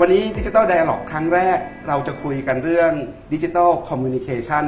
[0.00, 2.92] วันนี้ดิจิ t a ล Dialog ครั้งแรกเราจะคุยกันเรื่อง
[3.32, 4.64] ดิจิ t a ลคอมมิวนิเคชัน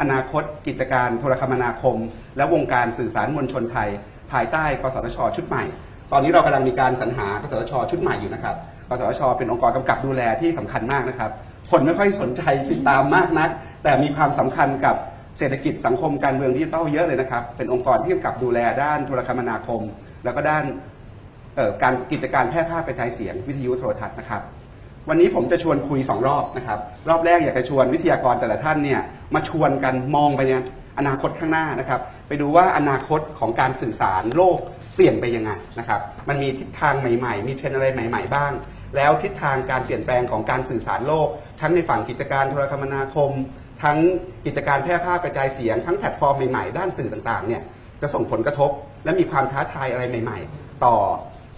[0.00, 1.96] อนาคตกิจการโทรคมนาคม
[2.36, 3.88] และวงการสื่อสารมวลชนไทย
[4.32, 5.64] ภายใต้กสทช ชุดใหม่
[6.12, 8.56] ตอนนี้เรากำลังมีการสรรหากสทช ชุดใหม่อยู่นะครับ
[8.88, 11.30] กสทช เป็นองค์กรกำกับดูแลที่สำคัญมากนะครับ
[11.70, 13.50] คนไม่ค่อยสนใจติดตามมากนัก
[13.82, 14.96] แต่มีความสำคัญกับ
[15.38, 19.80] เศรษฐกิจสังคมการเมืองดิจิทัลเยอะเลยนะครับ เป็นองค์กรที่กำกับดูแลด้านโทรคมนาคม
[20.24, 20.64] แล้วก็ด้าน
[21.82, 24.42] การกิจการแพร่ภาพกระจายเสียงวิทยุโทรทัศน์นะครับ
[25.08, 26.78] วันนี้ผมจะชวนคุย 2 รอบนะครับ
[27.08, 29.00] รอบแรกอยากจะชวนวิทยากรแต่ละท่านเนี่ย
[29.34, 30.62] มาชวนกันมองไปเนี่ย
[30.98, 34.58] อนาคตข้างหน้านะครับ ไปดูว่าอนาคตของการสื่อสารโลก
[34.94, 38.52] เปลี่ยนไปยังไงนะครับ มันมีทิศทางใหม่ ๆ มีเทรนด์อะไรใหม่ ๆ บ้าง
[38.96, 41.28] แล้วทิศทางการเปลี่ยนแปลงของการสื่อสารโลก
[41.60, 43.30] ทั้งในฝั่งกิจการโทรคมนาคม
[43.82, 43.98] ทั้ง
[44.46, 47.62] กิจการแพร่ภาพกระจายเสียง ทั้งแพลตฟอร์มใหม่ๆ ด้านสื่อต่างๆเนี่ย
[48.02, 48.70] จะส่งผลกระทบ
[49.04, 50.94] และมีความท้าทายอะไรใหม่ ๆ ต่อ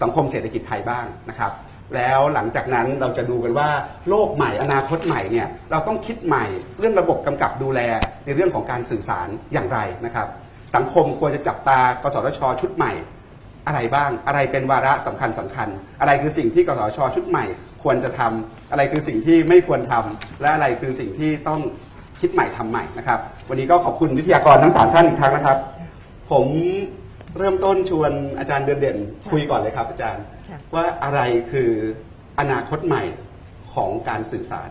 [0.01, 1.51] สังคมเศรษฐกิจไทยบ้างนะครับ
[1.95, 3.69] แล้วหลังจากนั้นเราจะดูกันว่า
[4.09, 6.45] โลกใหม่อนาคตใหม่เนี่ยเราต้องคิดใหม่
[6.79, 7.79] เรื่องระบบกำกับดูแล
[8.25, 10.27] ในเรื่องของการสื่อสารอย่างไรนะครับ
[10.75, 12.91] สังคมควรจะจับตากสทช ชุดใหม่
[13.67, 15.67] อะไรบ้างอะไรเป็นวาระสำคัญสำคัญ
[15.99, 17.45] อะไรคือสิ่งที่กสทช ชุดใหม่
[17.83, 21.59] ควรจะทำอะไรคือสิ่งที่ไม่ควรทำและอะไรคือสิ่งที่ต้อง
[22.21, 25.57] คิดใหม่ทำใหม่นะครับ วันนี้ก็ขอบคุณวิทยากรทั้งสามท่านอีกครั้งนะครับ
[26.31, 26.47] ผม
[27.37, 28.97] เริ่มต้นชวนอาจารย์เดือนเด่น
[29.29, 30.23] คุยก่อนเลยครับอาจารย์
[30.75, 31.19] ว่าอะไร
[31.51, 31.69] คือ
[32.39, 33.03] อนาคตใหม่
[33.73, 34.69] ของการสื่อสาร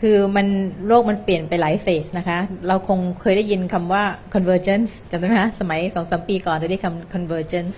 [0.00, 0.46] คือมัน
[0.86, 7.76] โลกมันเปลี่ยนไปหลายเฟสนะคะ เราคงเคยได้ยินคำว่า convergence จำได้ไหมคะสมัยสองสมปีก่อนจะได้คำ convergence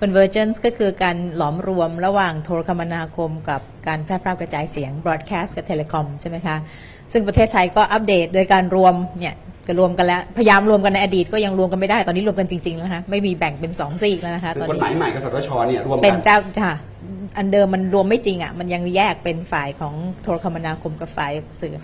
[0.00, 6.56] convergence ก็คือการหลอมรวมระหว่างโทรคมนาคมกับการแพร่ภาพกระจายเสียง broadcast กับ telecom ใช่ไหมคะ
[7.12, 9.34] ซึ่งประเทศไทยก็อัปเดตโดยการรวมเนี่ย
[9.66, 16.74] จะรวมกันแล้ว พยายามรวมกันในอดีตก็ยังรวมกันไม่ได้ตอนนี้รวมกันจริงๆแล้วนะคะไม่มีแบ่งเป็นสองซีกแล้วนะคะคือตอนนี้กฎหมายใหม่กสทชเนี่ยรวมกันเป็นเจ้าค่ะ
[17.36, 21.74] อันเดิมมันรวมไม่จริงอะมันยังแยกเป็นฝ่ายของโทรคมนาคมกับฝ่ายสื่อ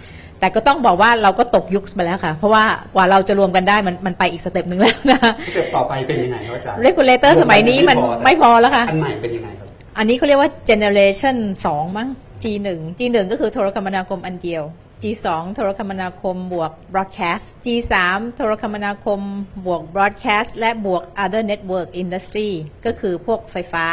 [0.41, 2.65] แต่ก็ต้องบอกว่าเราก็ตกยุคมาแล้วค่ะ เพราะว่า
[2.95, 9.69] กว่าเราจะรวมกันได้มันมันไปอีก step หนึ่งแล้วนะ step ต่อไปเป็นยังไงครับอาจารย์ regulator สมัยนี้มันไม่พอแล้วค่ะอันใหม่เป็นยังไงครับ
[9.99, 11.37] อันนี้เขาเรียกว่า generation
[11.71, 12.09] 2มั้ง
[12.43, 12.69] G1
[12.99, 14.63] G1 ก็คือโทรคมนาคมอันเดียว
[15.03, 17.95] G2 โทรคมนาคมบวก broadcast G3
[18.37, 19.21] โทรคมนาคม
[19.67, 22.51] บวก broadcast และบวก other network industry
[22.85, 23.87] ก็คือพวกไฟฟ้า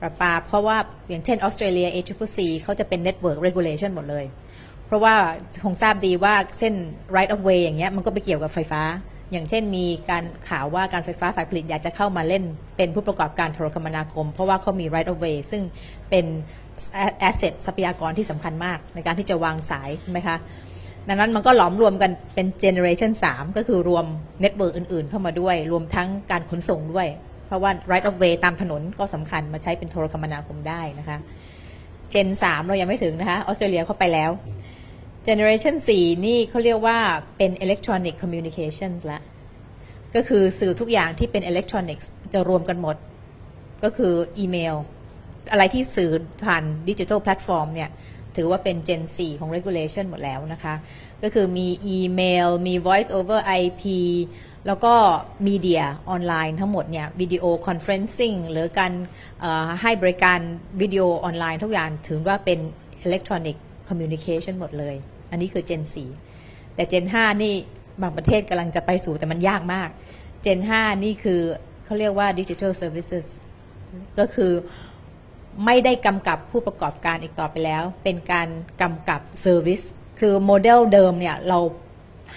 [0.00, 0.76] ประปา เพราะว่า
[1.08, 4.24] อย่างเช่นออสเตรเลีย ACCC เขาจะเป็น network regulation หมดเลย
[4.86, 5.14] เพราะว่า
[5.64, 6.74] คงทราบดีว่าเส้น
[7.16, 8.82] right of way อย่างเงี้ยมันก็ไปเกี่ยวกับไฟฟ้า
[9.32, 12.42] อย่างเช่นมีการข่าวว่าการไฟฟ้าฝ่ายผลิตอยากจะเข้ามาเล่น
[12.76, 15.62] เป็นผู้ประกอบการโทรคมนาคม เพราะว่าเขามี right of way ซึ่ง
[16.10, 16.26] เป็น
[17.28, 20.36] asset ทรัพยากรที่สำคัญมากในการที่จะวางสายใช่ไหมคะ
[21.08, 24.04] ดังนั้นมันก็หลอมรวมกันเป็น generation 3ก็คือรวม
[24.40, 27.08] network อื่นๆ เข้ามาด้วย รวมทั้งการขนส่งด้วย
[27.46, 31.18] เพราะว่า right of way ตามถนนก็สำคัญมาใช้เป็นโทรคมนาคมได้นะคะ
[32.12, 34.30] Gen 3เรายังไม่ถึงนะคะออสเตรเลียเข้าไปแล้ว
[35.26, 36.98] Generation 4นี่เขาเรียกว่า
[37.36, 39.20] เป็น Electronic Communications ละ
[40.14, 42.96] ก็คือสื่อทุกอย่างที่เป็น Electronics จะรวมกันหมด
[43.84, 44.76] ก็คืออีเมล
[45.50, 46.10] อะไรที่สื่อ
[46.44, 47.90] ผ่าน digital platform เนี่ย
[48.36, 50.74] ถือว่าเป็น Gen 4 ของ Regulation หมดแล้วนะคะ
[51.22, 53.82] ก็คือมีอีเมล มี Voice over IP
[54.66, 54.94] แล้วก็
[55.46, 58.92] media online ทั้งหมดเนี่ย video conferencing หรือการ
[59.82, 60.40] ให้บริการ
[60.80, 62.58] วิดีโอออนไลน์ทุกอย่างถือว่าเป็น
[63.06, 63.56] Electronic
[63.88, 64.94] Communication หมดเลย
[65.30, 65.82] อันนี้คือ Gen
[66.28, 67.54] 4 แต่ Gen 5 นี่
[68.02, 69.88] บางประเทศกำลังจะไปสู่แต่มันยากมาก
[70.44, 71.40] Gen 5 นี่คือ
[71.84, 73.26] เขาเรียกว่า Digital Services
[74.18, 74.52] ก็คือ
[75.64, 78.48] ไม่ได้กำกับผู้ประกอบการอีกต่อไปแล้ว เป็นการ
[78.82, 79.84] กำกับ Service
[80.20, 81.58] คือโมเดลเดิมเนี่ยเรา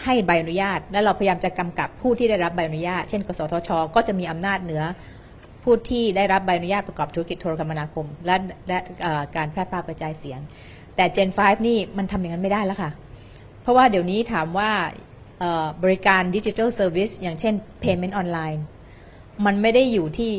[0.04, 4.84] ให้ใบอนุญาต และเราพยายามจะกำกับผู้ที่ได้รับใบอนุญาต เช่น กสทช ก็จะมีอำนาจเหนือ
[5.64, 8.36] ผู้ที่ได้รับใบอนุญาตประกอบธุรกิจโทรคมนาคม และ
[8.68, 8.80] และ
[9.36, 10.40] การแพร่ภาพกระจายเสียง
[10.96, 12.92] แต่ Gen 5 นี่มันทำอย่างนั้นไม่ได้แล้วค่ะ
[13.62, 14.72] เพราะว่าเดี๋ยวนี้ถามว่า
[15.84, 18.64] บริการดิจิทัลเซอร์วิสอย่างเช่น Payment ออนไลน์
[19.46, 20.32] มันไม่ได้อยู่ที่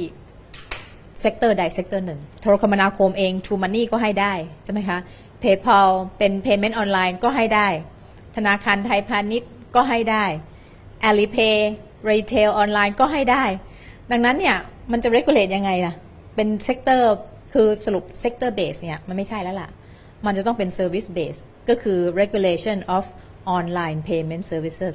[1.20, 4.32] sector ใด sector หนึ่งโทรคมนาคมเอง True Money ก็ให้ได้
[4.64, 4.98] ใช่ไหมคะ
[5.42, 7.68] PayPal เป็น Payment ออนไลน์ก็ให้ได้
[8.36, 10.24] ธนาคารไทยพาณิชย์ก็ให้ได้
[11.08, 11.56] Alipay
[12.10, 13.44] Retail ออนไลน์ก็ให้ได้
[14.10, 14.56] ดังนั้นเนี่ย
[14.92, 15.94] มันจะ regulate ยังไงล่ะ
[16.34, 17.14] เป็น sector
[17.52, 19.70] คือสรุป sector base เนี่ย มันไม่ใช่แล้วล่ะ
[20.26, 23.04] มันจะต้องเป็น service base ก็คือ regulation of
[23.58, 24.94] online payment services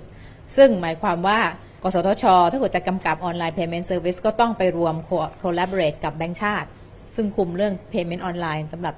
[0.56, 1.40] ซึ่งหมายความว่า
[1.86, 4.96] กสทช ถ้าเกิดจะกำกับ online payment service ก็ต้องไปรวม
[5.44, 6.68] collaborate กับแบงก์ชาติ
[7.16, 8.96] ซึ่งคุมเรื่อง payment online สำหรับ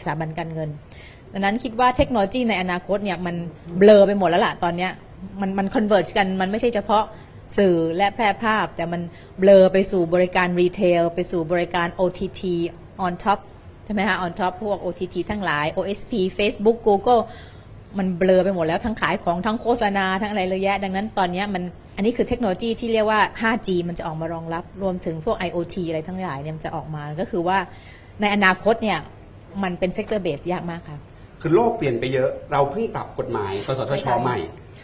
[0.00, 0.70] สถาบันการเงิน
[1.32, 3.36] ดังนั้นคิดว่าเทคโนโลยีในอนาคตเนี่ยมัน
[3.78, 4.88] blur ไปหมดแล้วล่ะตอนนี้
[5.40, 7.04] มันมัน converge กันมันไม่ใช่เฉพาะ
[7.58, 9.02] สื่อและแพร่ภาพ แต่มัน
[9.38, 12.42] blur ไปสู่บริการ retail ไปสู่บริการ OTT
[13.06, 13.38] on top
[13.84, 17.22] ใช่ไหมคะ on top พวก OTT ทั้งหลาย OSP Facebook Google
[17.98, 21.62] มัน blur ไปหมดแล้วทั้งขายของทั้งโฆษณาทั้งอะไรเลยแยะ ดังนั้นตอนเนี้ยมัน
[21.96, 27.58] อันนี้คือเทคโนโลยีที่เรียกว่า 5G มันจะออกมารองรับรวมถึงพวก IoT อะไรทั้งหลายเนี่ยมันจะออกมาก็คือว่า
[28.20, 28.98] ในอนาคตเนี่ย
[29.62, 30.98] มันเป็น sector base ยากมากค่ะ
[31.40, 34.38] คือโลกเปลี่ยนไปเยอะเราเพิ่งปรับกฎหมายกสทชไม่ทันใหม่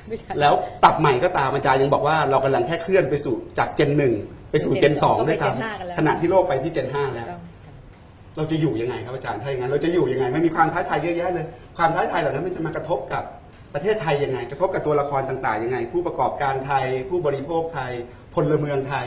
[0.09, 4.15] ไม่ทันแล้วปรับใหม่ก็ตามอาจารย์ยังบอกว่าเรากำลังแค่เคลื่อนไปสู่จากเจนหนึ่ง
[4.51, 7.41] ไปสู่เจนสองก็ไปด้วยซ้ Gen ห้ากันแล้วำขณะที่โลกไปที่เจนห้าแล้วต้อง
[8.37, 11.47] เราจะอยู่ยังไงครับอาจารย์ถ้าอย่างนั้นเราจะอยู่ยังไงมันมีความท้าทายเยอะแยะเลย
[11.77, 13.23] ความท้าทายเหล่านั้นมันจะมากระทบกับ
[13.75, 17.93] ประเทศไทยยังไง กระทบกับตัวละครต่างๆยังไง ผู้ประกอบการไทย ผู้บริโภคไทย
[18.35, 19.07] พลเมืองไทย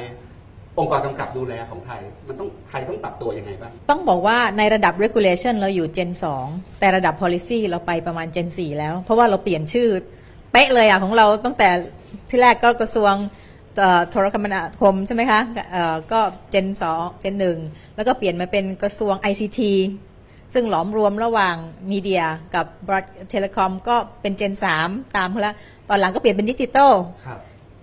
[0.80, 6.10] องค์กรกำกับดูแลของไทย มันต้องไทยต้องปรับตัวยังไงบ้างต้องบอกว่าในระดับ regulation เราอยู่ Gen
[6.46, 9.88] 2 แต่ระดับ policy เราไปประมาณ Gen 4 แล้ว เพราะว่าเราเปลี่ยนชื่อ
[10.52, 11.70] เป๊ะเลยอะของเราตั้งแต่
[12.30, 13.14] ที่แรกก็กระทรวง
[14.10, 15.42] โทรคมนาคมใช่ไหมคะ
[15.72, 16.20] เอ่อก็
[16.54, 17.36] Gen 2 Gen
[17.66, 19.60] 1แล้วก็เปลี่ยนมาเป็นกระทรวง ICT
[20.54, 21.56] ซึ่งหลอมรวมระหว่าง
[21.92, 22.24] มีเดีย
[22.56, 22.66] กับ
[23.30, 25.56] เทเลคอมก็เป็น Gen 3ตามเขาแล้ว
[25.90, 26.94] ตอนหลังก็เปลี่ยนเป็นดิจิตอล
[27.26, 27.40] ครับ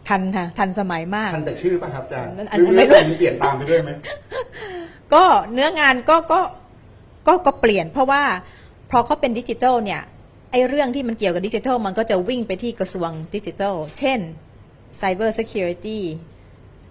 [0.09, 3.91] ทันค่ะ ทันสมัยมาก ทันแต่ชื่อป่ะครับอาจารย์อันหรือไม่เรื่องรู้มันเปลี่ยนตามไปด้วยไหม
[5.15, 6.41] ก็เนื้องานก็ก็
[7.27, 8.23] ก็ก็เปลี่ยนเพราะว่า
[8.91, 10.01] พอเขาเป็นดิจิทัลเนี่ย
[10.51, 14.21] ไอ้เรื่องที่มันเกี่ยวกับดิจิทัลมันก็จะวิ่งไปที่กระทรวงดิจิทัล เช่น
[15.01, 15.99] Cyber Security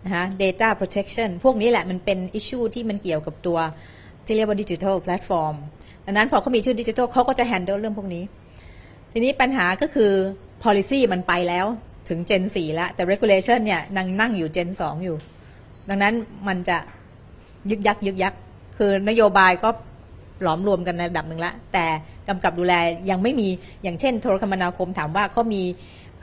[0.05, 3.59] นะคะ Data Protection พวกนี้แหละมันเป็น issue ที่มันเกี่ยวกับตัว
[4.25, 5.55] ที่เรียกว่า digital platform
[6.05, 8.23] ดังนั้นพอเขามีชื่อดิจิทัลเขาก็จะ handle เรื่องพวกนี้
[9.11, 10.11] ทีนี้ปัญหาก็คือ
[10.63, 11.65] policy มันไปแล้ว
[12.09, 15.15] ถึง Gen 4แล้วแต่ regulation เนี่ยนั่งนั่งอยู่ Gen 2 อยู่
[15.89, 16.13] ดังนั้น
[16.47, 16.77] มันจะ
[17.69, 18.33] ยึกยักยึกยัก
[18.77, 19.69] คือนโยบายก็
[20.43, 21.85] หลอมรวมกันในระดับหนึ่งละแต่
[22.27, 22.73] กำกับดูแล
[23.09, 23.49] ยังไม่มี
[23.83, 25.63] อย่างเช่น โทรคมนาคมถามว่าเขามี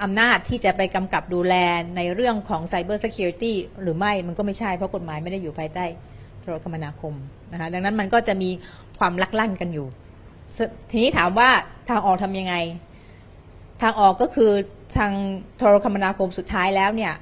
[0.03, 1.55] อำนาจที่จะไปกำกับดูแล
[1.97, 3.53] ในเรื่องของ Cyber Security
[3.83, 5.85] หรือไม่มันก็ไม่ใช่เพราะกฎหมายไม่ได้อยู่ภายใต้
[6.41, 7.15] โทรคมนาคม
[7.53, 8.51] นะคะดังนั้นมันก็จะมี
[8.99, 9.87] ความลักลั่นกันอยู่
[10.91, 11.51] ทีนี้ถามว่า
[11.89, 12.55] ทางออกทำยังไง
[13.83, 14.51] ทางออกก็คือ
[14.99, 15.13] ทาง
[15.57, 17.13] โทรคมนาคมสุดท้ายแล้วเนี่ย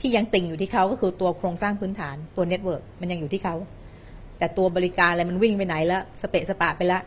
[0.00, 3.54] ที่ยังติ่งอยู่ที่เขาก็คือตัวโครงสร้างพื้นฐานตัว network มันยังอยู่ที่เขา
[4.38, 7.02] แต่ตัวบริการอะไรมันวิ่งไปไหนแล้วสเปะสปะไปแล้ว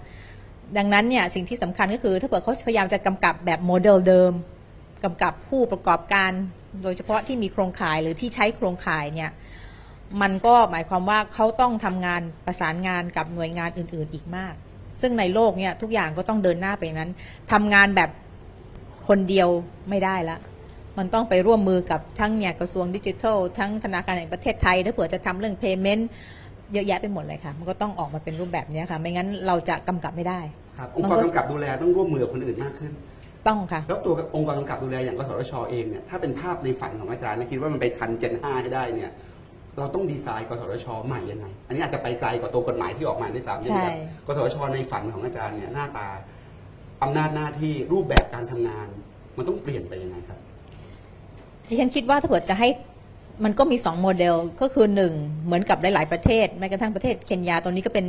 [0.77, 4.31] ดังนั้นเนี่ยสิ่งที่สำคัญก็คือถ้าเกิดเขาพยายามจะกำกับแบบโมเดลเดิม
[5.05, 6.31] กำกับผู้ประกอบการ
[6.83, 9.31] โดยเฉพาะที่มีโครงข่ายหรือที่ใช้โครงข่ายเนี่ย
[10.21, 14.53] มันก็หมายความว่าเขาต้องทำงานประสานงานกับหน่วยงานอื่น ๆ อีกมาก
[15.01, 17.11] ซึ่งในโลกเนี่ยทุกอย่างก็ต้องเดินหน้าไปอย่างนั้น
[17.51, 18.09] ทำงานแบบ
[19.07, 19.49] คนเดียว
[19.89, 20.37] ไม่ได้ละ
[20.97, 26.03] มันต้องไปร่วมมือกับทั้งเนี่ยกระทรวงดิจิทัล ทั้งธนาคารแห่งประเทศไทยถ้าเผื่อจะทำเรื่อง payment
[26.73, 30.39] เยอะแยะไปหมดเลยค่ะ มันก็ต้องออกมาเป็นรูปแบบเนี้ยค่ะ ไม่งั้นเราจะกำกับไม่ได้
[30.77, 32.91] ครับองค์กรกำกับดูแลต้องร่วมมือกับคนอื่นมากขึ้น
[33.47, 39.11] ต้องค่ะ แล้วตัวองค์กรกำกับดูแลอย่างกสทชเองเนี่ยถ้าเป็นภาพในฝันของอาจารย์นะคิดว่ามันไปทันเจน5ให้ได้เนี่ย
[39.79, 43.93] เราต้องดีไซน์กสทชใหม่ยังไง อันนี้อาจจะไปไกลกว่าตัวกฎหมายที่ออกมาด้วยซ้ำใช่เนี่ย
[44.27, 46.07] กสทชในฝันของอาจารย์เนี่ยหน้าตา
[47.03, 48.87] อำนาจหน้าที่รูปแบบการทำงาน
[49.37, 50.39] มันต้องเปลี่ยนไปยังไงครับ
[51.67, 52.69] ดิฉันคิดว่าถ้าเกิดจะให้
[53.43, 55.13] มันก็มีสองโมเดลก็คือหนึ่ง
[55.45, 58.05] เหมือนกับหลาย ๆ ประเทศแม้กระทั่งประเทศเคนยาตอนนี้ก็เป็น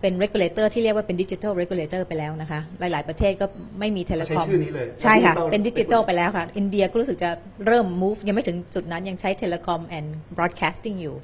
[0.00, 3.46] เป็น regulator ที่เรียกว่าเป็นดิจิทัล regulator ไปแล้วนะคะ หลาย ๆ ประเทศก็
[3.80, 7.30] ไม่มี telecom ใช้ชื่อนี้เลยใช่ค่ะ Digital เป็นดิจิทัลไปแล้วค่ะ อินเดียก็รู้สึกจะ
[7.66, 11.16] เริ่ม move ยังไม่ถึงจุดนั้นยังใช้ telecom and broadcasting อยู่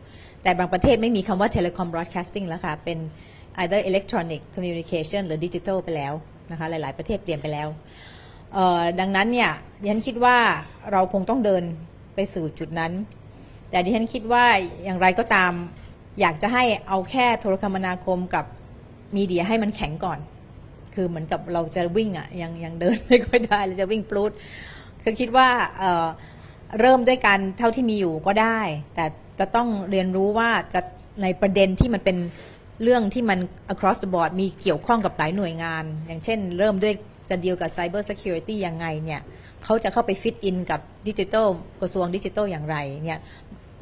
[0.43, 2.99] แต่บางประเทศไม่มีคำว่า telecom broadcasting แล้วค่ะ เป็น
[3.61, 6.13] either electronic communication หรือ digital ไปแล้ว
[6.51, 7.69] นะคะ หลาย ๆ ประเทศเปลี่ยนไปแล้ว
[8.55, 10.37] เอ่อดังนั้นเนี่ยดิฉันคิดว่า
[10.93, 11.63] เราคงต้องเดิน
[12.15, 12.93] ไปสู่จุดนั้น
[13.71, 14.45] แต่ดิฉันคิดว่า
[14.85, 15.53] อย่างไรก็ตาม
[16.21, 18.45] อยากจะให้เอาแค่โทรคมนาคมกับ
[19.17, 20.19] มีเดียให้มันแข็งก่อน
[20.95, 24.33] คือเหมือนกับเราจะวิ่งอะ่ะยังยังเดินไม่ค่อยได้เราจะวิ่งปลุด
[25.03, 28.61] คือคิดว่าเเริ่มด้วยการเท่าที่มีอยู่ก็ได้
[28.95, 29.05] แต่
[29.39, 30.81] จะต้องเรียนรู้ว่าจะ
[31.23, 32.17] ในประเด็นที่มันเป็น
[32.83, 33.39] เรื่องที่มัน
[33.73, 36.95] across the board มีเกี่ยวข้องกับหลายหน่วยงาน อย่างเช่น เริ่มด้วย
[37.31, 39.21] จะดีลกับ cyber security ยังไงเนี่ย
[39.65, 41.49] เขาจะเข้าไปฟิตอินกับดิจิทัล
[41.81, 43.21] กระทรวงดิจิทัลอย่างไรเนี่ย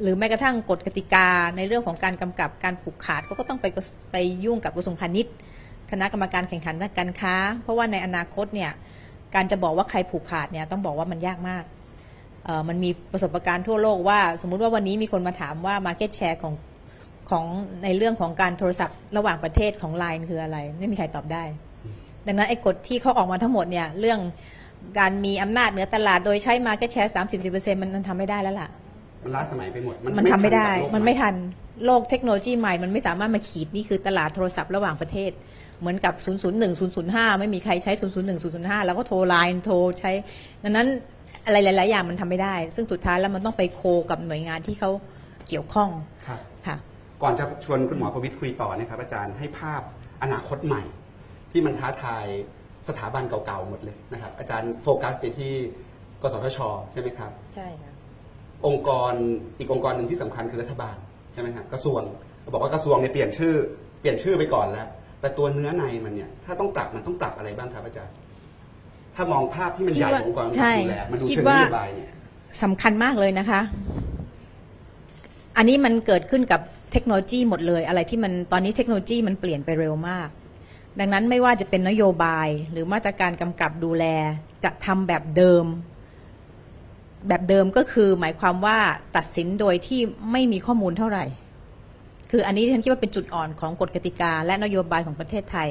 [0.02, 3.66] หรือแม้กระทั่งกฎกติกาในเรื่องของการกำกับการผูกขาดเขาก็ต้องไป
[4.12, 5.34] ไปยุ่งกับกระทรวงพาณิชย์
[5.90, 8.70] คณะกรรมการแข่งขันทางการค้า เพราะว่าในอนาคตเนี่ย
[9.34, 11.64] การจะบอกว่าใครผูกขาดเนี่ยต้องบอกว่ามันยากมาก
[12.68, 16.54] มันมีประสบการณ์ทั่วโลกว่า สมมุติว่าวันนี้มีคนมาถามว่า Market Share ของ
[17.30, 17.44] ของ
[17.84, 21.44] ในเรื่องของการโทรศัพท์ระหว่างประเทศของ Line คืออะไร ไม่มีใครตอบได้
[22.26, 24.20] ดังนั้นไอ้กฎที่เขาออกมาทั้งหมดเนี่ยเรื่อง
[24.98, 27.10] การมีอำนาจเหนือตลาดโดยใช้ Market Share
[27.44, 28.68] 30-40%มันมันทำไม่ได้แล้วล่ะ
[29.24, 31.34] มันล้าสมัยไปหมด มันทำไม่ได้ทักับโลกมันไม่ทัน
[31.84, 35.30] โลกเทคโนโลยีใหม่ มันไม่สามารถมาขีดนี่คือตลาดโทรศัพท์ระหว่างประเทศ
[35.80, 36.14] เหมือนกับ
[36.52, 40.10] 001 005 ไม่มีใครใช้ 001 005 แล้วก็โทรไลน์โทรใช้
[40.62, 40.86] ดังนั้น
[41.46, 44.90] อะไรหลาย ๆ อย่างมันทำไม่ได้ ซึ่งสุดท้ายแล้วมันต้องไปโคกับหน่วยงานที่เขา
[45.48, 45.90] เกี่ยวข้อง
[46.26, 46.76] ครับค่ะ
[47.22, 49.82] ก่อนจะชวนคุณหมอประวิทย์คุยต่อนะครับอาจารย์ให้ภาพ
[50.22, 50.82] อนาคตใหม่
[51.50, 52.24] ที่มันท้าทาย
[52.88, 55.52] สถาบันเก่าๆหมดเลยนะครับอาจารย์โฟกัสไปที่
[56.22, 56.58] กสทช
[56.92, 57.89] ใช่ไหมครับ ใช่ค่ะ
[58.66, 59.12] องค์กร
[59.58, 60.96] อีกองค์กรหนึ่งที่สำคัญคือรัฐบาล
[61.32, 62.02] ใช่ไหมครับกระทรวง
[62.52, 63.54] บอกว่ากระทรวงเนี่ยเปลี่ยนชื่อ
[64.00, 64.86] เปลี่ยนชื่อไปก่อนแล้ว
[65.20, 68.14] แต่ตัวเนื้อในมันเนี่ยถ้าต้องปรับมันต้องปรับอะไรบ้างครับอาจารย์
[69.14, 72.08] ถ้ามองภาพที่มันใหญ่ขององค์กรใช่ดูแลมันดูคิดเชิงนว่าโยบายเนี่ย
[72.62, 73.60] สำคัญมากเลยนะคะ
[75.56, 76.60] อันนี้มันเกิดขึ้นกับ
[76.92, 80.28] เทคโนโลยีหมดเลย อะไรที่มันตอนนี้เทคโนโลยีมันเปลี่ยนไปเร็วมาก
[81.00, 84.04] ดังนั้นไม่ว่าจะเป็นนโยบายหรือมาตรการกำกับดูแล
[84.64, 85.64] จะทำแบบเดิม
[87.28, 88.78] แบบเดิมก็คือหมายความว่า
[89.16, 90.00] ตัดสินโดยที่
[90.32, 91.24] ไม่มีข้อมูลเท่าไหร่
[92.30, 95.68] คืออันนี้ฉันคิดว่าเป็นจุดอ่อนของกฎกติกา และนโยบายของประเทศไทย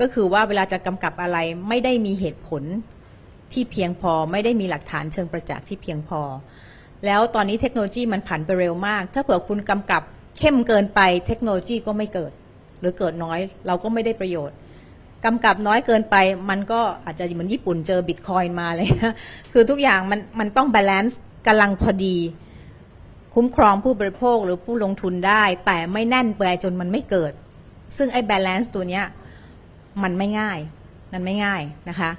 [0.00, 1.38] ก็คือว่าเวลาจะกำกับอะไร
[1.68, 2.62] ไม่ได้มีเหตุผล
[3.52, 6.20] ที่เพียงพอไม่ได้มีหลักฐานเชิงประจักษ์ที่เพียงพอ
[7.06, 10.02] แล้วตอนนี้เทคโนโลยีมันผันไปเร็วมาก ถ้าเผื่อคุณกำกับ
[10.38, 12.32] เข้มเกินไปเทคโนโลยีก็ไม่เกิด
[12.80, 14.56] หรือเกิดน้อยเราก็ไม่ได้ประโยชน์
[15.24, 16.16] กำกับน้อยเกินไป
[16.50, 19.14] มันก็อาจจะเหมือนญี่ปุ่นเจอบิตคอยน์มาเลยนะ
[19.52, 22.16] คือทุกอย่างมันมันต้อง balance กำลังพอดี
[23.34, 27.32] คุ้มครองผู้บริโภคหรือผู้ลงทุนได้ แต่ไม่แน่นไปจนมันไม่เกิด
[27.96, 29.04] ซึ่งไอ้ balance ตัวเนี้ย
[30.02, 30.58] มันไม่ง่าย
[31.12, 32.10] มันไม่ง่ายนะคะ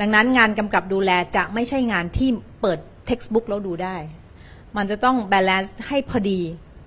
[0.00, 2.28] ดังนั้นงานกำกับดูแลจะไม่ใช่งานที่
[2.60, 2.78] เปิด
[3.08, 3.96] textbook แล้วดูได้
[4.76, 6.40] มันจะต้อง balance ให้พอดี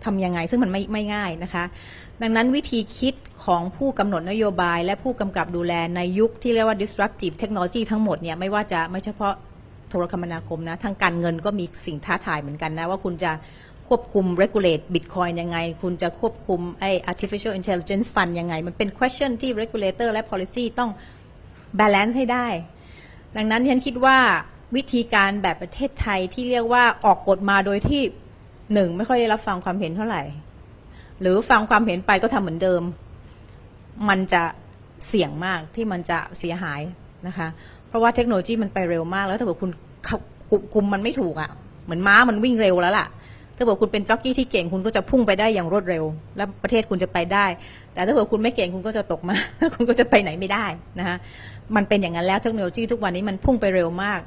[0.05, 1.63] ทำยังไง ซึ่งมันไม่ไม่ง่ายนะคะ
[2.22, 9.34] ดังนั้นวิธีคิดของผู้กำหนดนโยบายและผู้กำกับดูแลในยุคที่เรียกว่า disruptive technology ทั้งหมดเนี่ยไม่ว่าจะไม่เฉพาะ
[9.89, 13.31] โทรคมนาคมนะทางการเงินก็มีสิ่งท้าทายเหมือนกันนะว่าคุณจะ
[13.88, 20.91] ควบคุม regulate bitcoin ยังไง คุณจะควบคุมไอ้ artificial intelligence fund ยังไง มันเป็น question ที่ regulator และ policy ต้อง
[21.79, 22.48] balance ให้ได้
[23.38, 24.17] ดังนั้นฉันคิดว่า
[24.75, 28.01] วิธีการแบบประเทศไทยที่เรียกว่าออกกฎมาโดยที่
[28.74, 30.24] หนึ่งไม่ค่อยได้รับฟังความเห็นเท่าไหร่
[31.22, 32.81] หรือฟังความเห็นไปก็ทำเหมือนเดิม
[34.10, 34.43] มันจะ
[35.07, 36.81] เสี่ยงมากที่มันจะเสียหาย
[37.27, 37.48] นะคะ
[37.88, 39.72] เพราะว่าเทคโนโลยีมันไปเร็วมาก แล้วถ้าเกิดคุณ
[40.74, 41.50] คุมมันไม่ถูกอะ่ะ
[41.86, 43.07] เหมือนม้ามันวิ่งเร็วแล้วล่ะ
[43.57, 46.03] ถ้าเกิดคุณเป็นจ็อกกี้ที่เก่งคุณก็จะพุ่งไปได้อย่างรวดเร็ว
[46.38, 47.45] แล้วประเทศคุณจะไปได้
[47.93, 49.36] แต่ถ้าเกิดคุณไม่เก่งคุณก็จะตกมา
[49.74, 50.65] คุณก็จะไปไหนไม่ได้
[51.00, 51.17] นะคะ
[51.75, 54.19] มันเป็นอย่างนั้นแล้วเทคโนโลยีทุกวันนี้มันพุ่งไปเร็วมาก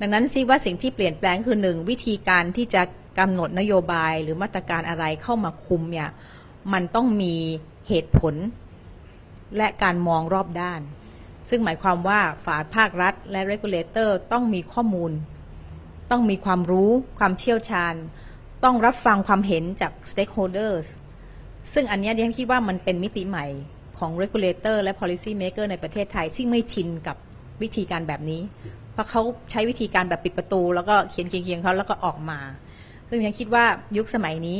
[0.00, 2.82] ดังนั้นซิว่าสิ่งที่เปลี่ยนแปลงคือหนึ่งวิธีการที่จะ
[3.18, 6.08] กำหนดนโยบายหรือมาตรการอะไรเข้ามาคุมเนี่ย
[6.72, 7.34] มันต้องมี
[7.88, 8.34] เหตุผล
[9.56, 10.80] และการมองรอบด้าน
[11.48, 15.12] ซึ่งหมายความว่าฝ่ายภาครัฐและ regulator ต้องมีข้อมูล
[16.10, 17.94] ต้องมีความรู้ความเชี่ยวชาญ
[18.64, 20.86] ต้องรับฟังความเห็นจาก stakeholders
[21.72, 23.46] ซึ่งอันเนี้ยดิฉันคิดว่ามันเป็นมิติใหม่
[23.98, 27.16] ของ regulator และ policy maker ในประเทศไทยที่งไม่ชินกับ
[27.62, 28.42] วิธีการแบบนี้
[28.92, 32.40] เพราะเขาใช้วิธีการแบบปิดประตู แล้วก็เขียนเคียงๆเขาแล้วก็ออกมา
[33.08, 33.64] ซึ่งดิฉันคิดว่า
[33.96, 34.58] ยุคสมัยนี้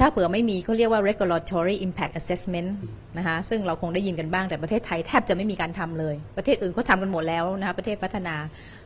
[0.00, 2.70] ถ้าเผื่อไม่มีเขาเรียกว่า regulatory impact assessment
[3.18, 8.36] นะคะซึ่งเราคงได้ยินกันบ้างแต่ประเทศไทยแทบจะไม่มีการทำเลย ประเทศอื่นเขาทำกันหมดแล้วนะคะประเทศพัฒนา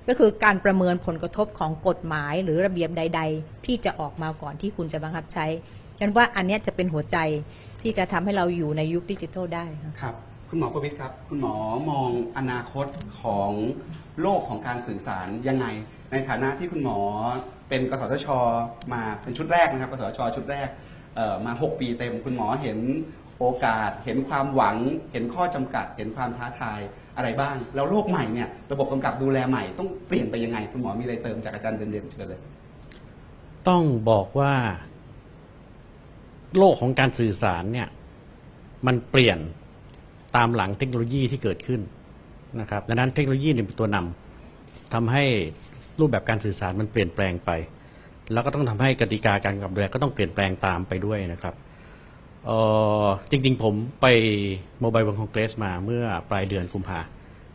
[0.08, 5.46] ก็คือการประเมินผลกระทบของกฎหมายหรือระเบียบใด ๆ ที่จะออกมาก่อนที่คุณจะบังคับใช้
[6.00, 7.18] กันว่าอันนี้จะเป็นหัวใจ
[7.82, 9.64] ที่จะทำให้เราอยู่ในยุคดิจิทัลได้
[10.02, 10.14] ครับ
[10.48, 11.54] คุณหมอประวิทย์ครับ คุณหมอ
[11.90, 12.86] มองอนาคต
[13.20, 13.50] ของ
[14.22, 15.66] โลกของการสื่อสารยังไง
[16.10, 16.98] ในฐานะที่คุณหมอ
[17.68, 18.26] เป็นกสทช
[18.92, 20.68] มาเป็นชุดแรกนะครับ กสทช ชุดแรก
[21.46, 22.78] มา 6 ปีเต็มคุณหมอเห็น
[23.38, 24.76] โอกาส เห็นความหวัง
[25.12, 26.80] เห็นข้อจำกัด เห็นความท้าทาย
[27.16, 32.40] อะไรบ้าง แล้วโลกใหม่เนี่ยระบบกำกับดูแลใหม่ต้องเปลี่ยนไปยังไง คุณหมอมีอะไรเติมจากอาจารย์เด่นๆเชิญเลย
[33.68, 34.54] ต้องบอกว่า
[36.58, 37.88] โลกของการสื่อสารเนี่ย
[38.86, 39.38] มันเปลี่ยน
[40.36, 41.80] ตามหลังเทคโนโลยีที่เกิดขึ้น
[42.60, 45.24] นะครับดังนั้นเทคโนโลยีเนี่ยเป็นตัวนำทำให้
[46.00, 47.50] รูปแบบการสื่อสารมันเปลี่ยนแปลงไป
[48.32, 51.54] แล้วก็ต้องทำให้กติกาการกำกับดูแลก็ต้องเปลี่ยนแปลงตามไปด้วยนะครับ
[52.46, 52.58] เอ่
[53.04, 54.06] อจริง ๆ ผมไป
[54.80, 57.00] โมบายวันคอนเกรสมาเมื่อปลายเดือนกุมภา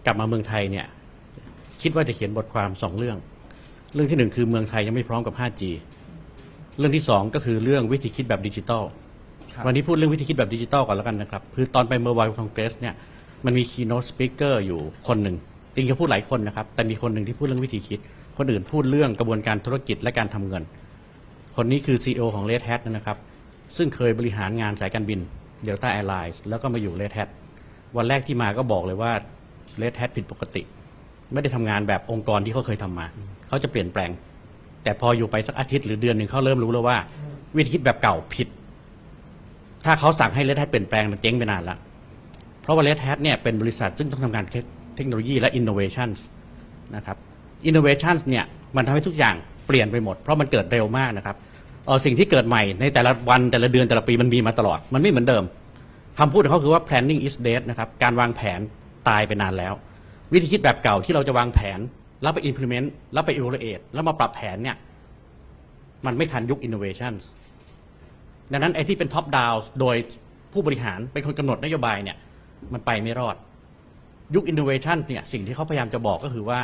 [0.05, 0.85] กลับมาเมืองไทยเนี่ย
[1.81, 3.17] คิดว่าจะเขียนบทความสองเรื่อง
[3.93, 5.61] เรื่องที่หนึ่งคือเมืองไทยยังไม่พร้อมกับ 5G
[6.77, 8.83] เรื่องที่สองก็คือเรื่องวิธีคิดแบบดิจิทัล
[9.53, 12.93] ครับวันนี้พูดเรื่องวิธีคิดแบบดิจิทัลก่อนแล้วกันนะครับ คือตอนไปเมื่อวานคอนเกรสเนี่ย
[13.45, 15.35] มันมี keynote speaker อยู่คนหนึ่ง
[15.73, 17.99] จริงๆเขาพูดหลายคนนะครับ แต่มีคนหนึ่งที่พูดเรื่องวิธีคิด
[18.39, 20.63] คนอื่นพูดเรื่องกระบวนการธุรกิจและการทำเงิน
[21.55, 23.17] คนนี้คือ CEO ของ Red Hat นะครับ
[23.77, 25.19] ซึ่งเคยบริหารงานสายการบิน
[25.67, 27.29] Delta Airlines แล้วก็มาอยู่ Red Hat
[27.97, 29.11] วันแรกที่มาก็บอกเลยว่า
[29.81, 30.61] Red Hat ผิดปกติ
[31.33, 33.05] ไม่ได้ทำงานแบบองค์กรที่เขาเคยทำมา
[33.47, 34.09] เขาจะเปลี่ยนแปลง
[34.83, 36.97] แต่พออยู่ไปสักอาทิตย์หรือเดือนหนึ่งเขาเริ่มรู้แล้วว่า
[37.55, 38.47] วิธีคิดแบบเก่าผิด
[39.85, 41.77] ถ้าเขาสั่งให้ Red Hat เปลี่ยนแปลงมันเจ๊งไปนานละ
[42.61, 44.45] เพราะว่า Red Hat เนี่ยเป็นบริษัทซึ่งต้องทำงาน
[44.95, 46.09] เทคโนโลยีและ innovation
[46.95, 47.17] นะครับ
[47.67, 49.35] innovation เนี่ยมันทำให้ทุกอย่าง
[49.67, 51.35] เปลี่ยนไปหมด เพราะมันเกิดเร็วมากนะครับ
[51.85, 55.43] เออสิ่งที่เกิดใหม่ในแต่ละวันแต่ละเดือนแต่ละปีมันมีมาตลอด มันไม่เหมือนเดิม
[56.19, 58.59] คำพูดของเขาคือว่า planning is dead นะครับการวางแผน
[59.09, 59.73] ตายไปนานแล้ว
[60.33, 61.79] วิธีคิดแบบเก่าที่เราจะวางแผน
[62.21, 64.77] แล้วไป implement แล้วไป evaluate แล้วมาปรับแผนเนี่ย
[66.05, 67.13] มันไม่ทันยุค innovation
[68.51, 69.95] ดังนั้นไอ้ที่เป็น top down โดย
[70.53, 72.17] ผู้บริหารเป็นคนกำหนดนโยบายเนี่ย
[72.73, 73.35] มันไปไม่รอด
[74.35, 76.61] ยุค innovation เนี่ยสิ่งที่เขาพยายามจะบอกก็คือว่า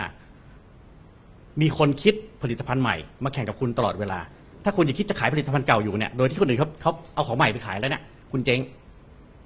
[1.61, 4.19] มีคนคิดผลิตภัณฑ์ใหม่มาแข่งกับคุณตลอดเวลา
[4.63, 8.59] ถ้าคุณยังคิดจะขายผลิตภัณฑ์เก่าอยู่เนี่ย โดยที่คนอื่นเขาเขาเอาของใหม่ไปขายแล้วเนี่ย คุณเจ๊ง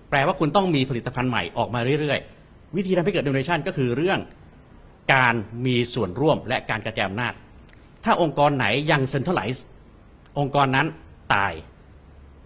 [0.09, 4.19] แปลว่าคุณต้องมีผลิตภัณฑ์ใหม่ออกมาเรื่อยๆ วิธีทำให้เกิด innovation ก็คือเรื่อง
[5.13, 5.35] การ
[5.65, 7.33] มีส่วนร่วมและการกระจายอำนาจ
[8.03, 9.59] ถ้าองค์กรไหนยัง centralize
[10.39, 10.87] องค์กรนั้น
[11.33, 11.53] ตาย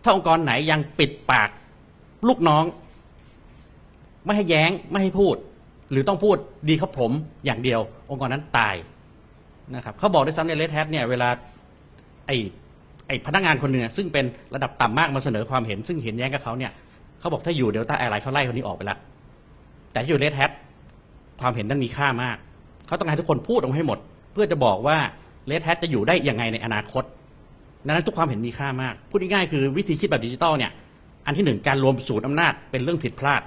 [0.04, 1.50] ถ้าองค์กรไหนยังปิดปาก
[2.28, 2.64] ลูกน้อง
[4.26, 5.36] ไม่ให้แย้งไม่ให้พูด
[5.92, 6.38] หรือต้องพูด
[6.70, 7.12] ดีครับผม
[7.46, 8.76] อย่างเดียว องค์กรนั้นตาย
[9.76, 11.30] นะครับเขาบอกด้วยซ้ำในเลทแฮทเนี่ยเวลา
[12.28, 12.38] ไอ้
[13.08, 16.72] ไอ้พนักงานคนหนึ่งซึ่งเป็นระดับต่ำมากมาเสนอความเห็น ซึ่งเห็นแย้งกับเขาเนี่ย
[17.20, 18.98] เขาบอกถ้าอยู่ Delta Airlines เขาไล่คนนี้ออกไปแล้ว
[19.94, 20.52] แต่อยู่ Red Hat
[21.42, 22.38] ความเห็นนั้นมีค่ามาก
[22.88, 24.00] เขาต้องการทุกคนพูดออกมาให้หมด
[24.34, 24.98] เพื่อจะบอกว่า
[25.48, 27.04] Red Hat จะอยู่ได้ยังไงในอนาคต
[27.86, 30.72] ดังนั้นทุกความเห็นมีค่ามากพูดง่ายๆคือวิธีคิดแบบดิจิตอลเนี่ย
[31.26, 33.42] อันที่หนึ่งการรวมศูนย์อำนาจเป็นเรื่องผิดพลาด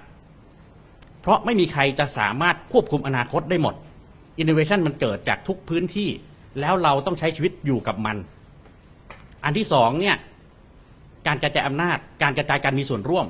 [1.20, 3.75] เพราะไม่มีใครจะสามารถควบคุมอนาคตได้หมด
[4.43, 6.09] Innovation มันเกิดจากทุกพื้นที่
[6.61, 8.16] แล้วเราต้องใช้ชีวิตอยู่กับมัน
[9.45, 10.16] อันที่สองเนี่ย
[11.26, 13.26] การกระจายอำนาจ การกระจายการมีส่วนร่วม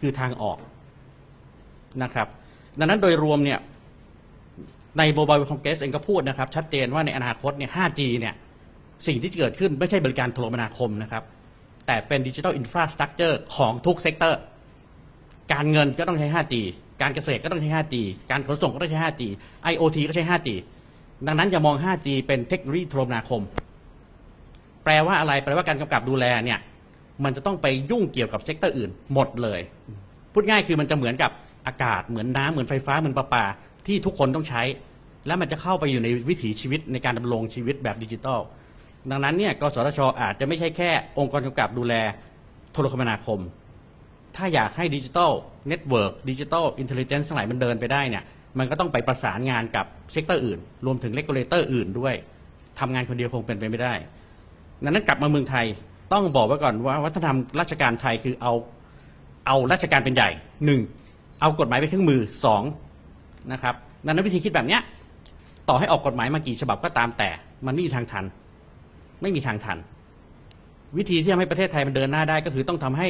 [0.00, 0.58] คือทางออก
[2.02, 2.28] นะครับ
[2.78, 3.58] ดังนั้นโดยรวมเนี่ย
[4.98, 8.34] ใน Mobile World Congress เองก็พูดนะครับ ชัดเจนว่าในอนาคตเนี่ย 5G เนี่ย
[9.06, 11.22] สิ่งที่เกิดขึ้นไม่ใช่บริการโทรคมนาคมนะครับ
[11.86, 14.40] แต่เป็น digital infrastructure ของทุก sector
[15.52, 16.54] การเงินก็ต้องใช้ 5G
[17.02, 17.94] การเกษตรก็ต้องใช้ 5G
[18.30, 19.22] การขนส่งก็ต้องใช้ 5G
[19.72, 20.48] IoT ก็ใช้ 5G
[21.26, 23.42] ดังนั้นอย่ามอง 5G เป็นเทคโนโลยีโทรคมนาคม
[24.84, 26.58] แปลว่าอะไร แปลว่าการกำกับดูแลเนี่ย
[27.24, 29.60] มันจะต้องไปยุ่งเกี่ยวกับ sector อื่นหมดเลย
[30.32, 31.30] พูดง่ายคือมันจะเหมือนกับ
[31.66, 33.44] อากาศ เหมือนน้ำ เหมือนไฟฟ้า เหมือนประปา
[33.86, 34.62] ที่ทุกคนต้องใช้
[35.26, 38.40] แล้วมันจะเข้าไปอยู่ในวิถีชีวิตในการดำรงชีวิตแบบดิจิทัล
[39.10, 41.94] ดังนั้นเนี่ย กสทช อาจจะไม่ใช่แค่องค์กรกำกับดูแล
[42.72, 43.40] โทรคมนาคม
[44.36, 45.32] ถ้าอยากให้ digital
[45.68, 48.24] network digital intelligence ทั้งหลายมันเดินไปได้เนี่ย
[48.58, 52.14] มันก็ต้องไปประสานงานกับ sector อื่น รวมถึง regulator อื่นด้วย
[52.78, 53.94] ทำงานคนเดียวคงเป็นไปไม่ได้
[54.84, 55.66] ดังนั้นกลับมาเมืองไทย
[56.12, 58.52] ต้องบอกไว้ก่อนว่าวัฒนธรรมราชการไทยคือเอา
[59.46, 60.30] เอาราชการเป็นใหญ่
[60.64, 60.80] หนึ่ง
[61.40, 62.62] เอากฎหมายเป็นเครื่องมือสอง
[63.52, 64.80] นะครับดังนั้นวิธีคิดแบบเนี้ย
[65.68, 67.30] ต่อให้ออกกฎหมายมากี่ฉบับก็ตามแต่
[67.66, 68.24] มันไม่มีทางทัน
[69.22, 69.78] ไม่มีทางทัน
[70.96, 73.08] วิธีที่ทำให้ประเทศไทยมันเดินหน้าได้ก็คือต้องทำให้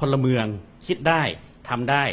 [0.00, 0.46] พลเมือง
[0.86, 1.22] คิดได้
[1.68, 2.04] ทำได้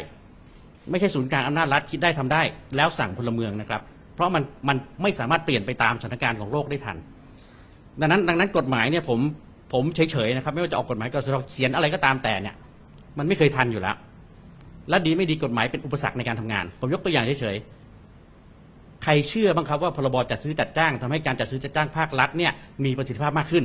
[0.90, 2.42] ไม่ใช่ศูนย์กลางอำนาจรัฐคิดได้ทำได้
[2.76, 3.82] แล้วสั่งพลเมืองนะครับ
[4.14, 6.96] เพราะมันมันไม่สามารถเปลี่ยนไปตามสถานการณ์ของโลกได้ทัน
[8.00, 9.20] ดังนั้นดังนั้นกฎหมายเนี่ยผม
[9.72, 12.54] ผมเฉยๆนะครับ ไม่ว่าจะออกกฎหมายกสทเขียนอะไรก็ตามแต่เนี่ย
[13.18, 13.96] มันไม่เคยทันอยู่แล้ว
[14.88, 22.52] และดีไม่ดีกฎหมายเป็นอุปสรรคในการทำงาน ผมยกตัวอย่างเฉยๆใครเชื่อบ้างครับว่าพรบจัดซื้อจัดจ้างทำให้การจัดซื้อจัดจ้างภาครัฐเนี่ย
[22.84, 23.64] มีประสิทธิภาพมากขึ้น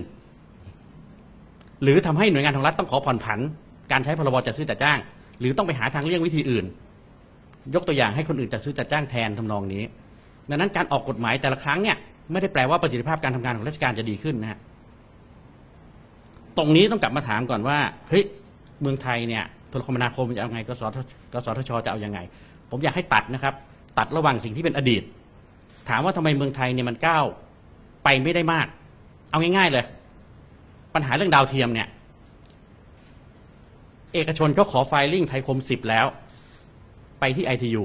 [1.83, 3.39] หรือทำให้หน่วยงานของรัฐต้องขอผ่อนผัน
[3.91, 4.99] การใช้พรบจัดซื้อจัดจ้าง
[5.39, 6.65] หรือต้องไปหาทางเลี่ยงวิธีอื่น
[7.75, 9.83] ยกตัวอย่างให้คนอื่นจัดซื้อจัดจ้างแทนทำนองนี้
[10.49, 11.97] ดังนั้นการออกกฎหมายแต่ละครั้งเนี่ย
[12.31, 14.59] ไม่ได้แปลว่าประสิทธิภาพการทำงานของราชการจะดีขึ้นนะฮะ
[16.57, 17.77] ตรงนี้ต้องกลับมาถามก่อนว่า
[18.09, 18.23] เฮ้ย
[18.81, 20.97] เมืองไทยเนี่ยโทรคมนาคมจะเอาไงกสท
[21.33, 22.19] กสทชจะเอายังไง
[22.69, 23.53] ผมอยากให้ตัดนะครับ
[23.97, 25.03] ตัดระหว่างสิ่งที่เป็นอดีต
[25.89, 27.25] ถามว่าทำไมเมืองไทยเนี่ยมันก้าว
[28.03, 28.67] ไปไม่ได้มาก
[29.31, 29.85] เอาง่าย ๆเลย
[30.93, 31.87] ปัญหาเรื่องดาวเทียมเนี่ย
[34.13, 36.05] เอกชนเขาขอไฟลิ่งไทยคมสิบแล้ว
[37.19, 37.83] ไปที่ ITU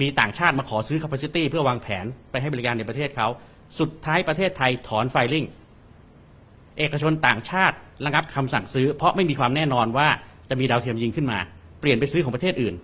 [0.00, 3.28] มีต่างชาติมาขอซื้อ capacity เพื่อวางแผนไปให้บริการในประเทศเขา
[3.78, 5.44] สุดท้ายประเทศไทยถอนไฟลิ่ง
[6.78, 10.08] เอกชนต่างชาติระงับคำสั่งซื้อ เพราะไม่มีความแน่นอนว่า
[10.50, 11.38] จะมีดาวเทียมยิงขึ้นมา
[11.80, 12.74] เปลี่ยนไปซื้อของประเทศอื่น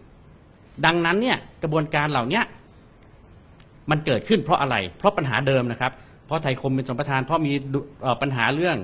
[0.87, 2.41] ดังนั้นเนี่ยกระบวนการเหล่านี้
[3.91, 5.93] มันเกิดขึ้นเพราะอะไร เพราะปัญหาเดิมนะครับ
[6.27, 7.53] เพราะไทยคมเป็นสมปทานเพราะมี
[8.23, 8.77] ปัญหาเรื่อง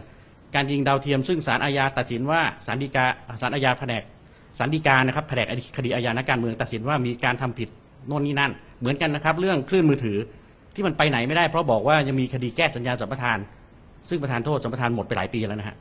[0.54, 3.04] การยิงดาวเทียม ซึ่งศาลอาญาตัดสินว่าศาลฎีกา
[3.40, 4.02] ศาลอาญาแผนก
[4.58, 7.68] ศาลฎีกานะครับแผนกคดีอาญานักการเมืองตัดสินว่ามีการทำผิด
[8.08, 10.18] โน่นนี่นั่น เหมือนกันนะครับเรื่องคลื่นมือถือ
[10.74, 13.38] ที่มันไปไหนไม่ได้เพราะบอกว่ายังมีคดีแก้สัญญาสัมปทาน
[14.08, 15.76] ซึ่งประธานโทษสัมปทานหมดไปหลายปีแล้วนะฮะ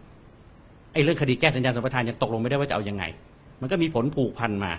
[0.93, 3.03] ไอ้เรื่องคดีแก้สัญญาสัมปทานยังตกลงไม่ได้ว่าจะเอายังไง
[3.61, 4.71] มันก็มีผลผูกพันมา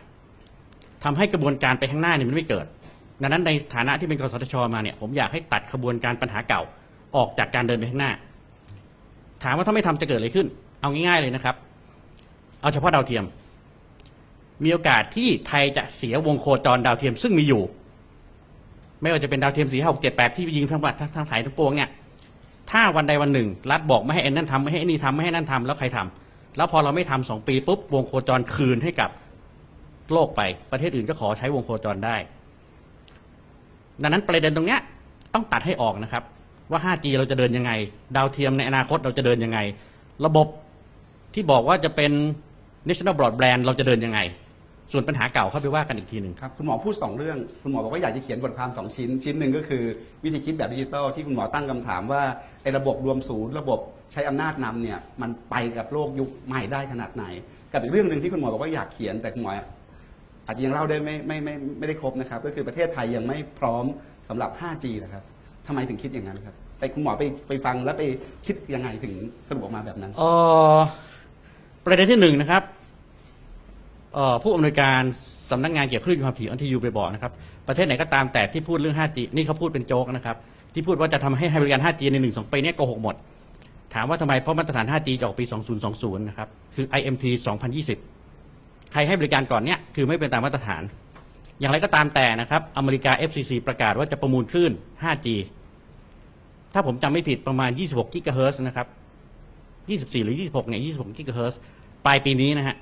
[1.05, 2.67] ทำให้กระบวนการไปข้างหน้าเนี่ยมันไม่เกิด
[3.23, 6.63] ดังนั้นในฐานะที่เป็นกสทชมาเนี่ยผมอยากให้ตัดขบวนการปัญหาเก่า
[7.17, 8.13] ออกจากการเดินไปข้างหน้า
[9.43, 10.47] ถามว่าถ้าไม่ทำจะเกิดอะไรขึ้น
[10.81, 11.55] เอาง่ายๆเลยนะครับ
[12.61, 13.25] เอาเฉพาะดาวเทียม
[14.65, 17.63] มีโอกาสที่ไทยจะเสียวงโคจรดาวเทียมซึ่งมีอยู่
[19.03, 21.91] ไม่ว่าจะเป็นดาวเทียมสี่ห้าหกเจ็ดแปดที่ยิงทั้งหมดทั้งทั้งสายทั้งปวงเนี่ย
[22.71, 29.11] ถ้าวันใดวันหนึ่ง รัฐบอกไม่ให้ไอ้นั่นทำไม่ให้ไอ้นี่ทำไม่ให้นั่นทำแล้วใครทำแล้วพอเราไม่ทำสองปีปุ๊บวงโคจรคืนให้กับ
[30.13, 32.17] โลกไปประเทศอื่นก็ขอใช้วงโคจรได้
[34.03, 34.81] ดังนั้นประเด็นตรงเนี้ย
[35.35, 36.23] ต้องตัดให้ออกนะครับ
[36.71, 37.73] ว่า 5G เราจะเดินยังไง
[38.17, 39.59] ดาวเทียมในอนาคตเราจะเดินยังไง
[40.27, 40.47] ระบบ
[41.35, 42.13] ที่บอกว่าจะเป็น
[42.89, 44.21] national broadband เราจะเดินยังไง
[44.93, 49.83] ส่วนปัญหาเก่าเข้าไปว่ากันอีกทีหนึ่งครับคุณหมอพูด 2 เรื่อง คุณหมอบอกว่าอยากจะเขียนบทความ 2 ชิ้น ชิ้นหนึ่งก็คือ
[50.25, 52.23] วิธีคิดแบบดิจิทัลที่คุณหมอตั้งคำถามว่า
[52.63, 53.79] ไอ้ระบบรวมศูนย์ระบบ
[54.13, 57.25] ใช้อำนาจนำเนี่ยมันไปกับโลกยุคใหม่ได้ขนาดไหน
[57.73, 59.53] กับอีกเรื่องหนึ่งที่คุณหมอบอกว่าอยากเขียนแต่คุณหมอ
[60.47, 63.85] อาจจะยังเล่าได้ไม่ไม่ไม่ไม่ได้ครบนะครับ ก็คือประเทศไทยยังไม่พร้อม
[64.29, 65.25] สำหรับ 5G นะครับ
[65.67, 68.03] ทำไมถึงคิดอย่างนั้นครับ ไปคุณหมอไปไปฟังแล้วไป
[68.47, 69.15] คิดยังไงถึง
[69.49, 70.31] สรุปออกมาแบบนั้นเอ่
[70.77, 70.79] อ
[71.85, 72.63] ประเด็นที่หนึ่งนะครับ
[74.15, 75.01] เอ่อผู้อำนวยการ
[75.51, 77.33] สำนักงานเกี่ยวกับคลื่นความถี่อันทียูไปบอกนะครับ
[77.69, 80.37] ประเทศไหนก็ตามแต่ที่พูดเรื่อง 5G นี่เขาพูดเป็นโจ๊กนะครับ
[80.75, 83.15] ที่พูดว่าจะทำให้ให้บริการ 5G ใน1 2ปีนี้โกหกหมด
[83.95, 85.45] ถามว่าทำไมเพราะมาตรฐาน 5G จะออกปี
[85.87, 87.25] 2020 นะครับ คือ IMT
[88.09, 90.83] 2020 ใครให้บริการก่อนเนี้ยคือไม่เป็นตามมาตรฐาน
[91.61, 95.29] อย่างไรก็ตามแต่นะครับ อเมริกา FCC ประกาศว่าจะประมูลคลื่น 5G
[96.73, 98.87] ถ้าผมจำไม่ผิดประมาณ 26 กิกะเฮิร์นะครับ
[100.15, 101.59] 24 หรือ 26 เนี่ย 26 กิกะเฮิร์
[102.07, 102.77] ปลายปีนี้นะฮะ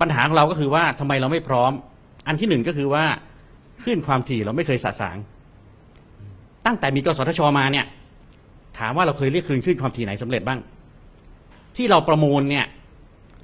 [0.00, 1.72] ปัญหาของเราก็คือว่าทำไมเราไม่พร้อม
[2.26, 3.04] อันที่หนึ่งก็คือว่า
[3.82, 5.16] คลื่นความถี่เราไม่เคยสะสาง
[6.66, 7.86] ตั้งแต่มีกสทชมาเนี่ย
[8.78, 10.60] ถามว่าเราเคยเรียกคืนคลื่นความถี่ไหนสำเร็จบ้าง
[11.76, 12.66] ที่เราประมูลเนี่ย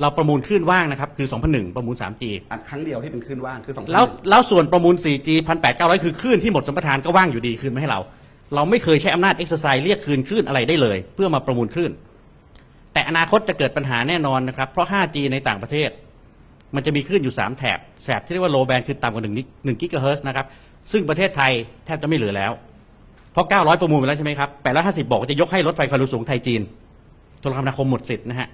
[0.00, 5.28] เราประมูลคลื่นว่างนะครับคือ 2001 ประมูล 3G อันครั้งเดียวที่เป็นคลื่นว่างคือสองแล้วแล้วส่วนประมูล 4G
[5.66, 8.00] 1,800 คือคลื่นที่หมดสัมปทานก็ว่างอยู่ดีคืนมาให้เรา
[8.54, 11.92] เราไม่เคยใช้อำนาจเอ็กซ์ไซส์เรียกคืนคลื่นอะไรได้เลย เพื่อมาประมูลคลื่น
[12.92, 15.90] แต่อนาคตจะเกิดปัญหาแน่นอนนะครับเพราะ 5G ในต่างประเทศ
[16.74, 20.46] มันจะมีคลื่นอยู่ 3 แถบแถบที่เรียกว่า low band คือต่ำกว่า1นิ1กิกะเฮิรตซ์นะครับ
[20.92, 21.52] ซึ่งประเทศไทย
[21.86, 22.52] แทบจะไม่เหลือแล้ว
[23.32, 26.62] เพราะ900 ประมูลไปแล้วใช่ไหมครับ850บอกว่าจะยกให้รถไฟความเร็วสูงไทยจีน
[27.40, 28.48] โทรคมนาคมหมดสิทธิ์นะฮะ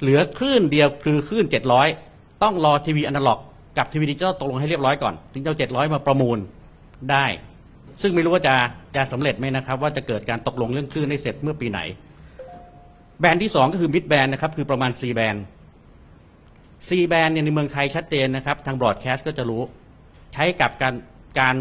[0.00, 1.46] เหลือคลื่นเดียวคือคลื่น
[1.94, 3.40] 700 ต้องรอทีวีอนาล็อก
[3.78, 6.38] กับทีวีดิจิตอลตกลงให้เรียบร้อยก่อน ถึงจะเอา700 มาประมูล
[7.10, 7.26] ได้
[8.02, 8.54] ซึ่งไม่รู้ว่าจะ
[8.96, 11.80] จะสำเร็จไหมนะครับ ว่าจะเกิดการตกลงเรื่องคลื่นได้เสร็จเมื่อปีไหน
[13.20, 15.44] แบรนด์ที่ 2 ก็คือมิดแบรนด์นะครับคือประมาณ C แบรนด์
[16.88, 19.62] C แบนเนี่ยในเมืองไทยชัดเจนนะครับ ทางบรอดแคสต์ก็จะรู้
[20.34, 20.94] ใช้กับการ
[21.40, 21.56] การ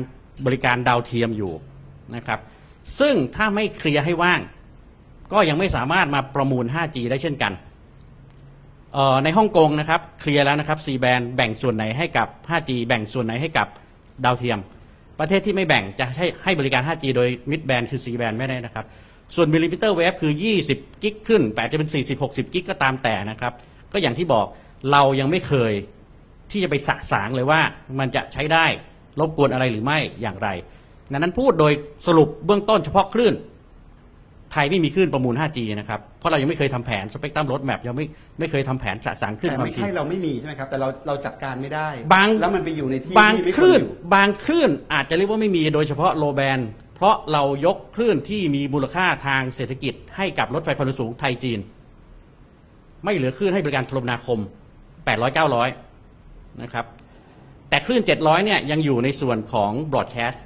[0.46, 1.54] บริการดาวเทียมอยู่
[2.16, 2.40] นะครับ
[3.00, 4.42] ซึ่งถ้าไม่เคลียร์ให้ว่าง
[5.34, 7.54] ก็ยังไม่สามารถมาประมูล 5G ได้เช่นกัน
[9.24, 13.68] ในฮ่องกงนะครับเคลียร์แล้วนะครับ C band แบ่งส่วนไหนให้กับ 5G แบ่งส่วนไหนให้กับ
[14.26, 14.60] ดาวเทียม
[15.20, 18.86] ประเทศที่ไม่แบ่งจะให้ให้บริการ 5G โดย mid band คือ C band ไม่ได้นะครับ
[19.36, 20.34] ส่วน millimeter wave คือ
[20.68, 23.54] 20 กิกขึ้นแต่จะเป็น 40 60 กิกก็ตามแต่นะครับ
[23.94, 24.46] ก็อย่างที่บอก
[24.92, 25.74] เรายังไม่เคย
[26.52, 27.62] ที่จะไปสะสางเลยว่า
[28.00, 28.66] มันจะใช้ได้
[29.20, 30.50] รบกวนอะไรหรือไม่อย่างไร
[31.12, 31.74] ดังนั้นพูดโดย
[32.08, 33.34] สรุปเบื้องต้นเฉพาะคลื่น
[34.54, 38.06] ไทยไม่มีคลื่นประมูล 5G นะครับ เพราะเรายังไม่เคยทำแผนสเปกตรัมรถแมพยังไม่
[38.40, 46.60] ไม่เคยทำแผนสะสางคลื่นแต่ความไม่ถี่ใช่เราไม่มีใช่ไหมครับ แต่เราเราจัดการไม่ได้ บางแล้วมันไปอยู่ในที่บางที่ไม่คลื่นวรอยู่บางคลื่นอาจจะเรียกว่าไม่มีโดยเฉพาะโลแบน
[46.96, 51.60] เพราะเรายกคลื่นที่มีมูลค่าทางเศรษฐกิจ ให้กับรถไฟความเร็วสูงไทยจีน
[53.04, 54.40] ไม่เหลือคลื่นให้บริการโทรคมนาคม
[55.10, 55.38] 800
[55.98, 56.86] 900 นะครับ
[57.70, 60.46] แต่คลื่น 700 เนี่ยยังอยู่ในส่วนของบรอดแคสต์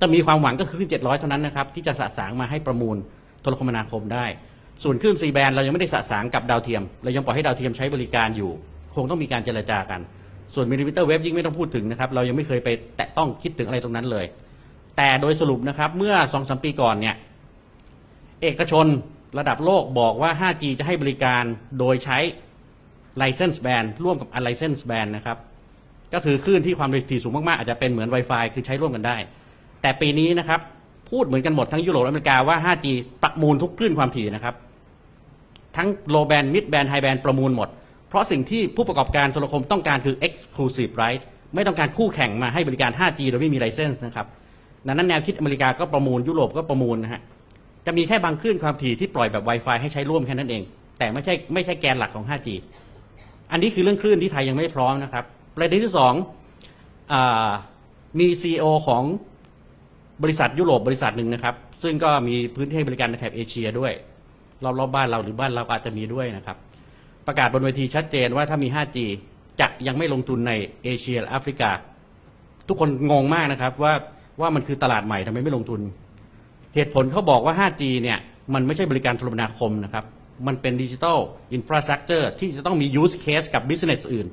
[0.00, 2.96] จะมีความหวังก็คือคลื่น700 เท่านั้นนะครับที่จะสะสางมาให้ประมูล
[3.40, 4.26] โทรคมนาคมได้
[4.82, 8.50] ส่วนคลื่น C band เรายังไม่ได้สะสางกับดาวเทียม เรายังปล่อยให้ดาวเทียมใช้บริการอยู่
[8.94, 10.00] คงต้องมีการเจรจากัน
[10.54, 14.26] ส่วน millimeter wave ยิ่งไม่ต้องพูดถึงนะครับเรายังไม่เคยไปแตะต้องคิดถึงอะไรตรงนั้นเลย
[14.96, 17.16] แต่โดยสรุปนะครับเมื่อสองสามปีก่อนเนี่ย
[18.42, 18.86] เอกชน
[19.38, 21.44] ระดับโลกบอกว่า 5G จะให้บริการ
[21.78, 22.18] โดยใช้
[23.20, 25.36] license band ร่วมกับ unlicense band นะครับ
[26.14, 29.16] ก็คือคลื่นที่ความเร็วถี่สูงมาก ๆ อาจจะเป็นเหมือน Wi-Fi คือใช้ร่วมกันได้
[29.82, 30.60] แต่ปีนี้นะครับ
[31.10, 32.86] พูดเหมือนกันหมดทั้งยุโรปและอเมริกาว่า 5G
[33.22, 34.54] ประมูลทุกคลื่นความถี่นะครับ
[35.76, 37.68] ทั้ง low band mid band high band ประมูลหมด
[38.08, 41.22] เพราะสิ่งที่ผู้ประกอบการโทรคมต้องการคือ exclusive right
[41.54, 44.26] ไม่ต้องการคู่แข่งมาให้บริการ 5G โดยไม่มี license นะครับ
[44.86, 47.20] ดังนั้นแนวคิดอเมริกาก็ประมูลยุโรปก็ประมูลนะฮะ
[47.86, 50.62] จะมีแค่บางคลื่นความถี่ที่ปล่อยแบบ Wi-Fi ให้ใช้ร่วมแค่นั้นเอง
[50.98, 52.48] แต่ไม่ใช่ไม่ใช่แกนหลักของ 5G
[53.52, 55.24] อันนี้คือเรื่องคลื่นที่ไทยยังไม่พร้อมนะครับ
[55.56, 56.14] ประเด็นที่สอง
[57.12, 57.14] อ
[58.18, 59.02] มี CEO ของ
[60.22, 63.92] บริษัทยุโรปบริษัทหนึ่งนะครับ ซึ่งก็มีพื้นที่ให้บริการในแถบเอเชียด้วย
[64.64, 66.56] รอบๆบ้านเราหรือบ้านเราก็อาจจะมีด้วยนะครับ
[67.26, 68.98] ประกาศบนเวทีชัดเจนว่าถ้ามี 5G
[69.60, 70.52] จะยังไม่ลงทุนใน
[70.84, 71.70] เอเชียและแอฟริกา
[72.68, 73.94] ทุกคนงงมากนะครับว่า
[74.40, 75.80] ว่ามันคือตลาดใหม่ทำไมไม่ลงทุน
[76.74, 78.18] เหตุผลเขาบอกว่า 5G เนี่ย
[78.54, 80.04] มันไม่ใช่บริการโทรคมนาคมนะครับ
[80.46, 81.18] มันเป็นดิจิ t a ล
[81.54, 84.26] อินฟราสตรักเจอร์ที่จะต้องมี use case กับ business อื่น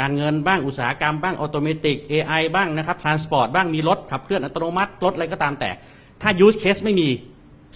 [0.00, 5.70] การเงินบ้างอุตสาหกรรมบ้างออโตเมติก AI บ้างนะครับ transport บ้างมีรถขับเคลื่อนอัตโนมัติรถอะไรก็ตามแต่
[6.22, 7.08] ถ้า use case ไม่มี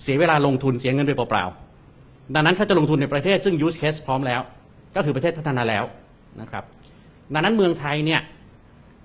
[0.02, 4.40] เสียเวลาลงทุนเสียเงินไปเปล่าๆดังนั้นเขาจะลงทุนในประเทศซึ่ง use case พร้อมแล้ว
[4.96, 5.84] ก็คือประเทศพัฒนาแล้ว
[6.40, 6.64] นะครับ
[7.32, 8.20] ดังนั้นเมืองไทยเนี่ย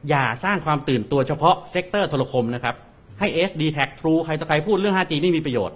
[0.10, 2.76] อย่าสร้างความตื่นตัวเฉพาะ sector โทรคมนะครับ
[3.20, 5.76] ให้ AIS DTAC True ใครต่อใครพูดเรื่อง 5G ไม่มีประโยชน์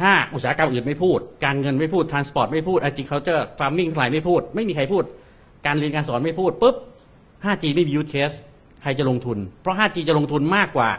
[0.00, 5.04] ถ้าอุตสาหกรรมอื่นไม่พูด การเงินไม่พูด transport ไม่พูด agriculture farming ทั้งหลายไม่พูด ไม่มีใครพูด
[5.66, 6.76] การเรียนการสอนไม่พูดปุ๊บ
[7.44, 8.36] 5G ไม่มี use case
[8.82, 10.90] ใครจะลงทุน เพราะ 5G จะลงทุนมากกว่า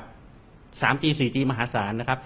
[0.82, 2.20] 3G 4G มหาศาลนะครับ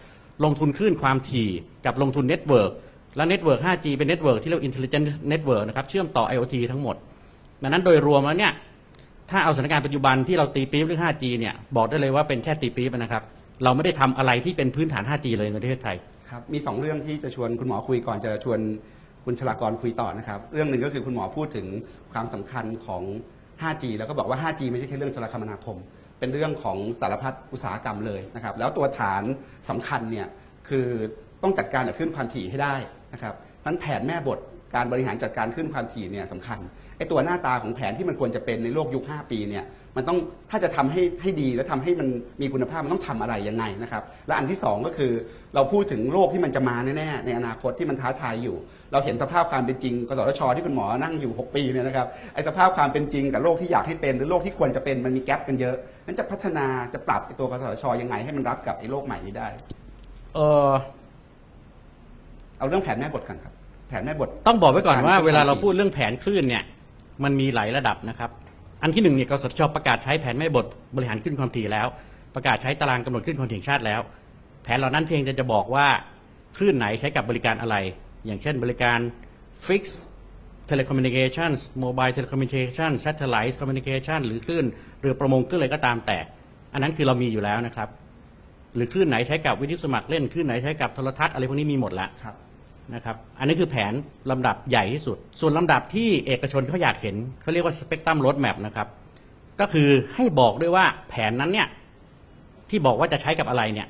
[0.44, 1.50] ลงทุนคลื่นความถี่
[1.86, 2.72] กับลงทุนเน็ตเวิร์ก
[3.16, 6.96] และเน็ตเวิร์ก 5G เป็นเน็ตเวิร์กที่เรียกว่า intelligent network นะครับเชื่อมต่อ IoT ทั้งหมด
[7.64, 8.54] ดังนั้นโดยรวมแล้วเนี่ย
[9.32, 13.24] ถ้าเอาสถานการณ์ปัจจุบันที่เราตีปี๊บเรื่อง 5G เนี่ยบอกได้เลยว่าเป็นแค่ตีปี๊บนะครับ
[13.64, 15.96] เราไม่ได้ทำอะไรที่เป็นพื้นฐาน 5G เลยในประเทศไทย
[16.30, 18.60] ครับมีสองเรื่องที่จะชวนคุณหมอคุยก่อนจะชวน
[19.26, 21.66] คุณชลากรคุยต่อนะครับ เรื่องหนึ่งก็คือคุณหมอพูดถึง
[22.16, 23.04] ความสำคัญของ
[23.62, 25.78] 5G แล้วก็บอกว่า 5G ไม่ใช่แค่เรื่องโทรคมนาคม
[26.20, 29.24] เป็นเรื่องของสารพัดอุตสาหกรรมเลยนะครับแล้วตัวฐาน
[29.70, 30.28] สำคัญเนี่ย
[30.70, 30.88] คือ
[31.44, 32.76] ต้องจัดการกับคลื่นความถี่ให้ได้
[33.14, 33.34] นะครับ
[33.66, 34.40] นั้นแผนแม่บท
[34.76, 36.60] การบริหารจัดการคลื่นความถี่เนี่ยสำคัญ
[36.98, 40.18] ไอ้ตัวหน้าตาของแผนที่มันควรจะเป็นในโลกยุค 5 ปีเนี่ยมันต้อง
[40.52, 42.08] ถ้าจะทำให้ให้ดีและทำให้มัน
[42.42, 45.12] มีคุณภาพมันต้องทำอะไรยังไงนะครับและอันที่สองก็คือ
[45.56, 48.56] เราพูดถึงโลกที่มันจะมาแน่ๆในอนาคตที่มันท้าทายอยู่
[48.96, 59.48] เราเห็นสภาพความเป็นจริงกสทชที่คุณหมอนั่งอยู่ 6 ปีเนี่ยนะครับไอ้สภาพความเป็นจริงกับโลกที่อยากให้เป็นหรือโลกที่ควรจะเป็นมันมีแกลบกันเยอะนั้นจะพัฒนาจะปรับไอ้ตัวกสทชยังไงให้มันรับกับไอ้โลกใหม่นี้ได้
[60.36, 60.70] เออ
[62.58, 63.54] เอาเรื่องแผนแม่บทกันครับ
[63.90, 66.64] แผนแม่บทต้องบอกไว้ก่อนว่าการเวลาเราพูดเรื่องแผนคลื่นเนี่ย
[67.24, 68.30] มันมีหลายระดับนะครับ
[68.82, 71.88] อันที่หนึ่งเนี่ยกสทชประกาศใช้แผนแม่บทบริหารคลื่นความถี่แล้ว
[72.36, 74.02] ประกาศใช้ตารางกำหนดคลื่นความถี่แห่งชาติแล้ว
[74.64, 75.88] แผนเหล่านั้นเพียงแต่จะบอกว่า
[76.58, 77.76] คลื่นไหนใช้กับบริการอะไร
[78.26, 79.00] อย่างเช่นบริการ
[79.68, 79.98] fixed
[80.70, 84.66] telecommunications mobile telecommunications satellite communication หรือคลื่น
[85.02, 86.18] เรือประมงคลื่นอะไรก็ตามแต่
[86.74, 87.90] อันนั้นคือเรามีอยู่แล้วนะครับ
[88.76, 92.36] หรือคลื่นไหนใช้กับวิทยุสมัครเล่นคลื่นไหนใช้กับโทรทัศน์อะไรพวกนี้มีหมดแล้วครับ
[92.94, 93.94] นะครับอันนี้คือแผน
[94.32, 98.88] ลำดับใหญ่ที่สุด ส่วนลำดับที่เอกชนเขาอยากเห็นเขาเรียกว่าสเปกตรัม o ร d แมปนะครับ
[99.60, 101.68] ก็คือให้บอกด้วยว่าแผนนั้นเนี่ย
[102.70, 103.88] ที่บอกว่าจะใช้กับอะไรเนี่ย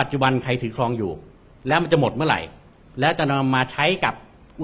[0.00, 1.12] ปัจจุบันใครถือครองอยู่
[1.68, 2.40] แล้วมันจะหมดเมื่อไหร่
[3.00, 4.14] แล้วจะนำมาใช้กับ
[4.58, 4.60] ก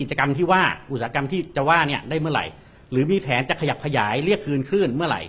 [0.00, 2.44] กิจกรรมที่ว่าอุตสาหกรรมที่จะว่าเนี่ยได้เมื่อไหร่
[2.90, 5.22] หรือมีแผนจะขยับขยายเรียกคืนคลื่นเมื่อไหร่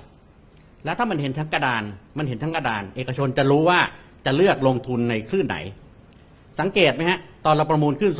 [0.86, 1.84] แล้วถ้ามันเห็นทั้งกระดาน
[2.18, 3.80] มันเห็นทั้งกระดาน เอกชนจะรู้ว่า
[4.26, 5.58] จะเลือกลงทุนในคลื่นไหน
[6.60, 8.14] สังเกตไหมฮะตอนเราประมูลคลื่น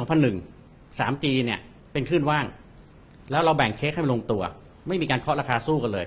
[0.48, 1.60] 2001 3G เนี่ย
[1.94, 2.46] เป็นคลื่นว่าง
[3.32, 4.42] แล้วเราแบ่งเค้กให้มันลงตัว
[4.88, 6.06] ไม่มีการเคาะราคาสู้กันเลย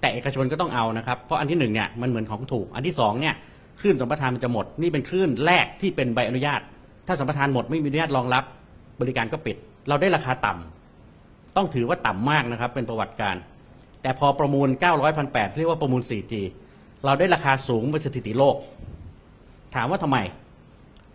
[0.00, 3.34] แต่เอกชนก็ต้องเอานะครับเพราะอันที่หนึ่งเนี่ยมันเหมือนของถูก อันที่สองเนี่ย
[3.80, 6.60] คลื่นสัมปทานมันจะหมดนี่เป็นคลื่นแรกที่เป็นใบอนุญาต
[7.06, 8.44] ถ้าสัมปทานหมดไม่มีอนุญาตรองรับ
[9.00, 9.56] บริการก็ปิด
[9.88, 13.36] เราได้ราคาต่ำต้องถือว่าต่ำมากนะครับ เป็นประวัติการ
[14.02, 16.32] แต่พอประมูล 900 1 8เรียกว่าประมูล 4G
[17.04, 18.56] เราได้ราคาสูงเป็นสถิติโลก
[19.74, 20.18] ถามว่าทำไม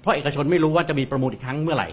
[0.02, 1.90] เพราะเอกชนไม่รู้ว่าจะมีประมูลอีกครั้งเมื่อไหร่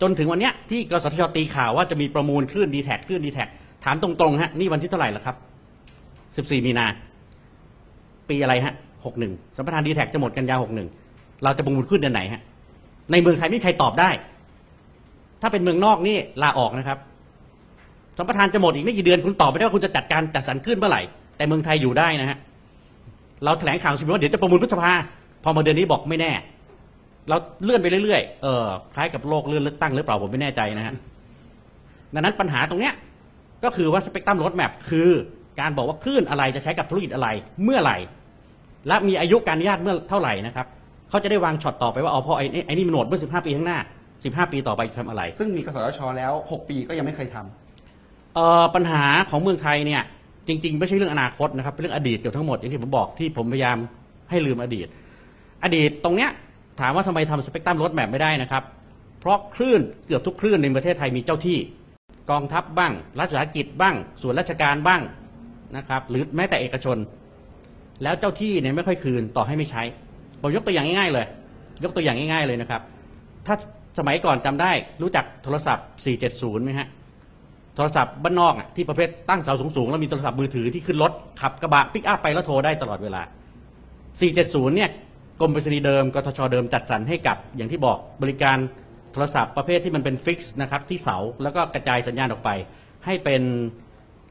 [0.00, 3.44] จนถึงวันเนี้ยที่กสทชตีข่าวว่าจะมีประมูลคลื่นดีแท็คลื่นดีแท็
[3.84, 5.36] ถามตรงๆฮะนี่วันที่เท่าไหร่แล้วครับ
[6.48, 6.86] 14 มีนา
[8.28, 8.74] ปีอะไรฮะ
[9.14, 10.56] 61สัมปทานดีแท็จะหมดกันยา
[11.00, 12.42] 61 เราจะประมูลคลื่นเดือนไหนฮะ
[13.12, 14.10] ในเมืองไทยไม่มีใครตอบได้
[15.42, 16.98] ถ้าเป็นเมืองนอกนี่ลาออกนะครับ
[18.18, 21.02] สัมปทานจะหมดอีกไม่กี่เดือนคุณตอบไม่ได้ว่าคุณจะจัดการจัดสรรคลื่นเมื่อไหร่
[21.36, 22.38] แต่เมืองไทยอยู่ได้นะฮะ
[23.44, 24.92] เราแถลงข่าวสิว่าเดี๋ยวจะประมูลพฤษภา
[25.44, 26.32] พอมาเดือนนี้บอกไม่แน่
[27.28, 30.94] เราเลื่อนไปเรื่อยๆเออคล้ายกับโลกเลื่อนเลือกตั้งหรือเปล่าผมไม่แน่ใจนะฮะ
[32.14, 32.94] ดังนั้นปัญหาตรงเนี้ย
[33.64, 35.08] ก็คือว่าสเปกตรัมร d แมพคือ
[35.60, 37.28] การบอกว่าคลื่นอะไรจะใช้กับธุรกิจอะไร
[37.64, 37.96] เมื่อไหร่
[38.88, 40.66] และมีอายุการอนุญาตเมื่อเท่าไหร่นะครับ
[41.08, 43.78] เขาจะได้วางช็อตต่อไปว่าอ๋อพอไอ้นี่ไอ้นี่มันหมดเมื่อ15 ปีข้างหน้า
[44.14, 50.02] 15 ปีต่อไปจะทำอะไร ซึ่งมีกสทชแล้ว 6 ปีก็ยังไม่เคยทำ เอ่อปัญหาของเมืองไทยเนี่ย
[50.48, 53.76] จริง ๆ ไม่ใช่เรื่องอนาคตนะครับเป็นเรื่องอดีตเกือบทั้งหมดอย่างที่ผมบอกที่ผมพยายาม
[54.30, 54.86] ให้ลืมอดีต
[55.64, 56.30] อดีตตรงเนี้ย
[56.80, 58.62] ถามว่าทำไมทำสเปกตรัมรถแมพไม่ได้นะครับ
[59.20, 61.58] เพราะคลื่นเกือบทุกคลื่นในประเทศไทยมีเจ้าที่
[62.30, 65.00] กองทัพบ้าง รัฐวิสาหกิจบ้าง ส่วนราชการบ้าง
[65.76, 66.96] นะครับหรือแม้แต่เอกชน
[68.02, 69.82] แล้วเจ้าที่เนี่ยไม่ค่อยคืนต่อให้ไม่ใช้
[70.40, 71.26] ผมยกตัวอย่างง่ายๆเลย
[71.84, 72.82] ยกตัวอย่างง่ายๆเลยนะครับ
[73.46, 73.54] ถ้า
[73.98, 74.70] สมัยก่อนจำได้
[75.02, 75.86] รู้จักโทรศัพท์
[76.24, 76.88] 470ไหมฮะ
[77.76, 83.22] โทรศัพท์บ้านนอกอะที่ประเภทตั้งเสาสูงๆแล้วมีโทรศัพท์มือถือที่ขึ้นรถขับกระบะปิกอัพไปแล้วโทรได้ตลอดเวลา
[84.18, 84.90] 470 เนี่ย
[85.40, 88.58] กรมไปรษณีย์เดิมกทชเดิมจัดสรรให้กับอย่างที่บอกบริการ
[89.12, 92.50] โทรศัพท์ประเภทที่มันเป็น fix นะครับที่เสาแล้วก็กระจายสัญญาณออกไป
[93.04, 93.42] ให้เป็น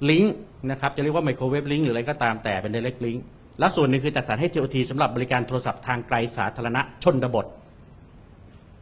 [0.09, 0.35] ลิงก์
[0.71, 3.19] นะครับจะเรียกว่า microwave link หรืออะไรก็ตามแต่เป็น direct link
[3.59, 7.45] แล้วส่วนหนึ่งคือจัดสรรให้ TOT สำหรับบริการโทรศัพท์ทางไกลสาธารณะชนบท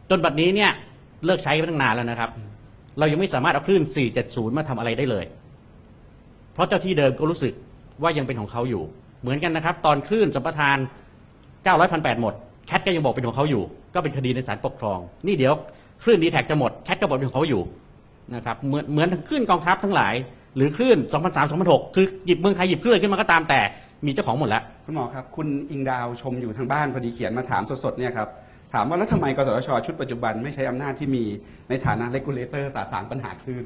[0.09, 0.71] จนบัดนี้เนี่ย
[1.25, 2.29] เลิกใช้ไปตั้งนานแล้วนะครับ
[2.99, 3.83] เรายังไม่สามารถเอาคลื่น
[4.19, 5.25] 470 มาทำอะไรได้เลย
[6.53, 7.53] เพราะเจ้าที่เดิมก็รู้สึก
[8.01, 8.83] ว่ายังเป็นของเขาอยู่
[9.21, 10.77] เหมือนกันนะครับ ตอนคลื่นสัมปทาน
[11.65, 12.33] 900 1,800หมด
[12.67, 15.53] แคทก็ยังบอกเป็นของเขาอยู่ ก็เป็นคดีในศาลปกครอง นี่เดี๋ยว
[16.03, 17.61] คลื่นดีแท็จะหมดแคทก็บอกเป็นของเขาอยู่
[18.35, 20.13] นะครับเหมือนเหมือนทั้งคลื่นกองทัพทั้งหลาย
[20.55, 23.59] หรือคลื่น 2003 2006 คือหยิบเมืองไทยหยิบคลื่นอะไรขึ้นมาก็ตามแต่
[24.05, 28.29] มีเจ้าของหมดแล้ว คุณหมอครับ คุณอิงดาวชมอยู่ทางบ้านพอดีเขียนมาถามสดๆเนี่ยครับ
[28.73, 31.23] ถามว่าแล้วทำไมกสทชชุดปัจจุบันไม่ใช้อำนาจที่มี
[31.69, 33.63] ในฐานะเลกูลเลเตอร์สาสางปัญหาคลื่น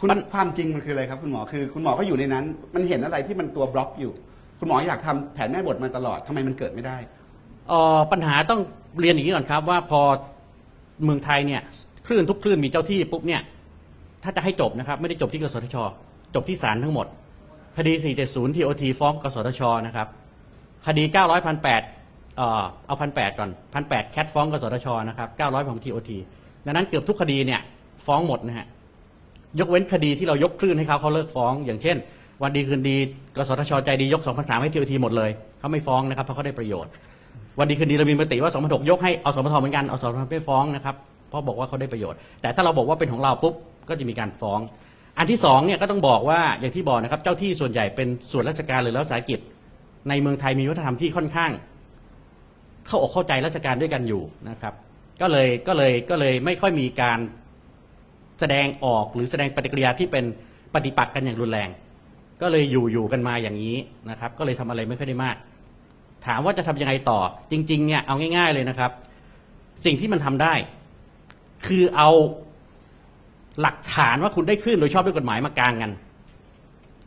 [0.00, 4.12] คุณมันความจริงมันคืออะไรครับ คุณหมอคือ คุณหมอก็อยู่ในนั้น มันเห็นอะไรที่มันตัวบล็อกอยู่
[4.58, 6.96] คุณหมออยากทำแผนแม่บทมาตลอดทำไมมันเกิดไม่ได้
[7.68, 8.60] เอ่อปัญหาต้อง
[9.00, 10.00] เรียนอย่างนี้ก่อนครับว่าพอ
[11.04, 11.62] เมืองไทยเนี่ย
[12.06, 13.42] คลื่นทุกคลื่นมีเจ้าที่ปุ๊บเนี่ย
[14.22, 15.76] ถ้าจะให้จบนะครับ ไม่ได้จบที่กสทช
[16.34, 17.06] จบที่ศาลทั้งหมด
[17.76, 17.92] คดี
[18.24, 20.08] 470 TOT ฟ้องกสทชนะครับ
[20.86, 21.82] คดี 900พันแปด
[22.36, 26.10] เอ่อเอาพันแปดก่อนพันแปดแคทฟ้องกสทชนะครับ 900 ของ TOT
[26.66, 27.60] ดังนั้นเกือบทุกคดีเนี่ย
[28.06, 28.66] ฟ้องหมดนะฮะ
[29.60, 31.96] ยกเว้นคดีที่เรายกคลื่นให้เขาเขาเลิกฟ้อง อย่างเช่น
[32.42, 32.96] วันดีคืนดี
[33.36, 36.90] กสทชใจดียก2003ให้ TOT หมดเลย เขาไม่ฟ้องนะครับเพราะเขาได้ประโยชน์
[37.58, 40.96] วันดีคืนดีเรามีมติว่า2006ยกให้เอาสมทเหมือนกันอาสมทไม่ฟ้องนะครับ
[41.28, 43.54] เพราะบอกว่าเขาได้ประโยชน์ แต่ถ้าเราบอกว่าเป็นของเราปุ๊บ
[43.88, 44.58] ก็จะมีการฟ้อง
[45.18, 49.40] อันที่สองเนี่ยก็ต้องบอกว่าอย่างที่บอกนะครับ เจ้าที่ส่วนใหญ่เป็นส่วนราชการหรือรัฐวิสาหกิจ
[50.08, 51.50] ในเมืองไทยมีวัฒนธรรมที่ค่อนข้าง
[52.86, 54.74] เข้าอกเข้าใจราชการด้วยกันอยู่นะครับ
[55.20, 57.18] ก็เลยก็เลยก็เลยไม่ค่อยมีการ
[58.40, 60.24] แสดงออกหรือแสดงปฏิกิริยาที่เป็น
[60.74, 61.68] ปฏิปักษ์กันอย่างรุนแรง
[62.42, 63.76] ก็เลยอยู่อยู่กันมาอย่างนี้
[64.10, 65.36] นะครับ ก็เลยทำอะไรไม่ค่อยได้มาก
[66.26, 67.20] ถามว่าจะทำยังไงต่อ
[67.50, 68.90] จริง ๆ เนี่ยเอาง่าย ๆเลยนะครับ
[69.84, 70.54] สิ่งที่มันทำได้
[71.66, 72.10] คือเอา
[73.60, 75.90] หลักฐานว่าคุณได้ขึ้นโดยชอบด้วยกฎหมายมากางกัน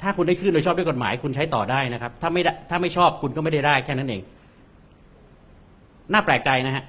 [0.01, 4.21] ถ้าคุณได้ขึ้นโดยชอบด้วยกฎหมาย คุณใช้ต่อได้นะครับ ถ้าไม่ได้ถ้าไม่ชอบคุณก็ไม่ได้ได้แค่นั้นเอง
[6.11, 6.83] น่าแปลกใจนะฮะ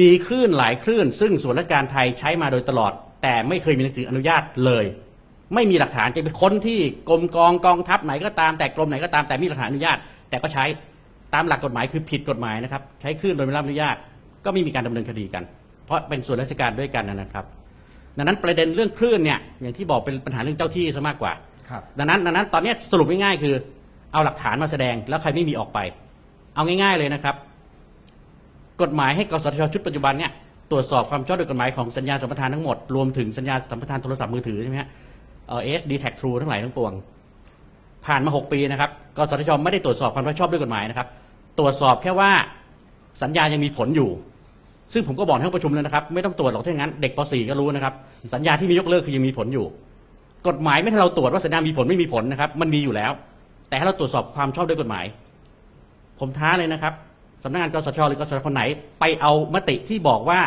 [0.00, 4.84] มีคลื่นหลายคลื่น ซึ่งส่วนราชการไทยใช้มาโดยตลอด แต่ไม่เคยมีหนังสืออนุญาตเลย
[5.54, 9.98] ไม่มีหลักฐานจะไปค้นที่กรมกองกองทัพไหนก็ตามแต่กรมไหนก็ตามแต่มีหลักฐานอนุญาต
[10.30, 10.64] แต่ก็ใช้
[11.34, 13.96] ตามหลักกฎหมายคือผิดกฎหมายนะครับ ใช้คลื่นโดยไม่รับอนุญาต
[14.44, 15.42] ก็ไม่มีการดำเนินคดีกัน
[15.84, 17.44] เพราะเป็นส่วนราชการด้วยกันนะครับ
[18.16, 21.32] ดังนั้นประเด็นเรื่องคลื่นเนี่ยอย่างที่บอกเป็นปัญหาเรื่องเจ้าที่ซะมากกว่า
[21.70, 23.54] ครับ ดังนั้นดังนั้นตอนนี้สรุปง่ายๆคือ
[24.12, 25.78] เอาหลักฐานมาแสดงแล้วใครไม่มีออกไป
[26.54, 27.34] เอาง่าย ๆเลยนะครับ
[28.82, 30.30] กฎหมายให้กสทชชุดปัจจุบันเนี่ย
[30.70, 34.88] ตรวจสอบความชอบด้วยกฎหมายของสัญญาสัมปทานทั้งหมด รวมถึงสัญญาสัมปทานโทรศัพท์มือถือใช่ไหมฮะ
[35.48, 36.92] เอสดีแท็กทรูทั้งหลายทั้งปวง
[38.06, 41.08] ผ่านมา 6 ปีนะครับกสทชไม่ได้ตรวจสอบความรับผิดชอบด้วยกฎหมายนะครับ
[41.58, 42.30] ตรวจสอบแค่ว่า
[43.22, 44.10] สัญญายังมีผลอยู่
[44.92, 47.94] ซึ่งผมก็บอกในห้องประชุมแล้วนะครับ ไม่ต้องตรวจหรอกถ้าอย่างนั้นเด็กป .4 ก็รู้นะครับ
[48.34, 49.66] สัญญาที่มียกเลิกคือยังมีผลอยู่
[50.48, 53.12] กฎหมายไม่ให้เราตรวจว่าสัญญามีผลไม่มีผลนะครับ มันมีอยู่แล้ว
[53.68, 55.04] แต่ให้เราตรวจสอบความชอบด้วยกฎหมาย
[56.20, 56.92] ผมท้าเลยนะครับ
[57.44, 58.62] สำนักงานกสชหรือกสชคนไหน
[59.00, 60.38] ไปเอามติที่บอกว่า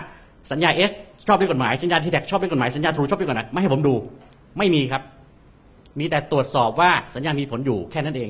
[0.51, 0.91] สัญญาเอส
[1.27, 3.93] ชอบด้วยกฎหมายสัญญาทีแท็กชอบด้วยกฎหมายสัญญาทรูชอบด้วยกฎหมายไม่ให้ผมดู
[4.57, 5.01] ไม่มีครับ
[5.99, 8.29] มีแต่ตรวจสอบว่าสัญญามีผลอยู่แค่นั้นเอง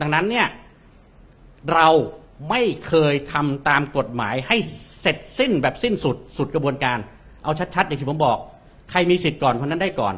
[0.00, 0.46] ดังนั้นเนี่ย
[1.72, 1.88] เรา
[2.50, 4.56] ไม่เคยทำตามกฎหมายให้
[5.00, 6.98] เสร็จสิ้นแบบสิ้นสุดสุดกระบวนการ
[7.44, 8.38] เอาชัดๆอย่างที่ผมบอก
[8.90, 10.14] ใครมีสิทธิ์ก่อนคนนั้นได้ก่อน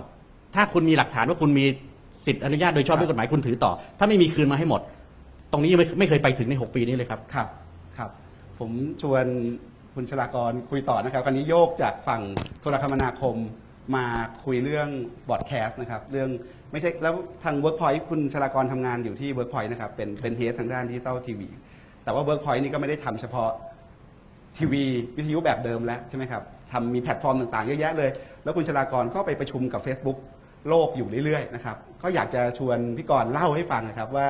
[0.54, 1.66] ถ้าคุณมีหลักฐานว่าคุณมี
[2.26, 4.80] สิทธิอนุญาตโดยชอบด้วยกฎหมายคุณถือต่อ ถ้าไม่มีคืนมาให้หมด
[5.52, 7.48] ตรงนี้ยังไม่ไม่เคยไปถึงใน 6 ปีนี้เลยครับ ครับ
[7.98, 8.10] ครับ
[8.58, 8.70] ผม
[9.02, 9.24] ชวน
[9.94, 12.22] คุณชลากรคุยต่อนะครับคราวนี้โยกจากฝั่ง
[12.60, 13.36] โทรคมนาคม
[13.96, 14.06] มา
[14.44, 14.88] คุยเรื่อง
[15.28, 16.28] broadcast นะครับ เรื่อง
[16.72, 21.48] ไม่ใช่แล้วทาง Workpoint คุณชลากรทำงานอยู่ที่ Workpoint นะครับ เป็นเป็น head ทางด้านดิจิตอลทีวี
[22.06, 23.50] แต่ว่า Workpoint นี่ก็ไม่ได้ทำเฉพาะ
[24.56, 24.84] ทีวี
[25.16, 26.42] วิทยุแบบเดิมแล้วใช่ไหมครับ
[26.72, 28.10] ทำมีแพลตฟอร์มต่างๆ เยอะแยะเลย
[28.44, 30.18] แล้วคุณชลากรก็ไปประชุมกับ Facebook
[30.68, 34.28] โลกอยู่เรื่อยๆนะครับก็อยากจะชวนพี่กรณ์เล่าให้ฟังนะครับว่า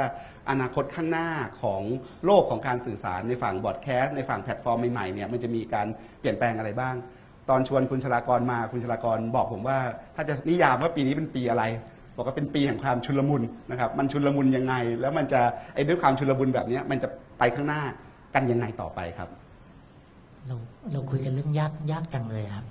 [0.50, 1.28] อนาคตข้างหน้า
[1.62, 1.82] ของ
[2.26, 5.86] โลกของการสื่อสารในฝั่ง broadcast ในฝั่งแพลตฟอร์มใหม่ๆเนี่ยมันจะมีการ
[6.20, 6.94] เปลี่ยนแปลงอะไรบ้าง
[7.50, 9.78] ตอนชวนคุณชลากรมาคุณชลากรบอกผมว่า
[10.16, 11.64] ถ้าจะนิยามว่าปีนี้เป็นปีอะไร
[12.16, 15.40] บอกว่าเป็นปีแห่งความชุลมุนนะครับมันชุลมุนยังไง แล้วมันจะ
[15.74, 17.82] ไอ้ด้วยความชุลมุนแบบนี้มันจะ ไปข้างหน้า
[18.34, 19.28] กันยังไงต่อไปครับ
[20.46, 20.56] เรา
[20.92, 22.64] เราคุยกันเรื่องยากยากจังเลยครับ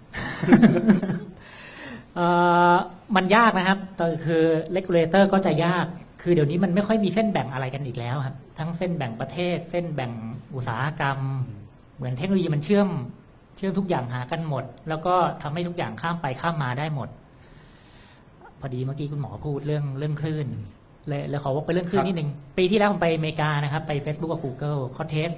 [2.15, 2.27] เอ่
[2.73, 2.75] อ
[3.15, 4.43] มันยากนะครับแต่คือ
[4.75, 5.85] regulator ก็จะยาก
[6.21, 10.11] คือเดี๋ยวนี้มันไม่ค่อยมีเส้นแบ่งอะไรกันอีกแล้วครับ ทั้งเส้นแบ่งประเทศ เส้นแบ่ง
[10.55, 11.19] อุตสาหกรรม
[11.95, 12.89] เหมือนเทคโนโลยีมันเชื่อม
[13.57, 17.09] เชื่อมทุกอย่างหากันหมด แล้วก็ทำให้ทุกอย่างข้ามไปข้ามมาได้หมด
[18.59, 20.47] พอดีเมื่อกี้คุณหมอพูดเรื่องเรื่องคลื่น
[21.07, 25.29] เลยเลยขอวกไปเรื่องคลื่ครันบนิดนึง ปีที่แล้วผมไปอเมริกานะครับ ไป Facebook กับ Google เขาเทส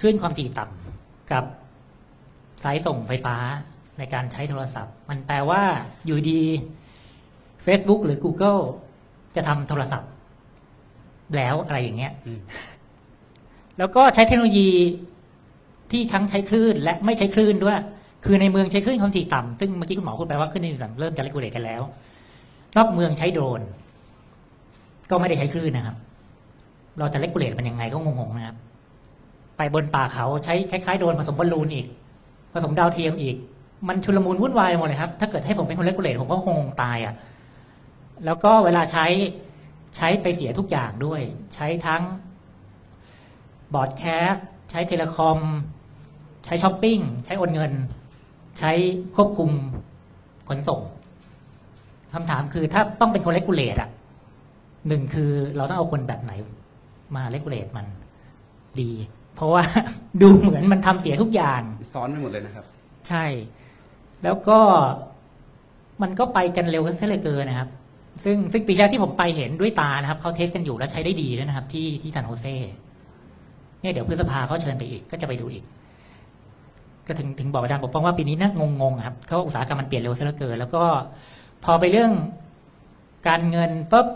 [0.00, 1.44] คลื่นความถี่ต่ำกับ
[2.64, 3.36] สายส่งไฟฟ้า
[3.98, 5.62] ในการใช้โทรศัพท์ มันแปลว่า
[6.06, 6.42] อยู่ดี
[7.66, 8.60] Facebook หรือ Google
[9.36, 10.10] จะทำโทรศัพท์
[11.36, 12.40] แล้วอะไรอย่างเงี้ยอืม
[13.78, 14.70] แล้วก็ใช้เทคโนโลยี
[15.90, 17.78] ที่ทั้งใช้คลื่นและไม่ใช้คลื่นด้วย
[18.24, 21.82] คือในเมืองใช้คลื่นความถี่ต่ำซึ่งเมื่อกี้คุณหมอพูดไปว่าคลื่นในเมืองเริ่มจะ regulate กันแล้ว
[22.76, 23.60] นอกเมืองใช้โดรน
[25.10, 25.96] ก็ไม่ได้ใช้คลื่นนะครับ
[26.98, 28.56] เราจะ regulate มันยังไงก็งงๆนะครับ
[29.56, 31.86] ไปบนป่าเขาใช้คล้ายๆโดรนผสมบอลลูนอีก
[32.54, 33.36] ผสมดาวเทียมอีก
[33.88, 37.14] มันชุลมุนวุ่นวายหมดเลยครับ ถ้าเกิดให้ผมเป็นคน regulate ผมก็คงตายอะ่ะ
[38.24, 39.06] แล้วก็เวลาใช้
[39.96, 41.20] ใช้ไปเสียทุกอย่างด้วย
[41.54, 42.02] ใช้ทั้ง
[43.74, 45.38] broadcast ใช้ telecom
[46.44, 47.72] ใช้ช้อปปิ้ง ใช้โอนเงิน
[48.58, 48.72] ใช้
[49.16, 49.50] ควบคุม
[50.48, 50.80] ขนส่ง
[52.12, 53.90] คำถามคือถ้าต้องเป็นคน regulate อะ
[54.86, 56.32] หนึ่งคือเราต้องเอาคนแบบไหน
[57.16, 57.86] มา regulate มัน
[58.80, 58.90] ดี
[59.34, 59.62] เพราะว่า
[60.22, 61.62] ดูเหมือนมันทำเสียทุกอย่าง
[61.94, 62.64] ซ้อนไปหมดเลยนะครับ
[63.08, 63.24] ใช่
[64.24, 64.58] แล้วก็
[66.02, 67.68] มันก็ไปกันเร็วซะเหลือเกินนะครับ
[68.24, 72.46] ซึ่งซึ่งปีแรกที่ผมไปเห็นด้วยตานะครับเขาเทสกันอยู่แล้วใช้ได้ดีด้วยนะครับ ที่ที่ซานโฮเซ
[73.80, 75.64] เนี่ยเดี๋ยวพฤษภาเขาเชิญไปอีกก็จะไปดูอีก
[77.06, 78.50] ก็ถึงถึงบอกอาจารย์ปกป้องว่าปีนี้น่า
[78.80, 80.82] งงๆครับเขาะว่าอุตสาหกรรมมันเปลี่ยนเร็วซะเหลือเกิน แล้วก็
[81.64, 82.12] พอไปเรื่อง
[83.28, 84.06] การเงินปุ๊บ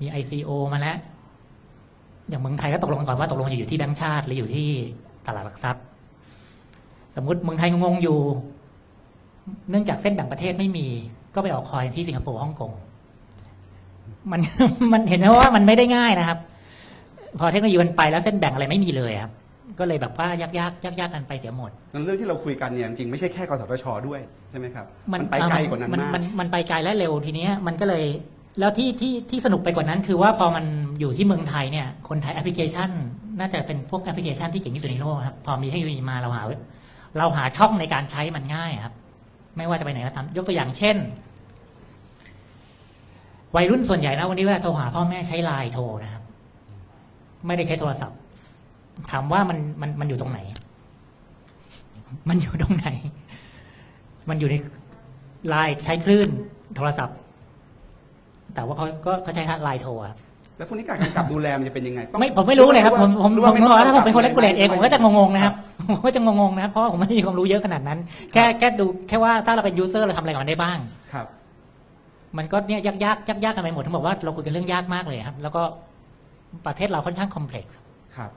[0.00, 0.96] มี ICO มาแล้ว
[2.28, 4.68] อย่างเมืองไทยก็ตกลงกันก่อนว่าตกลงจะอยู่ที่แบงก์ชาติ หรืออยู่ที่
[5.26, 5.82] ตลาดหลักทรัพย์
[7.16, 8.18] สมมติเมืองไทยงงๆอยู่
[9.70, 10.86] เนื่องจากเส้นแบ่งประเทศไม่มี
[11.34, 12.72] ก็ไปออกคอยที่สิงคโปร์ฮ่องกง
[14.30, 14.40] มัน
[14.92, 16.38] มันเห็นไหมว่ามันไม่ได้ง่ายนะครับ
[17.38, 19.32] พอเทคโนโลยีมันไปแล้วเส้นแบ่งอะไรไม่มีเลยครับ
[19.78, 24.20] ก็เลยแบบว่ายากๆยากๆกันไปเสียหมดงั้นเรื่องที่เราคุยกันเนี่ยจริงๆไม่ใช่แค่กสทชด้วย
[24.50, 28.04] ใช่ไหมครับ มันไปไกลกว่านั้นมันมากมันมันไปไกลและเร็วทีเนี้ยมันก็เลย
[28.58, 30.64] แล้วที่ที่ที่สนุกไปกว่านั้น คือว่าพอมัน
[31.00, 32.90] อยู่ที่เมืองไทยเนี่ย คนไทยแอปพลิเคชัน
[33.38, 36.42] น่าจะเป็นพวกแอปพลิเคชันที่เก่งที่สุดในโลกครับ พอมีเทคโนโลยีมาเราหา
[37.18, 38.94] เราหาช่องในการใช้มันง่ายครับ
[39.56, 40.96] ไม่ว่าจะไปไหนก็ตามยกตัวอย่างเช่น
[43.56, 46.22] วัยรุ่นส่วนใหญ่นะวันนี้เวลาโทรหาพ่อแม่ใช้ไลน์โทรนะครับ
[47.46, 48.18] ไม่ได้ใช้โทรศัพท์
[49.10, 50.38] ถามว่ามันมันมันอยู่ตรงไหน
[52.28, 52.88] มันอยู่ตรงไหน
[54.28, 54.54] มันอยู่ใน
[55.48, 56.28] ไลน์ใช้คลื่น
[56.76, 57.16] โทรศัพท์
[58.56, 60.14] แต่ว่าเขาก็เขาใช้ไลน์โทรอะ
[60.56, 65.54] แล้วพวกนี้การกำกับดูแลมันจะเป็นยังไงต้องไม่ผมไม่รู้เลยครับผมผมหรือผมไม่ผมต้ว่าถ้าผมเป็นคน regulate เองไม่ผมก็จะงงๆนะครับ
[65.90, 67.98] ผมก็จะงงๆนะครับเพราะว่าผมไม่มีความรู้เยอะขนาดนั้น
[68.32, 70.78] แค่แค่ดูแค่ว่าถ้าเราเป็น user เราทำอะไรกับมันได้บ้าง
[71.12, 71.26] ครับ
[72.38, 75.62] มันก็เนี่ยยากยากยากยากกันไปหมดทั้งบอกว่าเราคุยกันเรื่องยากมากเลยครับ แล้วก็
[76.66, 77.74] ประเทศเราค่อนข้าง complex
[78.16, 78.30] ครับ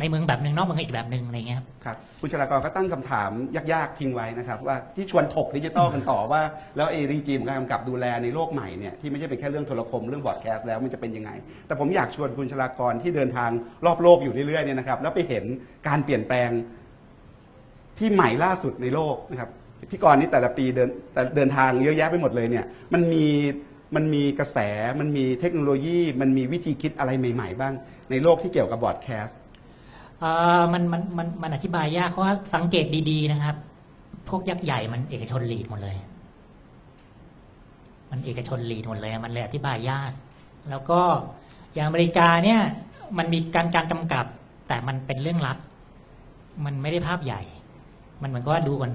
[0.00, 3.30] ในเมืองแบบหนึ่งนอกเมืองอีกแบบหนึ่งอะไรเงี้ยครับครับคุณชลากรก็ตั้งคำถาม
[3.72, 6.42] ยากๆทิ้งไว้นะครับว่าที่ชวนถกดิจิตอลกันต่อว่า
[6.76, 11.30] แล้วเอ regime การกำกับดูแลในโลกใหม่เนี่ยที่ไม่ใช่เป็นแค่เรื่องโทรคมเรื่อง broadcast แล้วมันจะเป็นยังไง
[11.66, 13.50] แต่ผมอยากชวนคุณชลากรที่เดินทาง
[13.86, 15.44] รอบโลกอยู่เรื่อยๆเนี่ยนะครับแล้วไปเห็น
[15.88, 16.50] การเปลี่ยนแปลง
[17.98, 19.50] ที่ใหม่ล่าสุดในโลกนะครับ
[19.90, 23.26] พี่กรณ์นี่แต่ละปีเดินแต่เดินทางเยอะแยะไปหมดเลยเนี่ยมันมี
[23.96, 24.58] มันมีกระแส
[25.00, 27.74] มันมีเทคโนโลยี มันมีวิธีคิดอะไรใหม่ ๆ บ้าง
[28.10, 29.38] ในโลกที่เกี่ยวกับ broadcast
[30.72, 33.56] มันมันมันมันอธิบายยากเพราะว่าสังเกตดีๆนะครับ
[34.28, 35.96] พวกยักษ์ใหญ่มันเอกชน lead หมดเลย
[38.10, 40.12] มันเอกชน lead หมดเลย มันเลยอธิบายยาก
[40.70, 41.00] แล้วก็
[41.74, 42.60] อย่างอเมริกาเนี่ย
[43.18, 44.26] มันมีการการกำกับ
[44.68, 45.58] แต่มันเป็นเรื่องลับ
[46.64, 47.42] มันไม่ได้ภาพใหญ่
[48.22, 48.92] มันเหมือนกับว่าดูก่อน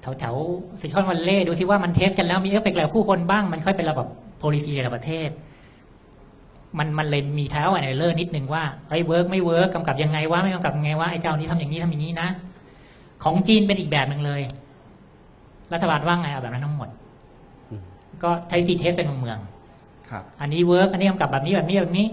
[0.00, 0.34] แถวแถว
[0.80, 4.06] ซิลิคอนวัลเลย์ดูซิว่ามัน test กันแล้วมีเอฟเฟกต์อะไรผู้คนบ้าง มันค่อยเป็นระบบ
[4.42, 5.30] policy ในระดับประเทศ
[6.78, 12.28] มันมันเลยมี trial and error นิดนึงว่าไอ้ work ไม่ work กำกับยังไงว่าไม่กำกับยังไงว่าไอ้เจ้านี้ทำอย่างนี้ทำอย่างนี้นะ
[13.24, 14.42] ของจีนเป็นอีกแบบหนึ่งเลย
[15.72, 16.88] รัฐบาลว่าไงเอาแบบนั้นทั้งหมด
[17.70, 17.82] อืม
[18.22, 19.38] ก็ใช้วิธี test เป็นเมือง
[20.10, 22.06] ครับๆอันนี้ work อันนี้กำกับแบบนี้แบบนี้แบบนี้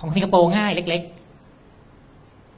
[0.00, 1.02] ของสิงคโปร์ง่าย เล็ก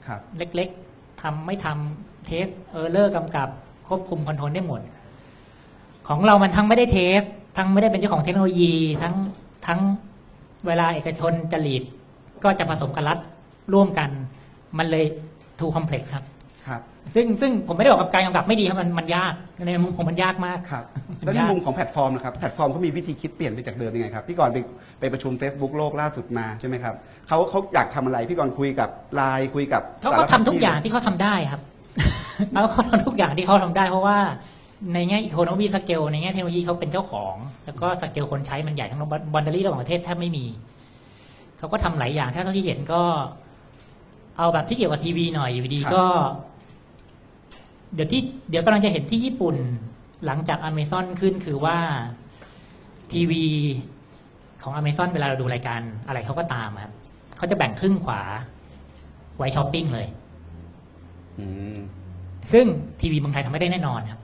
[0.06, 3.48] ครับๆเล็ก ๆทำไม่ทำ test error กำกับ
[3.88, 4.80] ควบคุม control ได้หมด
[6.08, 7.20] ของเรามันทั้งไม่ได้ test
[7.56, 9.14] ทั้งไม่ได้เป็นเจ้าของเทคโนโลยีทั้ง
[9.66, 9.80] ทั้ง
[10.66, 11.82] เวลาเอกชนจะ lead
[12.44, 13.18] ก็จะผสมกับรัฐ
[13.74, 14.10] ร่วมกัน
[14.78, 15.04] มันเลย
[15.58, 16.24] too complex ครับ
[16.66, 16.80] ครับ
[17.14, 19.32] ซึ่งซึ่งผมไม่ได้บอกกับการกำกับไม่ดีครับมันมันยาก
[19.66, 20.84] ในมุมผมมันยากมากครับ
[21.24, 24.58] แล้วในมุมของแพลตฟอร์มนะครับแพลตฟอร์มเขามีวิธีคิดเปลี่ยนไปจากเดิมยังไงครับพี่กรณ์ไป
[25.00, 26.94] ไปประชุม Facebook โลกล่าสุดมาใช่ไหมครับ
[27.28, 31.60] เขาเขาอยากทำอะไรพี่กรณ์คุยกับไลน์คุยกับเขาก็พัดทำทุกอย่างที่เขาทำได้ครับ
[32.52, 34.18] แล้วเขาทำทุกอย่างที่เขาทำได้ เพราะว่า
[34.94, 39.00] ในแง่ economy scale ในแง่เทคโนโลยีเขาเป็นเจ้าของ แล้วก็สเกลคนใช้มันใหญ่ทั้ง
[39.32, 40.46] boundary ระหว่างประเทศแทบไม่มี
[41.58, 43.02] เขาก็ทำหลายอย่างถ้าเท่าที่เห็นก็
[44.38, 46.04] เอาแบบที่เกี่ยวกับทีวีหน่อยอยู่ดีก็
[47.94, 48.20] เดี๋ยวที่
[48.50, 49.56] เดี๋ยวกำลังจะเห็นที่ญี่ปุ่น
[50.26, 51.78] หลังจากอเมซอนขึ้นคือว่า
[53.12, 53.44] ทีวี
[54.62, 56.92] ของอเมซอนเวลาเราดูรายการอะไรเขาก็ตามครับ
[57.36, 58.20] เขาจะแบ่งครึ่งขวา
[59.36, 60.06] ไว้ช้อปปิ้งเลย
[61.38, 61.78] อืม
[62.52, 62.66] ซึ่ง
[63.00, 64.20] ทีวีเมืองไทยทำไม่ได้แน่นอนครับ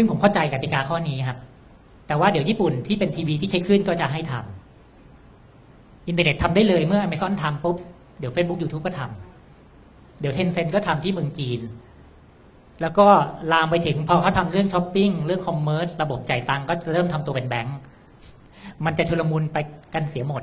[0.00, 1.38] ซึ่งผมเข้าใจกติกาข้อนี้ครับ
[2.06, 7.76] แต่ว่าเดี๋ยวญี่ปุ่นที่เป็นทีวีที่ใช้คลื่นก็จะให้ทำอินเทอร์เน็ตทำได้เลยเมื่อ Amazon ทำปุ๊บ
[8.18, 11.60] เดี๋ยว Facebook YouTube ก็ทำเดี๋ยว Tencent ก็ทำที่เมืองจีน
[12.80, 13.06] แล้วก็
[13.52, 17.78] ลามไปถึงพอเขาทำเรื่องช้อปปิ้งเรื่อง commerce ระบบจ่ายตังค์ก็จะเริ่มทำตัวเป็นแบงก์
[18.84, 19.58] มันจะชุลมุนไป
[19.94, 20.42] กันเสียหมด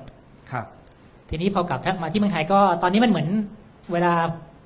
[0.51, 0.65] ครับ
[1.29, 3.27] ทีนี้พอกลับมาที่เมืองไทยก็ตอนนี้มันเหมือน
[3.93, 4.13] เวลา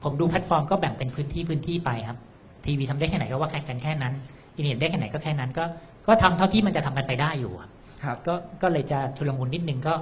[0.03, 2.17] ผมดูแพลตฟอร์มก็แบ่งเป็นพื้นที่พื้นที่ไปครับ
[2.65, 4.13] ทีวีทำได้แค่ไหนก็ว่ากันแค่นั้น
[4.57, 5.63] อินเทอร์เน็ตได้แค่ไหนก็แค่นั้นก็
[6.07, 7.69] ก็ทำเท่าที่มันจะทำกันไปได้อยู่อะ
[8.03, 9.93] ครับก็ก็เลยจะชุลมุนนิดนึงก็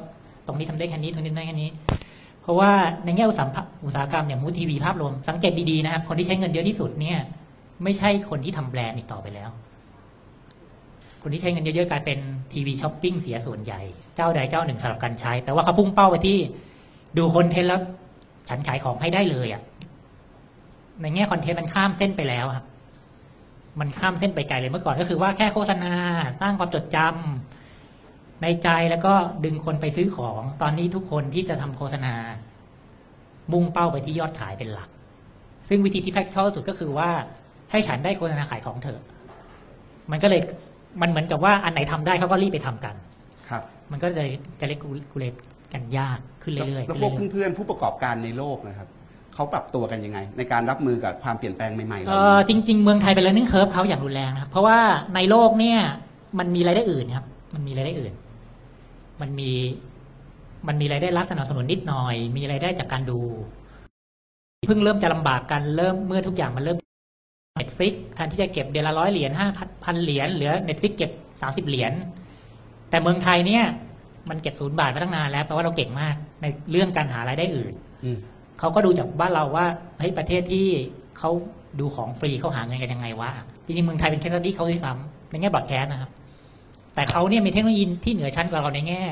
[0.47, 1.69] ตรงนี้ทำได้แค่นี้ตรงนี้ได้แค่นี้
[2.41, 2.71] เพราะว่า
[3.05, 7.19] ในแง่อุตสาหกรรมอุตสาหกรรมอย่างมูทีวีภาพรวมสังเกตดีๆนะครับ คนที่ใช้เงินเยอะที่สุดเนี่ย
[7.83, 9.49] ไม่ใช่คนที่ทำแบรนด์อีกต่อไปแล้ว
[11.21, 12.19] คนที่ใช้เงินเยอะๆกลายเป็น
[12.53, 13.81] ทีวีช้อปปิ้งเสียส่วนใหญ่
[14.15, 16.37] เจ้าใดเจ้าหนึ่งสลับกันใช้แปลว่าเขาพุ่งเป้าไปที่
[17.17, 17.81] ดูคอนเทนต์แล้ว
[18.49, 19.61] ฉันขายของให้ได้เลยอะ่ะ
[21.01, 22.65] ในแง่คอนเทนต์มันข้ามเส้นไปแล้วครับ
[23.79, 25.93] มันข้ามเส้นไปไกลเลยเมื่อก่อนก็คือว่าแค่โฆษณา
[26.41, 29.13] สร้างความจดจำในใจแล้วก็
[29.45, 32.13] ดึงคนไปซื้อของตอนนี้ทุกคนที่จะทำโฆษณา
[33.51, 34.89] มุ่งเป้าไปที่ยอดขายเป็นหลัก
[35.69, 37.09] ซึ่งวิธีที่ practical สุดก็คือว่า
[37.71, 39.01] ให้ฉันได้โฆษณาขายของเถอะ
[40.11, 40.41] มันก็เลย
[41.01, 42.95] มันเหมือนกับว่าอันไหนทำได้เขาก็รีบไปทำกัน
[43.49, 45.35] ครับ มันก็เลยจะเลกูเลต
[45.73, 48.87] กันยากขึ้นเรื่อยๆแล้วขึ้นพวกเรื่อยๆเพื่อนๆผู้ประกอบการในโลกนะครับ
[49.37, 54.79] เขาปรับตัวกันยังไง ในการรับมือกับความเปลี่ยนแปลงใหม่ๆเหเอล่าอนี้ จริง ๆ เมืองไทยเป็น learning curve เขาอย่างรุนแรงนะครับ เพราะว่า
[55.15, 55.79] ในโลกเนี่ย
[56.39, 58.13] มันมีรายได้อื่นครับ มันมีรายได้อื่น
[59.21, 59.51] มันมี
[60.67, 63.19] มันมีรายได้รัฐสนับสนุนนิดหน่อย มีรายได้จากการดู
[64.67, 66.77] เพิ่งเริ่มจะลำบากกันเริ่มเมื่อทุกอย่างมันเริ่ม
[67.59, 69.47] Netflix แทนที่จะเก็บเดือนละร้อยเหรียญห้า
[69.83, 71.11] พันเหรียญเหลือ Netflix เก็บ
[71.41, 71.91] สามสิบเหรียญ
[72.89, 73.63] แต่เมืองไทยเนี่ย
[74.29, 77.73] มันเก็บศูนย์บาทมาตั้งนานแล้วแปลว่าเราเก่งมากในเรื่องการหารายได้อื่น
[78.03, 78.17] อืม
[78.59, 79.65] เขาก็ดูจากบ้านเราว่า
[79.99, 80.67] เฮ้ยประเทศที่
[81.17, 81.29] เขา
[81.79, 83.29] ดูของฟรีเขาหาเงินกันยังไงวะ
[83.65, 86.11] จริงๆเมืองไทยเป็นแคสตี้เขาด้วยซ้ำในแง่บอดแคสต์นะครับ
[86.95, 89.03] แต่เขาเนี่ยมีเทคโนโลยีที่เหนือชั้นกว่าเราในแง่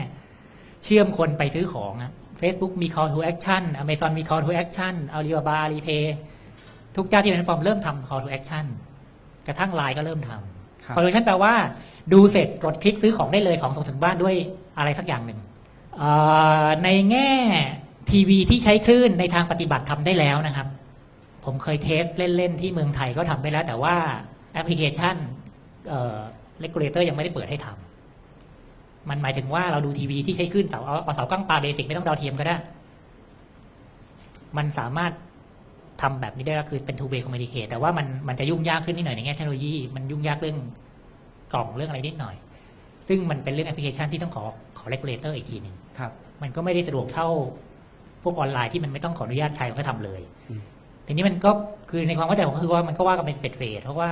[0.83, 6.03] เชื่อมคนไปซื้อของอะ Facebook มี call to action Amazon มี call to action Alibaba Alipay
[6.95, 8.65] ทุกเจ้าที่เป็นแพลตฟอร์มเริ่มทำ call to action
[9.47, 11.53] กระทั่งไลน์ก็เริ่มทำครับ call to action แปลว่า
[12.13, 14.35] ดูเสร็จกดคลิกซื้อของได้เลยของส่งถึงบ้านด้วย
[14.77, 15.39] อะไรสักอย่างหนึ่ง
[15.97, 16.09] เอ่
[16.63, 17.31] อในแง่
[18.11, 20.67] ทีวีที่ใช้คลื่นในทางปฏิบัติทำได้แล้วนะครับ
[21.45, 23.95] ผมเคย test เล่น ๆ ที่เมืองไทยก็ทำไปแล้ว แต่ว่า
[24.53, 25.15] แอปพลิเคชัน
[25.89, 26.17] เอ่อ
[26.61, 32.55] regulator ยังไม่ได้เปิดให้ทำมันหมายถึงว่าเราดูทีวีที่ใช้คลื่นเสาเอาเอาเสาก้างปลา basic ไม่ต้องดาวเทียมก็ได้
[34.57, 35.11] มันสามารถ
[36.01, 40.57] ทำแบบนี้ได้แล้วคือเป็น two way communicate แต่ว่ามันมันจะยุ่งยากขึ้นนิดหน่อยในแง่เทคโนโลยี มันยุ่งยากเรื่อง
[41.53, 42.35] กล่องเรื่องอะไรนิดหน่อย
[43.07, 44.43] ซึ่งมันเป็นเรื่องแอปพลิเคชันที่ต้องขอ
[44.77, 47.27] ขอ regulator อีกทีหนึ่งครับมันก็ไม่ได้สะดวกเท่า
[48.25, 50.61] พวกออนไลน์ที่มันไม่ต้องขออนุญาตใครมันก็ทำเลยอืม
[51.07, 51.51] ทีนี้มันก็
[51.89, 54.09] คือในความเข้าใจผมก็คือว่ามันก็ว่ากันเป็นเฟดเฟดเพราะว่า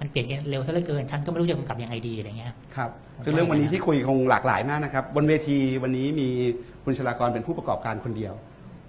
[0.00, 2.90] มันเปลี่ยนกันเร็วซะเหลือเกิน ฉันก็ไม่รู้จะกำกับยังไงดีอะไรเงี้ยครับ
[3.24, 6.28] คือเรื่องวันนี้ที่คุยคงหลากหลายมากนะครับ บนเวทีวันนี้มี
[6.84, 8.34] คุณชลากรเป็นผู้ประกอบการคนเดียว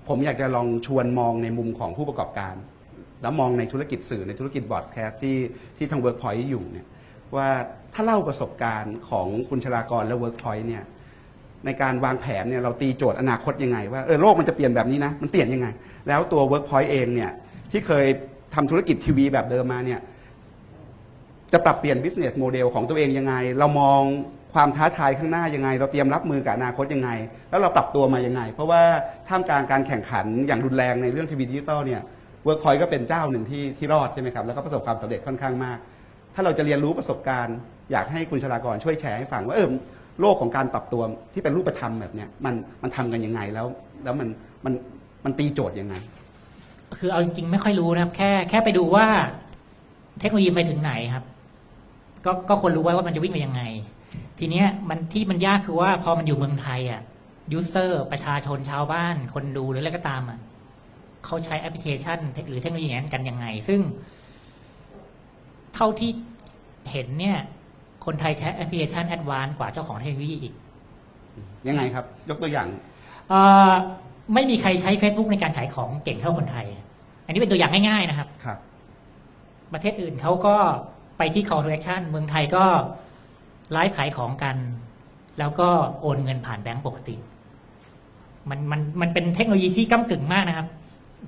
[0.08, 2.56] ผมอยากจะลองชวนมองในมุมของผู้ประกอบการ
[3.22, 5.38] แล้วมองในธุรกิจสื่อในธุรกิจบอร์ดแคสต์ที่
[5.78, 6.86] ที่ทาง Workpoint อยู่เนี่ย
[7.36, 7.48] ว่า
[7.94, 10.84] ถ้าเล่าประสบการณ์ของคุณชลากรและ Workpoint เนี่ย
[11.66, 15.68] ในการวางแผนเนี่ยเราตีโจทย์อนาคตยังไง ว่าเออโลกมันจะเปลี่ยนแบบนี้นะ มันเปลี่ยนยังไง
[16.07, 17.32] แล้วตัว Workpoint เองเนี่ย
[17.72, 18.05] ที่เคย
[18.55, 19.99] ทำธุรกิจทีวีแบบเดิมมาเนี่ย
[21.53, 24.01] จะปรับเปลี่ยน business model ของตัวเองยังไง เรามอง
[24.53, 27.09] ความท้าทายข้างหน้ายังไง เราเตรียมรับมือกับอนาคตยังไง
[27.49, 28.82] แล้วเราปรับตัวมายังไง เพราะว่า
[29.28, 32.01] ท่ามกลางการแข่งขันอย่างรุนแรงในเรื่องทีวีดิจิตอลเนี่ย
[32.47, 35.78] Workpoint ก็เป็นเจ้าหนึ่งที่ที่รอดใช่ไหมครับแล้วก็ประสบความสำเร็จค่อนข้างมาก
[36.36, 37.57] ถ้าเราจะเรียนรู้ประสบการณ์
[37.91, 39.70] อยากให้คุณชลากรช่วยแชร์ให้ฟังว่าเออ
[40.20, 41.01] โลกของการปรับตัว
[41.34, 42.53] ที่เป็นรูปธรรมแบบเนี้ยมัน
[42.84, 43.68] มันทำกันยังไงแล้ว
[44.03, 44.30] แล้วมัน
[44.66, 44.74] มัน
[45.26, 45.95] มันตีโจทย์ยังไง
[46.99, 49.07] คือเอาจริงๆไม่ค่อยรู้นะครับ แค่แค่ไปดูว่า
[50.20, 51.24] เทคโนโลยีไปถึงไหนครับ
[52.26, 53.64] ก็ก็ควรรู้ไว้ว่ามันจะวิ่งไปยังไง
[54.39, 57.01] ทีเนี้ยมันที่มันยากคือว่าพอมันอยู่เมืองไทยอะ
[57.51, 60.39] ยูเซอร์ประชาชนชาวบ้าน คนดูหรืออะไรก็ตามอะ
[61.26, 63.82] เขาใช้แอปพลิเคชัน หรือเทคโนโลยีนั้นกันยังไง ซึ่ง
[65.76, 66.11] เท่าที่
[66.91, 67.38] เห็นเนี่ย
[68.06, 70.54] คนไทยใช้แอปพลิเคชัน advance กว่าเจ้าของเทคโนโลยีอีก
[71.68, 72.68] ยังไงครับ ยกตัวอย่าง
[73.30, 73.39] เอ่
[73.70, 73.72] อ
[74.34, 76.68] ไม่มีใครใช้ Facebook ในการขายของเก่งเท่าคนไทย
[77.26, 78.58] อันนี้เป็นตัวอย่างง่าย ๆนะครับครับ
[79.74, 80.56] ประเทศอื่นเขาก็
[81.18, 82.66] ไปที่ call to action เมืองไทยก็
[83.72, 84.58] ไลฟ์ขายของกัน
[85.39, 85.70] แล้วก็
[86.01, 87.16] โอนเงินผ่านแบงก์ปกติ
[88.49, 90.68] มันมันมันเป็นเทคโนโลยีที่ก้ำกึ่งมากนะครับ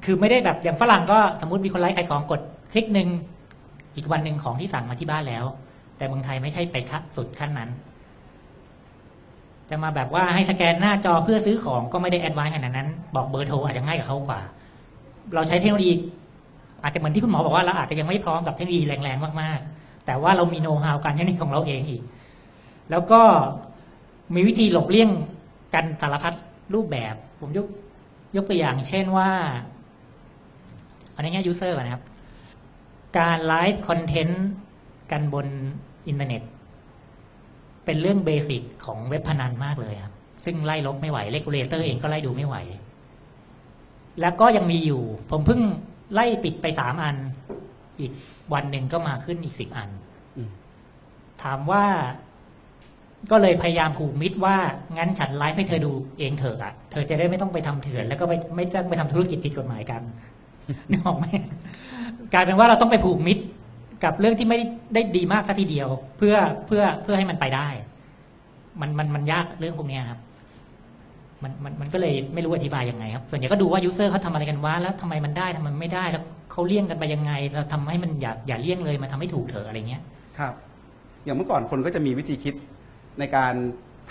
[0.05, 3.09] คือไม่ได้แบบอย่างฝรั่งก็สมมติมีคนไลฟ์ขายของกดคลิกหนึ่ง
[3.95, 5.45] อีกวันหนึ่งของที่สั่งมาที่บ้านแล้ว
[5.97, 7.69] แต่เมืองไทยไม่ใช่ไปขั้นสุดขั้นนั้น
[9.69, 14.41] จะมาแบบว่าให้สแกนหน้าจอเพื่อซื้อของก็ไม่ได้ advance ขนาดนั้น บอกเบอร์โทรอาจจะง่ายกับเขากว่า
[15.33, 15.93] เราใช้เทคโนโลยี
[16.83, 22.01] อาจจะเหมือนที่คุณหมอบอกว่าเราอาจจะยังไม่พร้อมกับเทคโนโลยีแรงๆมากๆ แต่ว่าเรามีโน้ตฮาวการใช้งานของเราเองอีก
[22.91, 23.21] แล้วก็
[24.35, 25.09] มีวิธีหลบเลี่ยง
[25.73, 26.33] กันสารพัด
[26.73, 27.67] รูปแบบ ผมยก
[28.35, 29.29] ยกตัวอย่างเช่นว่า
[31.15, 32.03] อันนี้ user นะครับ
[33.17, 34.45] การ live content
[35.11, 35.47] กันบน
[36.07, 36.41] อินเทอร์เน็ต
[37.85, 40.13] เป็นเรื่อง basic ของเว็บพนันมากเลยครับ
[40.45, 42.55] ซึ่งไล่ลบไม่ไหว regulator เองก็ไล่ดูไม่ไหว
[44.21, 45.61] แล้วก็ยังมีอยู่ ผมเพิ่ง
[46.13, 47.15] ไล่ปิดไปสามอัน
[47.99, 48.11] อีก
[48.53, 49.89] วันหนึ่งก็มาขึ้นอีกสิบอัน
[50.37, 50.49] อืม
[51.43, 51.85] ถามว่า
[53.31, 54.55] ก็เลยพยายามผูกมิตรว่า
[54.97, 60.01] งั้นฉันไลฟ์ให้เธอดูเองเถอะอะเธอจะได้ไม่ต้องไปทำเถื่อน แล้วก็ไปไม่ต้องไปทำธุรกิจผิดกฎหมายกัน
[60.89, 61.25] นึกออกไหม
[62.33, 63.43] กลายเป็นว่าเราต้องไปผูกมิตร
[64.05, 64.57] กับเรื่องที่ไม่
[64.93, 66.35] ได้ดีมากสัทีเดียว เพื่อ
[66.67, 67.67] เพื่อเพื่อให้มันไปได้
[68.81, 70.19] มันมันมันยากเรื่องพวกนี้ครับ
[71.43, 80.01] มันมันมันก็เลยไม่รู้อธิบายยังไงครับ ส่วนใหญ่ก็ดูว่ายูเซอร์เขาทำอะไรกันวะแล้วทำไมมันได้ทำไมไม่ได้ แล้วเขาเลี่ยงกันไปยังไง เราทำให้มันอย่าอย่าเลี่ยงเลยมาทำให้ถูกเถอะอะไรเงี้ย
[80.39, 80.53] ครับ
[81.23, 82.53] อย่างเมื่อก่อนคนก็จะมีวิธีคิด
[83.19, 83.53] ในการ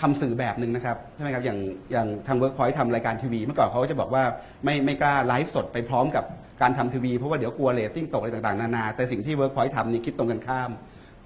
[0.00, 1.58] ทำสื่อแบบหนึ่งนะครับใช่ไหมครับอย่าง
[1.92, 4.24] อย่างทาง Workpoint ทำรายการทีวี เมื่อก่อนเขาก็จะบอกว่า
[4.64, 6.24] ไม่ไม่กล้าไลฟ์สดไปพร้อมกับ
[6.62, 10.70] การทำทีวีเพราะว่าเดี๋ยวกลัวเรตติ้งตกอะไรต่างๆ นานา แต่สิ่งที่ Workpoint ทำนี่คิดตรงกันข้าม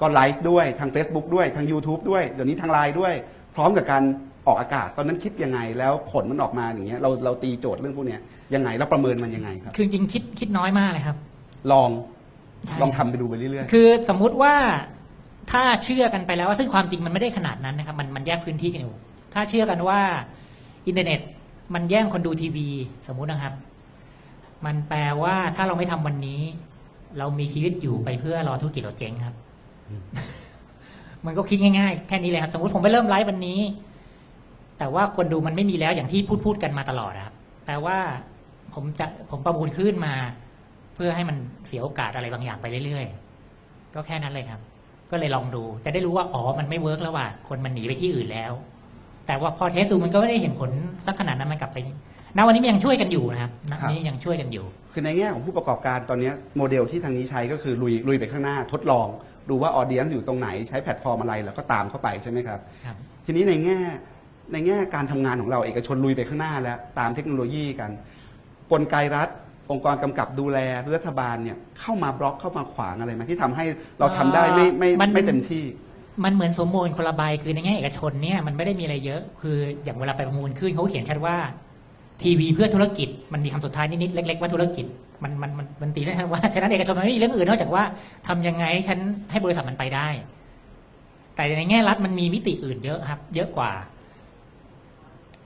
[0.01, 3.14] ก็ไลฟ์ด้วยทาง Facebook ด้วยทาง YouTube ด้วยเดี๋ยวนี้ทางไลน์ด้วย
[3.55, 4.03] พร้อมกับการ
[4.47, 8.21] ออกอากาศ ตอนนั้นคิดยังไงแล้วผลมันออกมาอย่างเงี้ยเราเราตีโจทย์เรื่องพวกเนี้ย
[8.55, 11.16] ยังไงแล้วประเมินมันยังไงครับคือจริงๆคิดคิดน้อยมากเลยครับ
[11.73, 11.91] ลอง
[12.66, 14.55] ใช่ลองทำไปดูไปเรื่อยคือสมมุติว่า
[15.51, 18.94] ถ้าเชื่อกันไปแล้วว่าซึ่งความจริงมันไม่ได้ขนาดนั้นนะครับ มันมันแยกพื้นที่กันอยู่
[19.34, 20.01] ถ้าเชื่อกันว่า
[20.86, 21.20] อินเทอร์เน็ต
[21.74, 22.68] มันแย่งคนดูทีวี
[23.07, 23.55] สมมุตินะครับ
[24.66, 26.40] มันแปลว่าถ้าเราไม่ทำวันนี้
[27.18, 29.34] เรามีชีวิตอยู่ไปเพื่อรอธุรกิจเราเจ๊งครับ
[31.26, 33.61] มันก็คิดง่ายๆ แค่นี้เลยครับ สมมติผมไปเริ่มไลฟ์วันนี้
[34.78, 37.34] แต่ว่าคนดูมันไม่มีแล้วอย่างที่พูดพูดกันมาตลอดนะครับ
[37.64, 37.99] แปลว่า
[38.74, 40.14] ผมจะผมประมูลขึ้นมา
[40.94, 41.36] เพื่อให้มัน
[41.66, 44.61] เสียโอกาสอะไรบางอย่างไปเรื่อยๆ ก็แค่นั้นเลยครับ
[45.11, 48.53] ก็เลยลองดู จะได้รู้ว่าอ๋อมันไม่ work แล้วว่ะคนมันหนีไปที่อื่นแล้ว
[49.27, 50.71] แต่ว่าพอ test ดูมันก็ไม่ได้เห็นผล
[51.07, 51.79] สักขนาดนั้นมันกลับไป
[52.37, 59.07] ณวันนี้มันยังช่วยกันอยู่นะครับณวันนี้ยังช่วยกันอยู่ๆคือในแง่ของผู้ประกอบการตอนเนี้ยโมเดลที่ทางนี้ใช้ก็คือลุยลุยไปข้างหน้าทดลอง
[59.51, 62.97] ดูว่า audience อยู่ตรงไหนใช้แพลตฟอร์มอะไรแล้วก็ตามเข้าไปใช่ไหมครับครับ
[63.27, 63.79] ทีนี้ในแง่
[64.53, 67.91] ในแง่การทำงานของเราเอกชนลุยไปข้างหน้าแล้วตามเทคโนโลยีกัน
[68.73, 69.29] กลไกรัฐ
[69.71, 70.59] องค์กรกำกับดูแล
[70.97, 73.64] รัฐบาลเนี่ยเข้ามาบล็อกเข้ามาขวางอะไรไหมที่ทำให้
[73.99, 75.64] เราทำได้ไม่ไม่มัน ไม่เต็มที่
[76.25, 81.37] มันเหมือนสมมูลคนละใบคือในแง่เอกชนเนี่ยมันไม่ได้มีอะไรเยอะ คืออย่างเวลาไปประมูลขึ้นเขาเขียนชัดว่า
[82.23, 84.87] ทีวีเพื่อธุรกิจมันมีคำสุดท้ายนิดๆเล็ก ๆ ว่าธุรกิจ
[85.23, 87.83] มันมันมันมันตีได้ชัดว่าฉะนั้นเอกชนมันไม่มีเรื่องอื่นนอกจากว่า
[88.29, 88.99] ทำยังไงให้ฉัน
[89.31, 90.09] ให้บริษัทมันไปได้
[91.35, 93.71] แต่ในแง่รัฐมันมีมิติอื่นเยอะครับ เยอะกว่า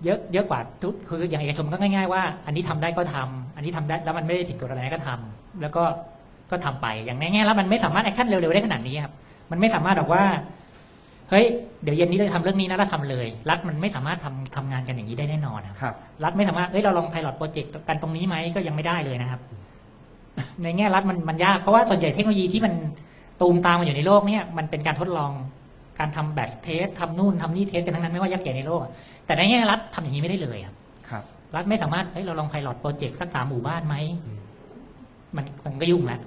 [0.05, 5.83] เยอะเยอะกว่าทุกคืออย่างเอกชนมันก็ง่ายๆว่า อันนี้ทำได้ก็ทำอันนี้ทำได้แล้วมันไม่ได้ผิดกฎอะไรก็ทำแล้วก็
[6.51, 9.13] ก็ทำไปอย่างในแง่รัฐมันไม่สามารถ action เร็วๆได้ขนาดนี้ครับ
[9.51, 10.25] มันไม่สามารถบอกว่า
[11.31, 11.45] เฮ้ย
[11.83, 15.95] เดี๋ยวเย็นนี้เราจะทำเรื่องนี้นะเราทำเลย รัฐมันไม่สามารถทำทำงานกันอย่างนี้ได้แน่นอนครับครับ
[16.25, 19.41] รัฐไม่สามารถเฮ้ยเราลอง pilot project กันตรงนี้ไหมก็ยังไม่ได้เลยนะครับ
[20.63, 22.75] ในแง่รัฐมันมันยากเพราะว่าส่วนใหญ่เทคโนโลยีที่มัน
[23.41, 25.31] ตูมตามมาอยู่ในโลกเนี่ยมันเป็นการทดลอง
[26.03, 28.93] การทำ beta test ทำนู่นทำนี่ test กันทั้งนั้นไม่ว่ายักษ์ใหญ่ในโลกอะ
[29.27, 30.75] แต่ในแง่รัฐทำอย่างนี้ไม่ได้เลยครับ
[31.09, 31.25] ครับ
[31.57, 33.97] รัฐไม่สามารถเฮ้ยเราลอง pilot project สักสามหมู่บ้านไหม
[35.37, 36.21] มันมันก็ยุ่งแล้ว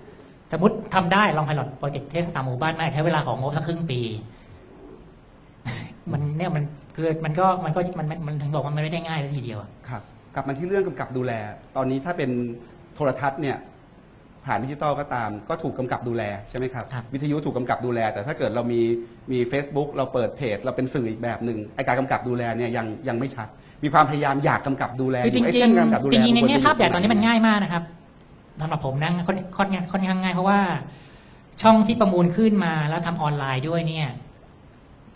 [0.51, 3.99] สมมติทำได้ลอง pilot project test สักสามหมู่บ้านไหมใช้เวลาของงบสักครึ่งปี
[6.11, 6.63] มันเนี่ยมัน
[6.95, 10.01] คือมันก็มันก็มันมันมันถึงบอกว่ามันไม่ได้ง่ายเลยทีเดียวอะครับ
[10.35, 11.33] กลับมาที่เรื่องกำกับดูแล
[11.75, 12.29] ตอนนี้ถ้าเป็น
[12.95, 13.57] โทรทัศน์เนี่ย
[14.45, 18.81] ผ่านดิจิตอลก็ตาม ก็ถูกกำกับดูแลใช่ไหมครับ ครับ วิทยุถูกกำกับดูแล แต่ถ้าเกิดเรามี
[19.31, 23.47] มี Facebook เราเปิดเพจ เราเป็นสื่ออีกแบบหนึ่งไอการกำกับดูแลเนี่ยยังยังไม่ชัด
[23.83, 27.83] มีความพยายามอยากกำกับดูแลคือจริงไอ้จริเส้งนกำกับดูแลจริงๆในมัแง่ควรจะภาพใหญ่ตอนนี้มันยู่ง่ายมากนะครับ
[28.61, 30.59] สำหรับผมนะค่อนค่อนค่อนข้างง่ายเพราะว่า
[31.61, 34.07] ช่องที่ประมูลขึ้นมาแล้วทำออนไลน์ด้วยเนี่ย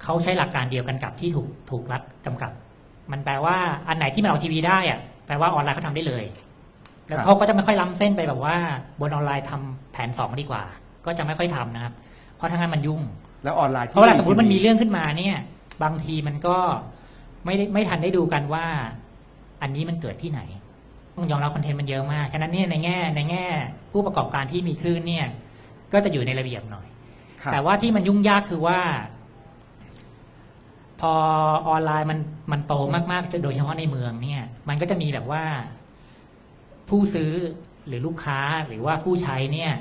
[0.04, 2.52] เขาใช้หลักการเดียวกันกับที่ถูกถูกรัฐกำกับ
[3.12, 3.58] มันแปลว่า
[3.88, 6.24] อันไหนที่มันออกทีวีได้อะแปลว่าออนไลน์เขาทำได้เลย
[7.10, 8.56] แล้วเขาก็จะไม่ค่อยล้ำเส้นไปแบบว่า
[9.00, 10.64] บนออนไลน์ทำแผนสองดีกว่า
[11.06, 11.94] ก็จะไม่ค่อยทำนะครับ
[12.36, 13.02] เพราะทั้างนั้นมันยุ่ง
[13.44, 15.38] แล้วออนไลน์เพที่ราะเวลาสมมติมันมีเรื่องขึ้นมาเนี่ย
[15.84, 16.58] บางทีมันก็
[17.46, 18.66] ไม่ได้ไม่ทันได้ดูกันว่า
[19.62, 20.42] อันนี้มันเกิดที่ไหน
[21.16, 23.46] ต้องยอมรับคอนเทนต์มันเยอะมาก ฉะนั้นเนี่ยในแง่ในแง่
[23.92, 25.26] ผู้ประกอบการที่มีคลื่นเนี่ย
[25.94, 26.88] ก็จะอยู่ในระเบียบหน่อย
[27.42, 28.80] ครับแต่ว่าที่มันยุ่งยากคือว่า
[31.02, 31.14] พอ
[31.68, 32.20] ออนไลน์มัน
[32.52, 32.74] มันโต
[33.12, 35.44] มากๆโดยเฉพาะในเมืองเนี่ย มันก็จะมีแบบว่า
[36.90, 37.32] ผู้ซื้อ
[37.88, 39.72] หรือลูกค้าหรือว่าผู้ใช้เนี่ย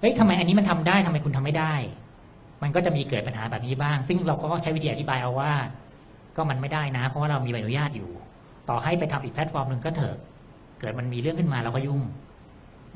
[0.00, 1.74] เอ้ยทำไมอันนี้มันทำได้ทำไมคุณทำไม่ได้
[2.62, 5.52] มันก็จะมีเกิดปัญหาแบบนี้บ้าง ซึ่งเราก็ใช้วิธีอธิบายเอาว่า
[6.36, 8.10] ก็มันไม่ได้นะ เพราะว่าเรามีใบอนุญาตอยู่
[8.68, 10.16] ต่อให้ไปทำอีกแพลตฟอร์มหนึ่งก็เถอะ
[10.80, 12.00] เกิดมันมีเรื่องขึ้นมาเราก็ยุ่ง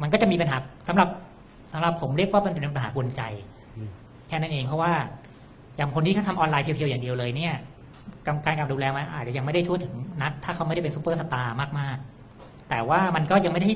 [0.02, 0.56] มันก็จะมีปัญหา
[0.88, 1.08] สำหรับ
[1.72, 3.22] สำหรับผมเรียกว่ามันเป็นปัญหาบนใจ
[4.28, 4.92] แค่นั้นเองเพราะว่า
[5.76, 7.54] อย่างคนที่เขาทำออนไลน์ pure ๆอย่างเดียวเลยเนี่ย
[8.26, 12.21] การการดูแลมันอาจจะยังไม่ได้ทั่วถึงนัก ถ้าเขาไม่ได้เป็นซูเปอร์สตาร์มากๆ
[12.72, 13.70] แต่ว่ามันก็ยังไม่ได้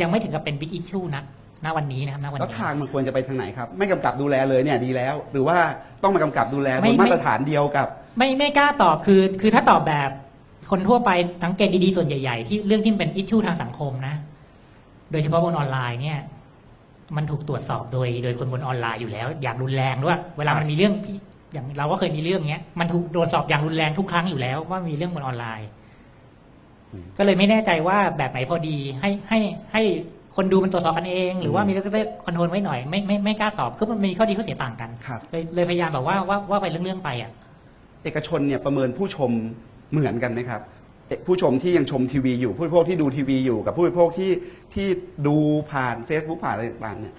[0.00, 1.24] ยังไม่ถึงกับเป็น big issue นัก
[1.64, 5.56] ณวันนี้นะครับณวันแล้วนี้ ทางมันควรจะไปทางไหนครับ ไม่กำกับดูแลเลยเนี่ยดีแล้ว หรือว่า
[6.02, 7.86] ต้องมากำกับดูแลไม่บนไม่ มาตรฐานเดียวกับ
[8.18, 10.10] ไม่ไม่กล้าตอบคือคือถ้าตอบแบบ
[10.70, 11.10] คนทั่วไป
[11.44, 14.14] สังเกตดีๆ ส่วนใหญ่ๆ ที่เรื่องที่มันเป็น issue ทางสังคมนะ
[15.12, 16.18] โดยเฉพาะบนออนไลน์เนี่ย
[17.16, 21.16] มันถูกตรวจสอบโดย โดยคนบนออนไลน์อยู่แล้ว อย่างรุนแรงด้วยเวลามันมีเรื่องที่
[21.52, 25.68] อย่างเราก็เคยมีเรื่องเนี้ยมันถูกตรวจสอบอย่างรุนแรงทุกครั้งอยู่แล้วว่ามีเรื่องบนออนไลน์
[27.18, 29.38] ก็เลยไม่แน่ใจว่าแบบไหนพอดีให้ให้
[29.72, 29.82] ให้
[30.36, 31.86] คนดูมันตรวจสอบกันเอง หรือว่ามีเรื่อง
[32.24, 37.30] คอนโทรลไว้หน่อยไม่ไม่ไม่กล้าตอบคือมันมีข้อดีข้อเสียต่างกันครับเลยเลยพยายามแบบว่าว่าว่าไปเรื่องๆไปอะ
[38.04, 39.30] เอกชนเนี่ยประเมินผู้ชม
[39.92, 40.60] เหมือนกันไหมครับ
[41.06, 44.32] เอ่อผู้ชมที่ยังชมทีวีอยู่ผู้บริโภคที่ดูทีวีอยู่กับผู้บริโภคที่
[44.74, 44.86] ที่
[45.26, 45.36] ดู
[45.70, 47.14] ผ่าน Facebook ผ่านอะไรต่างๆเนี่ย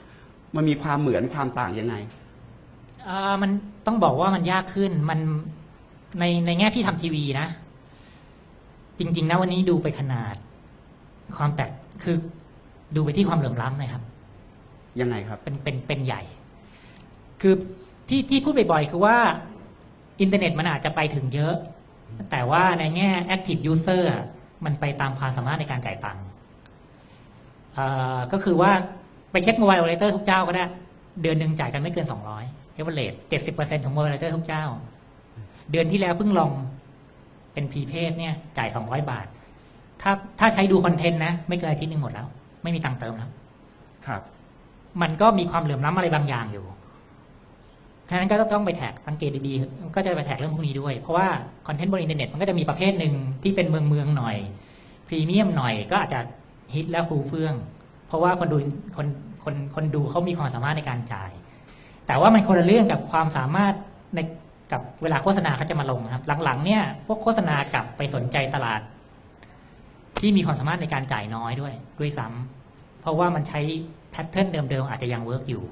[0.55, 1.95] มันมีความเหมือนความต่างยังไง
[3.07, 3.51] อ่ามัน
[3.85, 5.19] ต้องบอกว่ามันยากขึ้นมัน
[6.19, 7.47] ในในแง่พี่ทำทีวีนะ
[8.99, 10.35] จริง ๆ นะวันนี้ดูไปขนาด
[11.37, 11.71] ความแตก
[12.03, 12.17] คือ
[12.95, 14.03] ดูไปที่ความเหลื่อมล้ำนะครับ
[15.01, 16.21] ยังไงครับ เป็นเป็นเป็นใหญ่
[17.41, 17.53] คือ
[18.09, 19.17] ที่ที่พูดบ่อยๆคือว่า
[20.21, 21.55] อินเทอร์เน็ตมันอาจจะไปถึงเยอะ
[22.31, 24.23] แต่ว่าในแง่ active user อะ
[24.65, 26.25] มันไปตามความสามารถในการจ่ายตังค์
[27.73, 27.85] เอ่
[28.15, 28.71] อก็คือว่า
[29.31, 30.63] ไปเช็ค mobile operator ทุกเจ้าก็ได้
[31.21, 32.07] เดือนหนึ่งจ่ายกันไม่เกิน
[32.43, 33.15] 200 average
[33.47, 34.65] 70%ของ mobile operator ทุกเจ้า
[35.71, 36.51] เดือนที่แล้วเพิ่งลอง
[37.59, 39.27] เป็น prepaid เนี่ยจ่าย200บาท
[40.01, 42.27] ถ้าถ้าใช้ดู content นะ ไม่เกินอาทิตย์หนึ่งหมดแล้ว
[42.63, 43.29] ไม่มีตังค์เติมแล้ว
[44.07, 44.21] ครับ
[45.01, 46.65] มันก็มีความเหลื่อมล้ำอะไรบางอย่างอยู่
[48.09, 51.27] ฉะนั้นก็ต้องไป tag สังเกตดีๆ ก็จะไป tag เรื่องพวกนี้ด้วย เพราะว่า
[51.67, 54.37] content บนอินเทอร์เน็ตมันก็จะมีประเภทหนึ่งที่เป็นเมืองเมืองๆหน่อย
[55.07, 56.19] พรีเมียมหน่อยก็อาจจะ
[56.73, 57.53] ฮิตและเฟื่องฟู
[58.07, 58.57] เพราะว่าคนดู
[58.97, 59.07] คน
[59.43, 61.31] คนคนดูเขามีความสามารถในการจ่าย
[62.07, 63.73] แต่ว่ามันคนละเรื่องกับความสามารถ
[64.15, 64.19] ใน
[64.71, 68.81] กับเวลาโฆษณาเขาจะมาลงครับ หลังๆ เนี่ยพวกโฆษณากลับไปสนใจตลาด
[70.19, 73.61] ที่มีความสามารถในการจ่ายน้อยด้วย ด้วยซ้ำเพราะว่ามันใช้
[74.11, 75.63] แพทเทิร์นเดิมๆอาจจะยังเวิร์กอยู่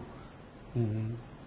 [0.75, 1.01] อืม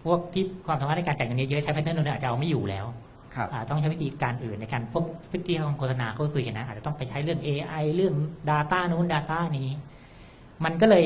[0.05, 2.87] พวกที่ความสามารถในการจ่ายเงินเยอะๆใช้แพทเทิร์นเดิมๆอาจจะเอาไม่อยู่แล้ว
[3.35, 8.15] ครับอ่าต้องใช้วิธีการอื่นในการพวกวิธีของโฆษณาเขาก็คุยกันนะอาจจะต้องไปใช้เรื่อง AI เรื่อง
[8.51, 9.69] Data นู้น Data นี้
[10.65, 11.05] มันก็เลย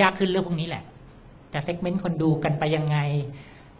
[0.00, 0.84] ยากขึ้นเรื่องพวกนี้แหละ
[1.52, 2.98] จะเซกเมนต์คนดูกันไปยังไง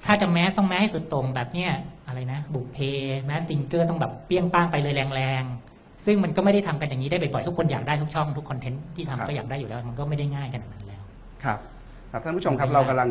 [0.05, 1.71] ถ้าจะแมสต้องแมสให้สุดโต่งแบบเนี้ย
[2.07, 2.79] อะไรนะ บุกเพ
[3.25, 11.03] แมสซิงเกอร์ต้องแบบเปี้ยงป้างไปเลยแรงๆ ซึ่งมันก็ไม่ได้ทำกันอย่างนี้ได้บ่อยๆ ทุกคนอยากได้ทุกช่องทุกคอนเทนต์ที่ครับทำก็อยากได้อยู่แล้ว มันก็ไม่ได้ง่ายขนาดนั้นแล้ว
[11.45, 11.59] ครับ
[12.11, 13.11] ครับท่านผู้ชมครับไม่เรายากกำลัง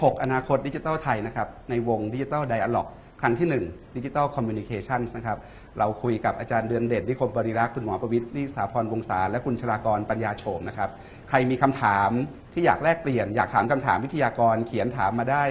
[0.00, 2.88] ถกอนาคตดิจิทัลไทยนะครับ ในวงดิจิทัลไดอะล็อก
[3.20, 5.38] ครั้งที่1ดิจิทัลคอมมิวนิเคชันนะครับ
[5.78, 10.90] เราคุยกับอาจารย์เดือนเด่นนิคมบริรักษ์คุณหมอประวิตรนิสถาพรวงศาและคุณชลากรปัญญาโฉมนะครับ
[11.28, 12.10] ใครมีคำถาม
[12.52, 15.44] ที่อยากแลกเปลี่ยน อยากถามคำถามวิทยากรเขียนถามมาได้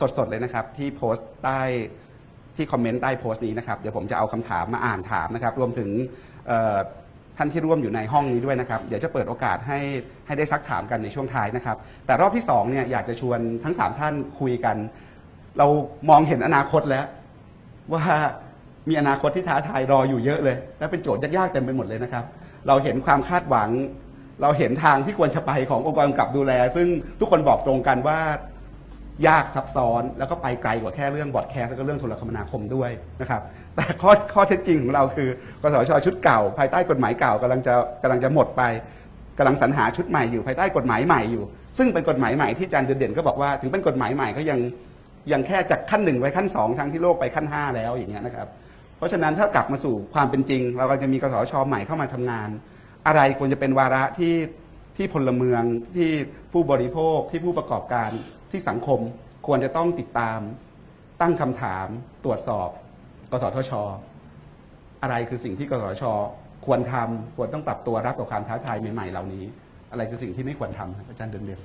[0.00, 1.60] สดๆเลยนะครับ ที่โพสต์ใต้
[2.56, 5.90] ที่คอมเมนต์ใต้โพสต์นี้นะครับเดี๋ยวผมจะเอาคำถามมาอ่านถามนะครับ รวมถึง
[7.36, 9.80] ท่านที่ร่วมอยู่ในห้องนี้ด้วยนะครับ เดี๋ยวจะเปิดโอกาสให้
[10.26, 11.76] ให้ได้ซักถามกันในช่วงท้ายนะครับ
[12.06, 14.76] แต่รอบที่สองเนี่ยอยากจะชวนทั้งสามท่านคุยกัน
[15.58, 15.66] เรา
[16.10, 17.06] มองเห็นอนาคตแล้ว
[17.92, 18.04] ว่า
[18.88, 22.24] มีอนาคตที่ท้าทายรออยู่เยอะเลย และเป็นโจทย์ยากๆเต็มไปหมดเลยนะครับ
[22.66, 23.70] เราเห็นความคาดหวัง
[24.42, 26.88] เราเห็นทางที่ควรจะไปขององค์กรกำกับดูแล ซึ่ง
[27.20, 28.20] ทุกคนบอกตรงกันว่า
[29.26, 32.90] ยากซับซ้อนแล้วก็ไปไกลกว่าแค่เรื่องบอดแคสแล้วก็เรื่องโทรคมนาคมด้วย
[33.20, 33.42] นะครับ
[33.74, 35.28] แต่ข้อข้อเท็จจริงของเราคือ
[35.62, 38.62] กสชชุดเก่า ภายใต้กฎหมายเก่ากำลังจะกำลังจะหมดไป
[39.38, 41.44] กำลังสรรหาชุดใหม่อยู่ภายใต้กฎหมายใหม่อยู่
[41.78, 44.58] ซึ่งเป็นกฎหมายใหม่ที่อาจารย์เด่นๆก็บอกว่าถึงเป็นกฎหมายใหม่ก็ยัง
[45.32, 48.48] ยังแค่จากขั้นหนึ่งไปขั้นสองทั้งที่โลกไปขั้นห้าแล้วอย่างเงี้ยนะครับ
[48.96, 52.48] เพราะฉะนั้นถ้ากลับมาสู่ความเป็นจริง เราก็จะมีกสชใหม่เข้ามาทำงาน
[53.06, 54.34] อะไรควรจะเป็นวาระที่
[54.96, 55.62] ที่พลเมือง
[55.94, 56.10] ที่
[56.52, 58.10] ผู้บริโภคที่ผู้ประกอบการ
[58.50, 59.00] ที่สังคม
[59.46, 60.38] ควรจะต้องติดตาม
[61.20, 61.86] ตั้งคำถาม
[62.24, 62.68] ตรวจสอบ
[63.32, 63.72] กสทช
[65.02, 66.04] อะไรคือสิ่งที่กสทช
[66.66, 69.44] ควรทำควรต้องปรับตัวรับกับความท้าทายใหม่ๆเหล่านี้
[69.90, 71.60] อะไรคือสิ่งที่ไม่ควรทำครับอาจารย์เดินเดียว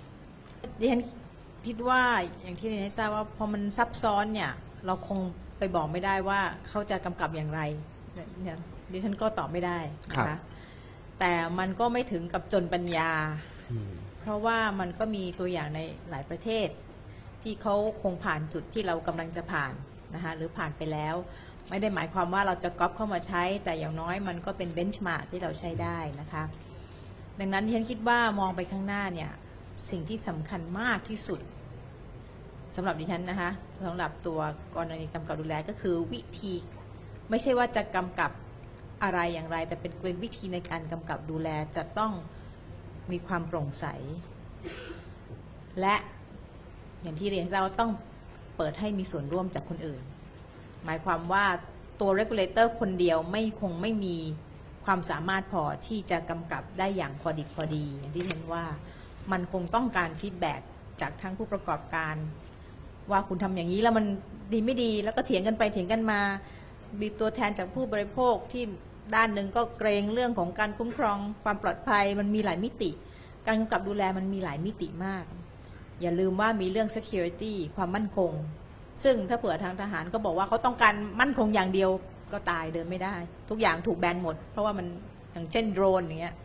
[0.80, 1.02] ดิฉัน
[1.68, 2.02] คิดว่า
[2.42, 4.52] อย่างที่เรียนให้ทราบว่าพอมันซับซ้อนเนี่ย
[4.86, 5.20] เราคง
[5.58, 7.62] ไปบอกไม่ได้ว่าเขาจะกำกับอย่างไร
[8.42, 8.58] เนี่ย
[8.92, 9.80] ดิฉันก็ตอบไม่ได้
[10.10, 10.40] นะครัคะบ
[11.20, 13.12] แต่มันก็ไม่ถึงกับจนปัญญา
[14.22, 16.68] เพราะว่ามันก็มีตัวอย่างในหลายประเทศ
[17.44, 19.74] ที่เขาคงผ่านจุดที่เรากำลังจะผ่าน
[20.16, 21.16] นะคะหรือผ่านไปแล้ว
[21.70, 26.44] ไม่ได้หมายความว่าเราจะก๊อปเข้ามาใช้ แต่อย่างน้อยมันก็เป็นเบนช์มาร์กที่เราใช้ได้นะคะ
[27.40, 29.32] ดังนั้นที่ฉันคิดว่ามองไปข้างหน้าเนี่ย
[29.90, 31.40] สิ่งที่สำคัญมากที่สุด
[32.76, 33.52] สำหรับดิฉันนะคะ
[33.86, 34.40] สำหรับตัว
[34.76, 36.54] กรณีกำกับดูแลก็คือวิธี
[37.30, 38.32] ไม่ใช่ว่าจะกำกับ
[39.04, 42.14] อะไรอย่างไร แต่เป็นเป็นวิธีในการกำกับดูแลจะต้อง
[43.12, 43.86] มีความโปร่งใส
[45.82, 45.96] และ
[47.02, 47.92] อย่างที่เรียนทราบว่าต้อง
[48.58, 50.04] เปิดให้มีส่วนร่วมจากคนอื่น
[50.86, 51.46] หมายความว่า
[52.00, 54.18] ตัว regulator คนเดียวไม่คงไม่มี
[54.86, 58.64] ความสามารถพอที่จะกำกับได้อย่างพอดิบพอดีอย่างที่เห็นว่า
[59.32, 60.62] มันคงต้องการฟีดแบ็ก
[61.02, 62.16] จากทั้งผู้ประกอบการ
[63.12, 64.06] ว่าคุณทำอย่างนี้แล้วมัน
[64.54, 66.22] ดีไม่ดีแล้วก็เถียงกันไปเถียงกันมา
[67.02, 68.64] มีตัวแทนจากผู้บริโภคที่
[69.16, 72.90] ด้านหนึ่งก็เกรงเรื่องของการคุ้มครองความปลอดภัยมันมีหลายมิติ
[73.46, 75.26] การกำกับดูแลมันมีหลายมิติมาก
[76.02, 78.32] อย่าลืมว่ามีเรื่อง security ความมั่นคง
[79.04, 81.90] ซึ่งถ้าเผื่อทางทหารก็บอกว่าเขาต้องการมั่นคงอย่างเดียว
[82.34, 83.16] ก็ตายเดินไม่ได้
[83.50, 84.88] ทุกอย่างถูกแบนหมด เพราะว่ามัน
[85.32, 86.36] อย่างเช่นโดรนอย่างเงี้ย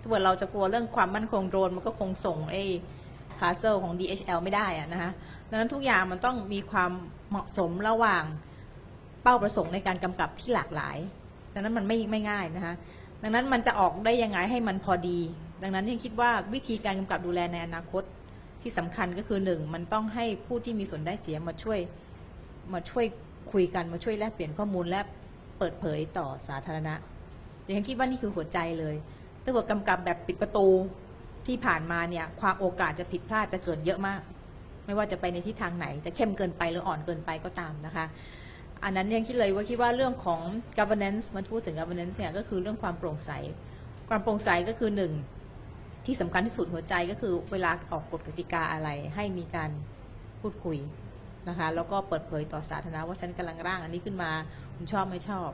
[0.00, 2.62] ถ้าเผื่อเราจะกลัวเรื่องความมั่นคงโดรนมันก็คงส่งไอ้
[3.38, 5.10] พาร์เซลของ DHL ไม่ได้อะนะคะ
[5.48, 6.92] ดังนั้นทุกอย่างมันต้องมีความ
[7.30, 8.24] เหมาะสมระหว่าง
[9.22, 10.96] เป้าประสงค์ในการกำกับที่หลากหลาย
[11.56, 12.74] ดังนั้นมันไม่ไม่ง่ายนะคะ
[13.22, 15.18] ดังนั้นมันจะออกได้ยังไงให้มันพอดี
[15.62, 18.02] ดังนั้นยังคิดว่าวิธีการกำกับดูแลในอนาคต
[18.62, 21.78] ที่สำคัญก็คือหนึ่งมันต้องให้ผู้ที่มีส่วนได้เสียมาช่วย
[22.74, 23.04] มาช่วย
[23.52, 25.00] คุยกันมาช่วยแลกเปลี่ยนข้อมูลและ
[25.58, 26.94] เปิดเผยต่อสาธารณะ
[27.76, 28.96] ยังคิดว่านี่คือหัวใจเลย
[29.42, 30.66] ถ้าเกิดกำกับแบบปิดประตู
[31.46, 34.20] ที่ผ่านมาเนี่ยความโอกาสจะผิดพลาดจะเกิดเยอะมาก
[34.86, 38.06] ไม่ว่าจะไปในทิศทางไหน จะเข้มเกินไปหรืออ่อนเกินไปก็ตามนะคะ
[38.84, 40.40] อันนั้นยังคิดเลยว่าคิดว่าเรื่องของ
[40.78, 43.30] governance มันพูดถึง governance เนี่ยก็คือเรื่องความโปร่งใส
[44.08, 45.12] ความโปร่งใสก็คือหนึ่ง
[46.06, 49.70] ที่สำคัญที่สุดหัวใจก็คือเวลาออกกฎกติกาอะไรให้มีการ
[50.40, 50.78] พูดคุย
[51.48, 54.30] นะคะแล้วก็เปิดเผยต่อสาธารณะว่าฉันกำลังร่างอันนี้ขึ้นมา
[54.76, 55.50] คุณชอบไม่ชอบ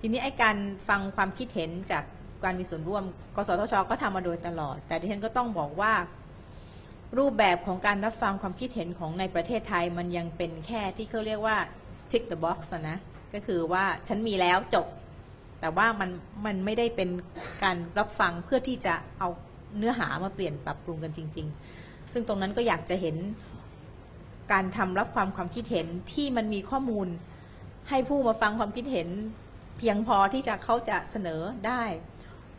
[0.00, 0.56] ทีนี้ไอ้การ
[0.88, 2.04] ฟังความคิดเห็นจาก
[2.44, 3.04] การมีส่วนร่วม
[3.36, 5.92] กสทช ก็ทำมาโดยตลอด แต่ดิฉันก็ต้องบอกว่า
[7.18, 11.58] รูปแบบของการรับฟังความคิดเห็นของในประเทศไทยมันยังเป็นแค่ที่เขาเรียกว่า
[12.12, 12.98] tick the box อะนะ
[13.34, 14.86] ก็คือว่าฉันมีแล้วจบ
[15.60, 16.10] แต่ว่ามัน
[16.46, 17.08] มันไม่ได้เป็น
[17.64, 19.28] การรับฟังเพื่อที่จะเอา
[19.76, 21.46] เนื้อหามาเปลี่ยนปรับปรุงกันจริง
[21.80, 23.16] ๆ ซึ่งตรงนั้นก็อยากจะเห็น
[24.52, 27.08] การทำรับความความคิดเห็นที่มันมีข้อมูล
[27.88, 29.08] ให้ผู้มาฟังความคิดเห็น
[29.78, 31.82] เพียงพอที่จะเขาจะเสนอได้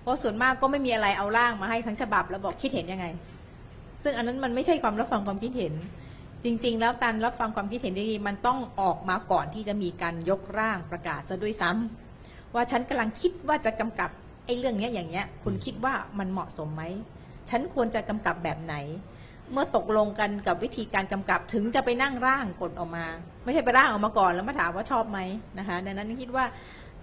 [0.01, 3.05] เพราะส่วนมากก็ไม่มีอะไรเอาร่างมาให้ทั้งฉบับ แล้วบอกคิดเห็นยังไง
[4.03, 5.73] ซึ่งอันนั้นมันไม่ใช่ความรับฟังความคิดเห็น
[6.43, 14.09] จริง ๆ แล้วการรับฟังความคิดเห็นดีๆมันต้องออกมาก่อนที่จะมีการยกร่างประกาศซะด้วยซ้ำว่าฉันกำลังคิดว่าจะกำกับ
[14.45, 16.83] ไอ้เรื่องเนี้ยอย่างเงี้ย คุณคิดว่ามันเหมาะสมไหม
[17.49, 18.75] ฉันควรจะกำกับแบบไหน
[19.51, 23.05] เมื่อตกลงกันกับวิธีการกำกับถึงจะไปนั่งร่างกฎออกมา
[23.43, 25.19] ไม่ใช่ไปร่างออกมาก่อนแล้วมาถามว่าชอบไหม
[25.59, 26.45] นะคะดังนั้นคิดว่า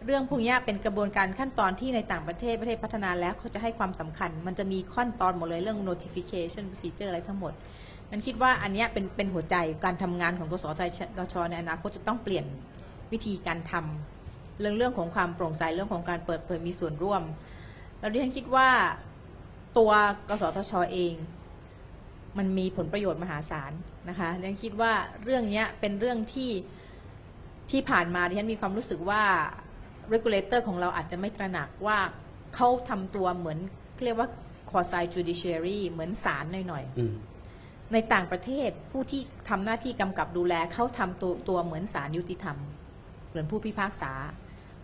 [0.04, 7.52] เรื่องพวกเนี้ยเป็นกระบวนการขั้นตอนที่ในต่างประเทศประเทศพัฒนาแล้วเขาจะให้ความสำคัญ มันจะมีขั้นตอนหมดเลยเรื่อง notification procedure อะไรทั้งหมด
[8.10, 10.64] นั้นคิดว่าอันนี้เป็นเป็นหัวใจการทำงานของกส
[11.18, 12.44] ทชในอนาคตจะต้องเปลี่ยน
[13.12, 17.22] วิธีการทำเรื่องเรื่องของความโปร่งใสเรื่องของการเปิดเผยมีส่วนร่วม
[18.00, 18.68] แล้วดิฉันคิดว่า
[19.78, 19.90] ตัว
[20.28, 21.14] กสทชเอง
[22.38, 23.72] มันมีผลประโยชน์มหาศาล
[24.08, 24.92] นะคะดิฉันคิดว่า
[25.24, 26.50] เรื่องนี้เป็นเรื่องที่
[27.70, 29.22] ที่ผ่านมาดิฉันมีความรู้สึกว่า
[30.12, 31.98] regulator ของเราอาจจะไม่ตระหนักว่า
[32.54, 33.58] เขาทำตัวเหมือน
[34.04, 34.28] เรียกว่า
[34.70, 36.96] quasi judiciary เหมือนศาลหน่อยๆ
[37.92, 42.56] ในต่างประเทศผู้ที่ทำหน้าที่กำกับดูแลเขาทำตัวตัวเหมือนศาลยุติธรรม
[43.28, 44.12] เหมือนผู้พิพากษา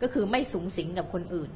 [0.03, 1.51] ก็คือไม่สูงสิงกับคนอื่น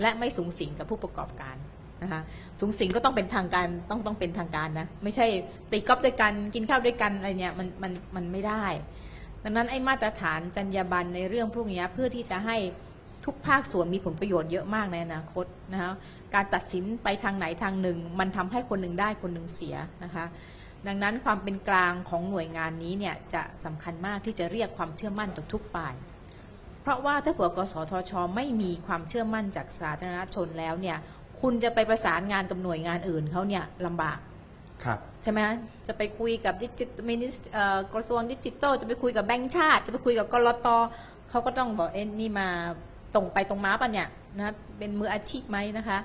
[0.00, 1.56] และไม่สูงสิงกับผู้ประกอบการ
[2.02, 2.20] นะคะ
[2.60, 5.26] สูงสิงก็ต้องเป็นทางการต้องต้องเป็นทางการนะไม่ใช่
[5.70, 8.64] ตีก๊อฟด้วยกันกินข้าวด้วยกันอะไรเนี่ยมันมันมันไม่ได้
[9.44, 12.56] ดังนั้นไอ้มาตรฐานจรรยาบรรณในเรื่องพวกนี้เพื่อที่จะให้
[13.24, 15.92] ทุกภาคส่วนมีผลประโยชน์เยอะมากในอนาคตนะคะ
[16.34, 20.24] การตัดสินไปทางไหนทางหนึ่ง มันทำให้คนหนึ่งได้คนหนึ่งเสียนะคะ
[20.86, 25.94] ดังนั้นความเป็นกลางของหน่วยงานนี้เนี่ยจะสำคัญมากที่จะเรียกความเชื่อมั่นจากทุกฝ่าย
[26.82, 30.96] เพราะว่าถ้าเผื่อกสทช ไม่มีความเชื่อมั่นจากสาธารณชนแล้วเนี่ย
[31.40, 34.18] คุณจะไปประสานงานกับหน่วยงานอื่นเขาเนี่ยลำบาก
[34.84, 35.40] ครับใช่ไหม
[35.86, 37.34] จะไปคุยกับดิจิทัลมินิส
[37.94, 40.68] กระทรวงดิจิทัลจะไปคุยกับแบงก์ชาติ จะไปคุยกับกรต
[41.30, 42.48] เขาก็ต้องบอกเอ็นนี่มา
[43.14, 44.08] ตรงไปตรงมาปะเนี่ย
[44.38, 45.98] นะเป็นมืออาชีพไหมนะคะ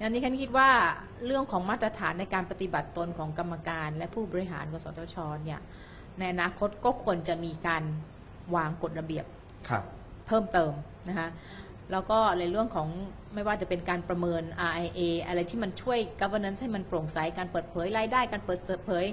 [0.00, 0.70] ดังนี้ฉันคิดว่า
[1.26, 5.60] เรื่องของมาตรฐานในการปฏิบัติตนของกรรมการ และผู้บริหารกสทชเนี่ย
[6.18, 7.82] ในอนาคตก็ควรจะมีการ
[8.54, 9.26] วางกฎระเบียบ
[9.68, 9.82] ครับ
[10.26, 10.72] เพิ่มเติม
[11.08, 11.28] นะคะ
[11.92, 12.88] แล้วก็ในเรื่องของ
[13.34, 19.04] ไม่ว่าจะเป็นการประเมิน RIA อะไรที่มันช่วย governance ให้มันโปร่งใส การเปิดเผยรายได้ การเปิดเผย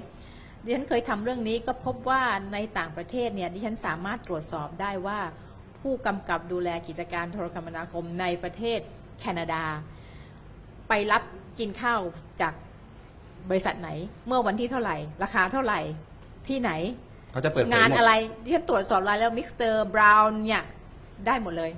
[0.64, 2.22] ดิฉันเคยทำเรื่องนี้ก็พบว่า
[2.52, 5.18] ในต่างประเทศเนี่ยดิฉันสามารถตรวจสอบได้ว่า
[5.80, 8.80] ผู้กำกับดูแลกิจการโทรคมนาคมในประเทศ
[9.20, 9.64] แคนาดา
[10.94, 11.22] ไปรับ
[11.60, 12.00] กินข้าว
[12.40, 12.52] จาก
[13.50, 13.88] บริษัทไหน
[14.26, 15.80] เมื่อวันที่เท่าไหร่ ราคาเท่าไหร่
[16.48, 16.70] ที่ไหน
[17.32, 18.12] เขาจะเปิดเผยงานหมดอะไร
[18.44, 20.62] ที่ฉันตรวจสอบรายแล้วมิสเตอร์บราวน์เนี่ย
[21.26, 21.70] ได้หมดเลย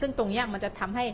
[0.00, 1.04] ซึ่งตรงเนี้ยมันจะทำให้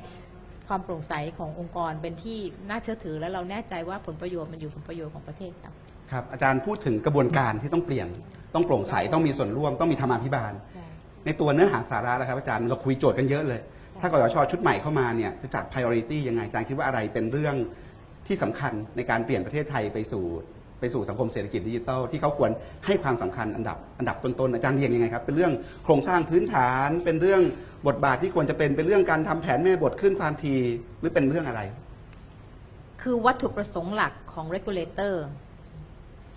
[0.68, 2.38] ความโปร่งใสขององค์กรเป็นที่
[2.68, 5.74] น่าเชื่อถือและเราแน่ใจว่าผลประโยชน์มันอยู่ผลประโยชน์ของประเทศครับ
[6.10, 8.08] ครับอาจารย์พูดถึงกระบวนการที่ต้องเปลี่ยน
[8.54, 10.84] ต้องโปร่งใสต้องมีส่วนร่วมต้องมีธรรมาภิบาลใช่
[11.24, 13.60] ในตัวเนื้อหาสาระแล้วครับอาจารย์เราคุยโจทย์กันเยอะเลย
[14.04, 17.54] ถ้ากสชชุดใหม่เข้ามาเนี่ยจะจัด priority ยังไงอาจารย์คิดว่าอะไรเป็นเรื่อง
[18.26, 20.24] ที่สำคัญในการเปลี่ยนประเทศไทยไปสู่
[20.80, 22.50] ไปสู่สังคมเศรษฐกิจดิจิทัลที่เขาควร
[22.86, 25.52] ให้ความสำคัญอันดับอันดับต้นๆอาจารย์เรียงยังไงครับเป็นเรื่อง
[25.84, 27.42] โครงสร้างพื้นฐานเป็นเรื่อง
[27.86, 30.56] บทบาทที่ควรจะเป็นเป็นเรื่องการทำแผนแม่บทขึ้นความที
[31.00, 31.60] หรือเป็นเรื่องอะไร
[33.02, 35.14] คือวัตถุประสงค์หลักของ regulator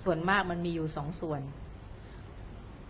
[0.04, 1.42] ส่วนมากมันมีอยู่สองส่วน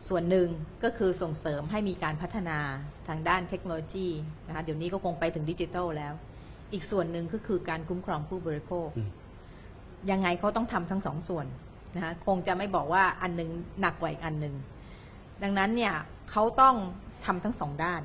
[0.09, 0.47] ส่วนหนึ่ง
[0.83, 2.59] ก็คือส่งเสริมให้มีการพัฒนา
[3.07, 4.07] ทางด้านเทคโนโลยี
[4.47, 6.13] นะคะเดี๋ยวนี้ก็คงไปถึงดิจิทัลแล้ว
[6.73, 9.09] อีกส่วนหนึ่งก็คือการคุ้มครองผู้บริโภคอืม
[10.11, 11.47] ยังไงเขาต้องทำทั้งสองส่วน
[11.95, 13.49] นะคะคงจะไม่บอกว่าอันหนึง
[13.81, 14.55] หนักกว่าอีกอันหนึ่ง
[15.43, 15.93] ดังนั้นเนี่ย
[16.31, 16.75] เขาต้อง
[17.25, 18.01] ทำทั้งสองด้าน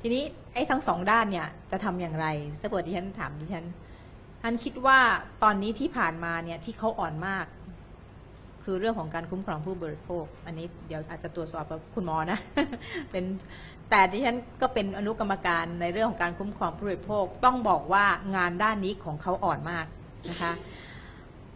[0.00, 2.26] ทีนี้ไอ้ทั้งสองด้านเนี่ยจะทำอย่างไร
[2.60, 3.64] ถ้าเปิดดิฉันถามดิฉัน
[4.44, 4.98] อันคิดว่า
[5.42, 7.46] ตอนนี้ที่ผ่านมาเนี่ยที่เขาอ่อนมาก
[8.70, 12.38] คือเรื่องของการคุ้มครองผู้บริโภค อันนี้เดี๋ยวอาจจะตรวจสอบกับคุณหมอนะ
[13.10, 13.24] เป็น
[13.90, 18.04] แต่ดิฉันก็เป็นอนุกรรมการในเรื่องของการคุ้มครองผู้บริโภค ต้องบอกว่า
[18.36, 19.86] งานด้านนี้ของเขาอ่อนมาก
[20.30, 20.52] นะคะ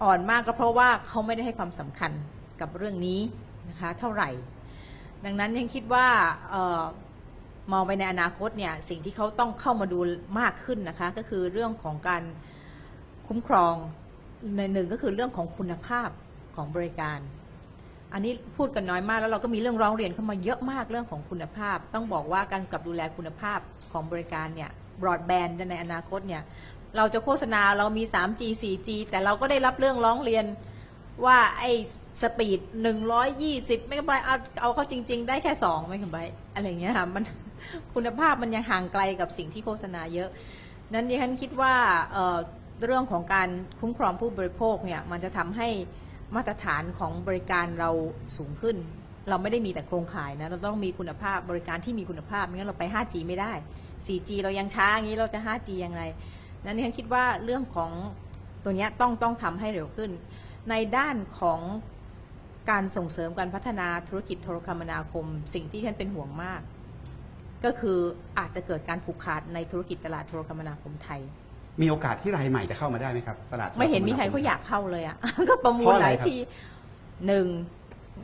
[0.02, 2.12] อ่อนมากก็เพราะว่าเขาไม่ได้ให้ความสำคัญ
[2.60, 3.20] กับเรื่องนี้
[3.68, 4.30] นะคะเท่าไหร่
[5.24, 6.06] ดังนั้นยังคิดว่า
[6.54, 6.82] ออ
[7.72, 9.98] มองไปในอนาคตเนี่ยสิ่งที่เขาต้องเข้ามาดู
[10.40, 12.22] มากขึ้นนะคะก็คือเรื่องของการ
[13.28, 13.74] คุ้มครอง
[14.56, 16.08] ในหนึ่งก็คือเรื่องของคุณภาพ
[16.56, 17.18] ของบริการ
[18.12, 23.58] อันนี้พูดกันน้อยมากแล้วเราก็มีเรื่องร้องเรียนเข้ามาเยอะมากเรื่องของคุณภาพ ต้องบอกว่าการกับดูแลคุณภาพ
[23.92, 26.42] ของบริการเนี่ยบรอดแบนด์ในอนาคตเนี่ย
[26.96, 30.44] เราจะโฆษณาเรามี 3G 4G แต่เราก็ได้รับเรื่องร้องเรียน
[31.24, 31.72] ว่าไอ้
[32.22, 32.60] สปีด
[33.24, 37.24] 120ไม่กะไบต์เอาเอาเข้าจริง ๆ ได้แค่2ไม่กะไบต์อะไรอย่างเงี้ยค่ะมัน
[37.94, 40.30] คุณภาพมันยังห่างไกลกับสิ่งที่โฆษณาเยอะ
[40.92, 41.74] นั้นดิฉันคิดว่า
[42.12, 43.48] เเรื่องของการ
[43.80, 45.68] คุ้มครองผู้บริโภคเนี่ยมันจะทำให้
[46.36, 47.90] มาตรฐานของบริการเรา
[48.36, 48.76] สูงขึ้น
[49.28, 53.52] เราไม่ได้มีแต่โครงข่ายนะเราต้องมีคุณภาพบริการที่มีคุณภาพไม่งั้นเราไป 5G ไม่ได้
[54.06, 56.00] 4G เรายังช้าอย่างนี้เราจะ 5G ยังไง
[56.64, 57.90] นั้นฉันคิดว่าเรื่องของ
[58.64, 60.10] ตัวนี้ต้องต้องทำให้เร็วขึ้น
[60.70, 61.60] ในด้านของ
[62.70, 66.60] การส่งเสริมการพัฒนาธุรกิจโทรคมนาคม สิ่งที่ฉันเป็นห่วงมาก
[67.64, 67.98] ก็คือ
[68.38, 71.20] อาจจะเกิดการผูกขาดในธุรกิจตลาดโทรคมนาคมไทย
[71.80, 75.16] มีโอกาสที่รายใหม่จะเข้ามาได้ไหมครับตลาดไม่เห็นมีใครเขาอยากเข้าเลยอะ
[75.50, 76.36] ก็ประมูลเพราะอะหไรลายครับที
[77.26, 77.46] หนึ่ง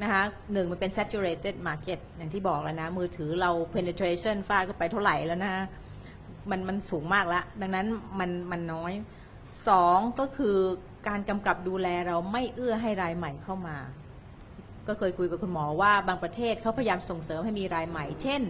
[0.03, 5.55] นะคะหนึ่งมันเป็น saturated market อย่างที่บอกแล้วนะ มือถือเรา penetration ฟาดก็ไปเท่าไหร่แล้วนะ
[6.51, 7.87] มันมันสูงมากแล้ว ดังนั้น
[8.21, 8.93] มันมันน้อย
[9.69, 10.57] สองก็คือ
[11.09, 13.77] การกำกับดูแลเราไม่เอื้อให้รายใหม่เข้ามา
[14.89, 18.43] ก็เคยคุยกับคุณหมอว่าบางประเทศเขาพยายามส่งเสริมให้มีรายใหม่ เช่น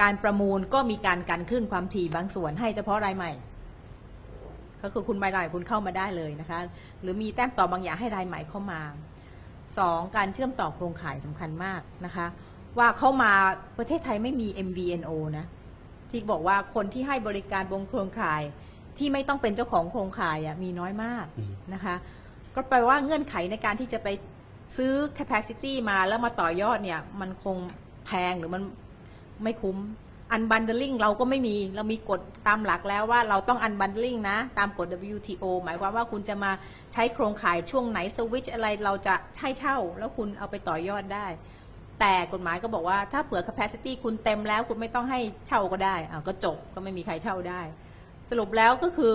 [0.00, 3.32] การประมูลก็มีการกันคลื่นความถี่บางส่วนให้เฉพาะรายใหม่
[4.82, 6.60] ก็คือคุณรายใหม่คุณเข้ามาได้เลยนะคะ
[7.02, 8.80] หรือมีแต้มต่อบางอย่างให้รายใหม่เข้ามา
[9.78, 12.26] สองการเชื่อมต่อโครงข่ายสำคัญมากนะคะ
[12.78, 13.32] ว่าเข้ามา
[13.78, 15.46] ประเทศไทยไม่มี MVNO นะ
[16.10, 18.42] ที่บอกว่าคนที่ให้บริการบนโครงข่าย
[18.98, 21.26] ที่ไม่ต้องเป็นเจ้าของโครงข่ายมีน้อยมาก
[21.74, 21.94] นะคะ
[22.54, 24.08] ก็แปลว่าเงื่อนไขในการที่จะไป
[24.76, 27.56] ซื้อ capacity มาแล้วมาต่อยอดเนี่ย มันคง
[28.06, 28.62] แพงหรือมัน
[29.42, 29.76] ไม่คุ้ม
[30.34, 36.52] unbundling เราก็ไม่มีเรามีกฎตามหลักแล้วว่าเราต้อง unbundling นะ ตามกฎ WTO หมายความว่าคุณจะมา
[36.92, 41.26] ใช้โครงข่ายช่วงไหนสวิตช์อะไรเราจะให้เช่า แล้วคุณเอาไปต่อยอดได้
[42.00, 47.60] แต่กฎหมายก็บอกว่าถ้าเผื่อ capacity คุณเต็มแล้วคุณไม่ต้องให้เช่าก็ได้อ่าก็จบก็ไม่มีใครเช่าได้
[48.30, 49.12] สรุปแล้วก็คือ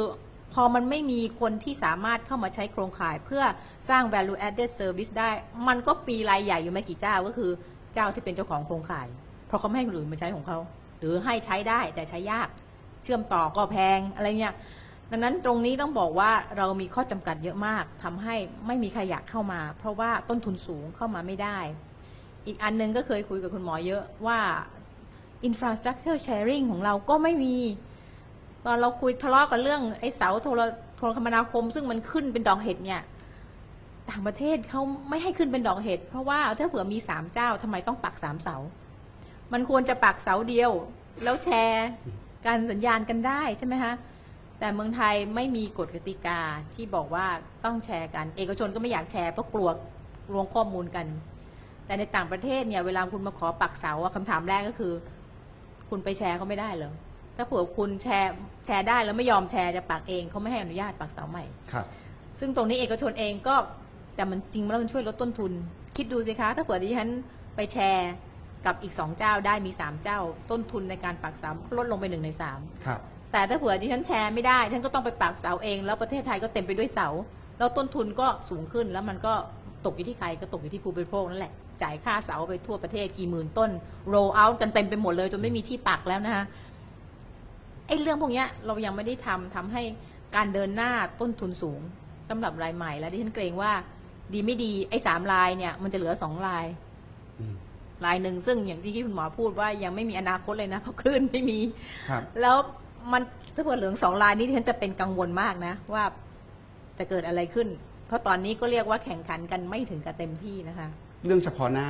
[0.53, 3.43] พอมันไม่มีคนที่สามารถเข้ามาใช้โครงข่ายเพื่อ
[3.89, 5.30] สร้าง value added service ได้
[5.68, 7.51] มันก็ปีรายใหญ่อยู่ไม่กี่เจ้าก็คือ
[7.93, 9.07] เจ้าที่เป็นเจ้าของโครงข่าย
[9.47, 10.57] เพราะเขาไม่ให้คนอื่นมาใช้ของเขา
[11.03, 12.49] หรือให้ใช้ได้แต่ใช้ยาก
[13.03, 14.55] เชื่อมต่อก็แพงอะไรเงี้ย
[15.11, 18.35] ดังนั้นตรงนี้ต้องบอกว่าเรามีข้อจำกัดเยอะมากทำให้
[18.67, 21.57] ไม่มีใครอยากเข้ามา เพราะว่าต้นทุนสูงเข้ามาไม่ได้
[22.45, 24.39] อีกอันหนึงก็เคยคุยกับคุณหมอเยอะว่า
[25.47, 27.55] infrastructure sharing ของเราก็ไม่มี
[28.65, 30.61] ตอนเราคุยทะเลาะกันเรื่องไอ้เสาโทร
[30.97, 33.01] โทรคมนาคม ซึ่งมันขึ้นเป็นดอกเห็ดเนี่ย
[34.09, 38.57] ต่างประเทศเขาไม่ให้ขึ้นเป็นดอกเห็ดเพราะว่าถ้าเผื่อมีสามเจ้าทำไมต้องปักสามเสา
[39.53, 40.71] มันควรจะปักเสาเดียว
[41.23, 41.87] แล้วแชร์
[42.45, 43.93] การสัญญาณกันได้ใช่ไหมคะ
[44.59, 46.39] แต่เมืองไทยไม่มีกฎกติกา
[46.73, 47.25] ที่บอกว่า
[47.65, 49.69] ต้องแชร์กัน เอกชนก็ไม่อยากแชร์เพราะกลัว
[50.33, 51.05] ลวงข้อมูลกัน
[51.85, 54.93] แต่ในต่างประเทศเนี่ยเวลาคุณมาขอปักเสาอะคำถามแรกก็คือ
[55.89, 56.93] คุณไปแชร์เขาไม่ได้เหรอ
[57.37, 58.31] ถ้าเผื่อคุณแชร์
[58.65, 61.85] แชร์ได้แล้วไม่ยอมแชร์จะปักเองเขาไม่ให้อนุญาตปักเสาใหม่ครับ
[62.39, 63.55] ซึ่งตรงนี้เอกชนเองก็
[64.15, 65.51] แต่มันจริงแล้วมันช่วยลดต้นทุน
[65.97, 67.09] คิดดูสิคะ ถ้าเผื่อดิฉัน
[67.55, 68.11] ไปแชร์
[68.66, 70.20] กับอีกสองเจ้าได้มีสามเจ้า
[70.51, 72.99] ต้นทุนในการปักเสาลดลงไปหนึ่งในสามครับ
[73.32, 77.09] แต่ถ้าเผื่อดิฉันแชร์ไม่ได้ท่านก็ต้องไปปักเสาเอง แล้วประเทศไทยก็เต็มไปด้วยเสา
[77.57, 79.34] แล้วต้นทุนก็สูงขึ้นแล้วมันก็
[79.86, 81.53] ตกอยู่ที่ใครก็ตกอยู่ที่ผู้บริโภคนั่นแหละ
[81.84, 83.70] จ่ายค่าเสาไปทั่วประเทศกี่หมื่นต้น
[84.14, 86.45] roll out กันเต็มไปหมดเลยจนไม่มีที่ปักแล้วนะคะ
[87.88, 89.84] ไอ้เรื่องพวกเนี้ยเรายังไม่ได้ทำทำให้
[90.36, 90.91] การเดินหน้า
[91.22, 91.80] ต้นทุนสูง
[92.30, 93.72] สำหรับรายใหม่ และดิฉันเกรงว่า
[94.34, 96.92] ดีไม่ดีไอ้สามลายเนี่ยมันจะเหลือสองลายอื
[98.03, 101.59] มลายหนึ่งซึ่งอย่างที่คุณหมอพูดว่ายังไม่มีอนาคตเลยนะเพราะคลื่นไม่มี
[102.09, 102.57] ครับแล้ว
[103.11, 103.21] มัน
[103.55, 106.03] ถ้าเผื่อเหลืองสองลายนี้ที่ฉันจะเป็นกังวลมากนะ ว่า
[106.97, 107.67] จะเกิดอะไรขึ้น
[108.07, 110.87] เพราะตอนนี้ก็เรียกว่าแข่งขันกันไม่ถึงกับเต็มที่นะคะ
[111.25, 111.89] เรื่องเฉพาะหน้า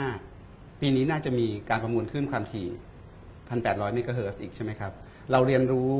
[0.82, 2.68] ปีนี้น่าจะมีการประมูลขึ้นความถี่
[3.32, 4.92] 1,800เมกะเฮิรตซ์อีกใช่ไหมครับ
[5.32, 5.94] เราเรียนรู้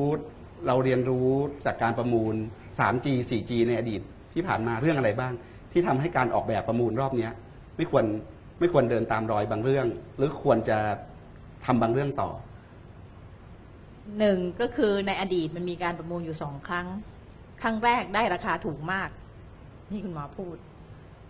[0.68, 1.30] เราเรียนรู้
[1.66, 2.36] จากการประมูล
[2.80, 4.02] 3G 4G ในอดีต
[4.34, 5.34] ที่ผ่านมาเรื่องอะไรบ้าง
[5.72, 7.32] ที่ทำให้การออกแบบประมูลรอบเนี้ย
[7.78, 8.06] ไม่ควร
[8.60, 9.88] ไม่ควรเดินตามรอยบางเรื่อง
[10.18, 10.78] หรือควรจะ
[11.66, 12.30] ทำบางเรื่องต่อ
[14.20, 16.88] หนึ่งก็คือในอดีตมันมีการประมูลอยู่สองครั้ง
[17.62, 19.10] ครั้งแรกได้ราคาถูกมาก
[19.92, 20.56] นี่คุณหมอพูด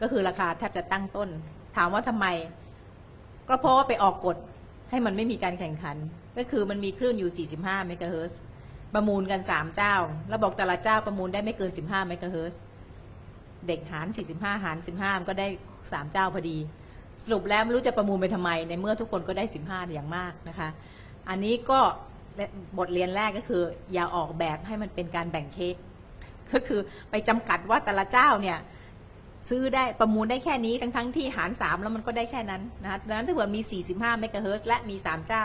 [0.01, 1.29] ก็คือราคาแทบจะตั้งต้น
[1.75, 2.25] ถามว่าทำไม
[3.49, 4.37] ก็เพราะว่าไปออกกฎ
[4.89, 5.97] ให้มันไม่มีการแข่งขัน
[6.37, 8.39] ก็คือมันมีคลื่นอยู่ 45 เมกะเฮิรตซ์
[8.93, 9.95] ประมูลกัน 3 เจ้า
[10.29, 12.61] แล้วบอกแต่ละเจ้าประมูลได้ไม่เกิน 15 เมกะเฮิรตซ์
[13.67, 15.47] เด็กหาร 45 หาร 15 ก็ได้
[15.79, 16.57] 3 เจ้าพอดี
[17.23, 20.69] สรุปแล้วไม่รู้จะประมูลไปทำไม ในเมื่อทุกคนก็ได้ 15 อย่างมากนะคะ
[21.29, 21.79] อันนี้ก็
[22.77, 23.61] บทเรียนแรกก็คือ
[23.93, 25.75] อย่าออกแบบให้มันเป็นการแบ่งเค้ก
[26.51, 26.79] ก็คือ
[27.11, 28.57] ไปจำกัดว่าแต่ละเจ้าเนี่ย
[29.49, 33.61] ซื้อได้ประมูลได้แค่นี้ทั้งทั้งๆที่หาร 3 แล้วมันก็ได้แค่นั้นนะคะดังนั้นถ้าเกิดมี
[33.91, 35.43] 45 เมกะเฮิรตซ์และมี 3 เจ้า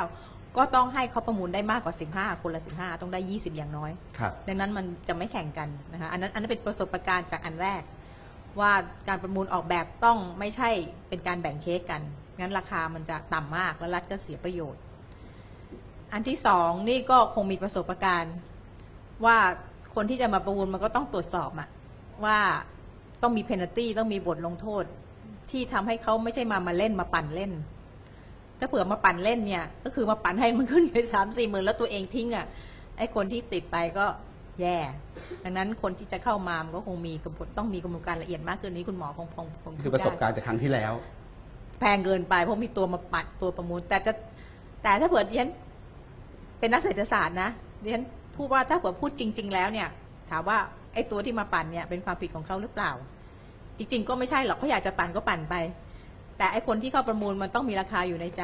[0.57, 7.83] ก็ต้องให้เขาประมูลได้มากกว่า 15 คนละ 15 ต้องได้ 20 อย่างน้อยครับดังนั้นมันจะไม่แข่งกันนะคะอันนั้นอันนั้นเป็นประสบการณ์จากอันแรก
[8.61, 8.73] ว่า
[9.09, 10.71] การประมูลออกแบบต้องไม่ใช่
[11.09, 12.03] เป็นการแบ่งเค้กกัน
[12.39, 14.83] งั้นราคามันจะต่ำมากแล้วรัฐก็เสียประโยชน์
[16.13, 18.35] อันที่สองนี่ก็คงมีประสบการณ์
[19.25, 19.37] ว่า
[19.95, 21.69] คนที่จะมาประมูลมันก็ต้องตรวจสอบอะ
[22.25, 22.39] ว่า
[23.23, 24.85] ต้องมีเพนัลตี้ต้องมีบทลงโทษ
[25.51, 27.53] ที่ทำให้เขาไม่ใช่มามาเล่นมาปั่นเล่น
[28.59, 32.47] ถ้าเผื่อมาปั่นเล่นเนี่ย ก็คือมาปั่นให้มันขึ้นไปสามสี่หมื่นแล้วตัวเองทิ้งอะ่ะ
[32.99, 34.07] ไอ้คนที่ติดไปก็
[34.61, 34.77] แย่
[35.45, 40.93] ดังนั้นคนที่จะเข้ามามันก็คงมีกระบวนต้องมีกระบวนการละเอียดมากขึ้นนี้คุณหมอคงคงคงคือประสบการณ์จากครั้งที่แล้ว
[41.81, 44.13] แพงเกินไปเพราะมีตัวมาปัดตัวประมูล แต่จะ
[44.83, 45.51] แต่ถ้าเผื่อดิฉัน
[46.59, 47.51] เป็นนักเศรษฐศาสตร์นะ
[47.83, 48.05] ดิฉัน
[48.37, 49.89] พูดว่าถ้าเผื่อพูดจริง ๆ แล้วเนี่ย
[50.31, 50.59] ถามว่า
[50.95, 52.93] ไอ้ตัวที่มาปั่นเนี่ยเป็นความผิดของเขาหรือเปล่า
[53.79, 55.55] จริง ๆ ก็ไม่ใช่หรอกเขาอยากจะปั่นก็ปั่นไป
[56.39, 58.43] แต่ไอ้คนที่เข้าประมูลมันต้องมีราคาอยู่ในใจ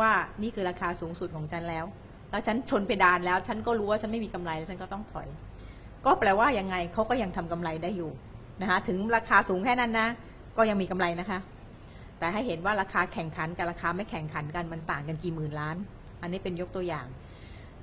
[0.00, 0.10] ว่า
[0.42, 1.84] นี่คือราคาสูงสุดของฉันแล้ว
[2.30, 5.28] แล้วฉันชนเพดานแล้ว ฉันก็รู้ว่าฉันไม่มีกำไรแล้วฉันก็ต้องถอย
[6.06, 8.10] ก็แปลว่ายังไงเขาก็ยังทำกำไรได้อยู่
[8.60, 10.08] นะคะถึงราคาสูงแค่นั้นนะ
[10.56, 11.38] ก็ยังมีกำไรนะคะ
[12.18, 15.76] แต่ให้เห็นว่าราคาแข่งขันกับราคาไม่แข่งขันกันมันต่างกันกี่หมื่นล้าน
[16.22, 17.06] อันนี้เป็นยกตัวอย่าง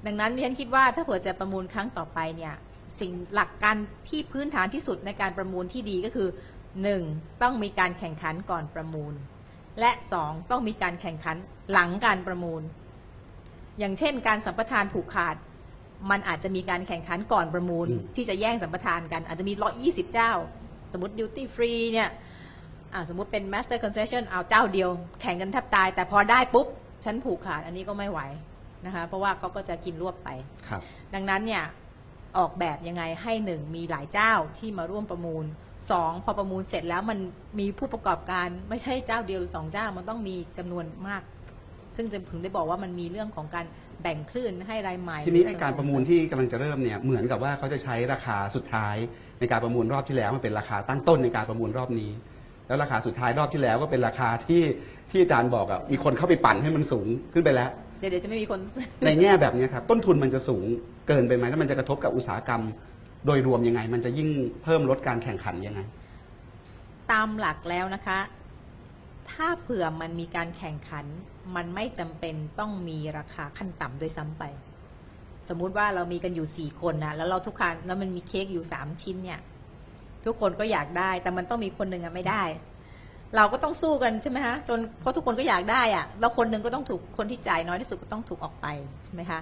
[0.06, 2.54] ดังนั้นฉันคิดว่าถ้าเผื่อจะประมูลครั้งต่อไปเนี่ย
[3.00, 3.76] สิ่งหลักการ
[4.08, 6.30] ที่พื้นฐานที่สุดในการประมูลที่ดีก็คือ
[6.86, 7.42] 1.
[7.42, 9.14] ต้องมีการแข่งขันก่อนประมูล
[9.80, 9.92] และ
[10.22, 10.52] 2.
[10.52, 11.36] ต้องมีการแข่งขัน
[11.72, 12.62] หลังการประมูล
[13.80, 15.36] อย่างเช่น การสัมปทานผูกขาด
[16.12, 20.32] มันอาจจะมีการแข่งขันก่อนประมูลอืมที่จะแย่งสัมปทานกัน อาจจะมีร้อยี่สิบเจ้า
[20.94, 22.10] สมมติ duty free เนี่ย
[22.94, 24.90] อ่าสมมติเป็น master concession เอาเจ้าเดียว
[25.22, 26.68] แข่งกันแทบตาย แต่พอได้ปุ๊บ
[27.06, 28.20] ฉันผูกขาดอันนี้ก็ไม่ไหว
[28.86, 30.30] นะคะเพราะว่าเขาก็จะกินรวบไป
[30.68, 30.82] ครับ
[31.14, 31.64] ดังนั้นเนี่ย
[32.38, 35.46] ออกแบบยังไงให้หนึ่งมีหลายเจ้าที่มาร่วมประมูล
[35.92, 37.20] สองพอประมูลเสร็จแล้วมัน
[37.60, 41.22] มีผู้ประกอบการไม่ใช่เจ้าเดียวหรือสองเจ้ามันต้องมีจำนวนมาก
[41.98, 43.66] ซึ่งจะถึงได้บอกว่ามันมีเรื่องของการ
[44.02, 48.96] แบ่งคลื่นให้รายใหม่ทีนี้ไอ้การประมูลที่กำลังจะเริ่มเนี่ยเหมือนกับว่าเขาจะใช้ราคาสุดท้าย
[49.40, 52.12] ในการประมูลรอบที่แล้วมันเป็นราคาตั้งต้นในการประมูลรอบนี้
[52.68, 54.64] แล้วราคาสุดท้ายรอบที่แล้วก็เป็นราคาที่
[55.12, 57.70] ที่อาจารย์บอกอะมีคนเข้าไปปั่นให้มันสูงขึ้นไปแล้ว
[58.00, 60.66] เดี๋ยวเดี๋ยวจะไม่มีคนซื้อในแง่แบบนี้ครับต้นทุนมันจะสูง
[61.08, 62.62] เกินไปไหมแล้วมันจะกระทบกับอุตสาหกรรม
[63.26, 64.30] โดยรวมยังไง มันจะยิ่ง
[64.64, 65.82] เพิ่มลดการแข่งขันยังไง
[67.12, 68.20] ตามหลักแล้วนะคะ
[69.32, 71.06] ถ้าเผื่อมันมีการแข่งขัน
[71.56, 74.44] มันไม่จำเป็นต้องมีราคาขั้นต่ำโดวยซ้ำไป
[75.50, 79.40] สมมุติว่าเรามีกันอยู่สี่คนนะแล้วเราทุกคนแล้วมันมีเค้กอยู่สามชิ้นเนี่ย
[80.26, 82.44] ทุกคนก็อยากได้ แต่มันต้องมีคนหนึ่งอะไม่ได้
[83.36, 88.66] เราก็ต้องสู้กันใช่ไหมฮะจนเพราะทุกคนก็อยากได้อะแล้วคนหนึ่งก็ต้องถูกคนที่จ่ายน้อยที่สุดก็ต้องถูกออกไป
[89.06, 89.40] ใช่ไหมคะ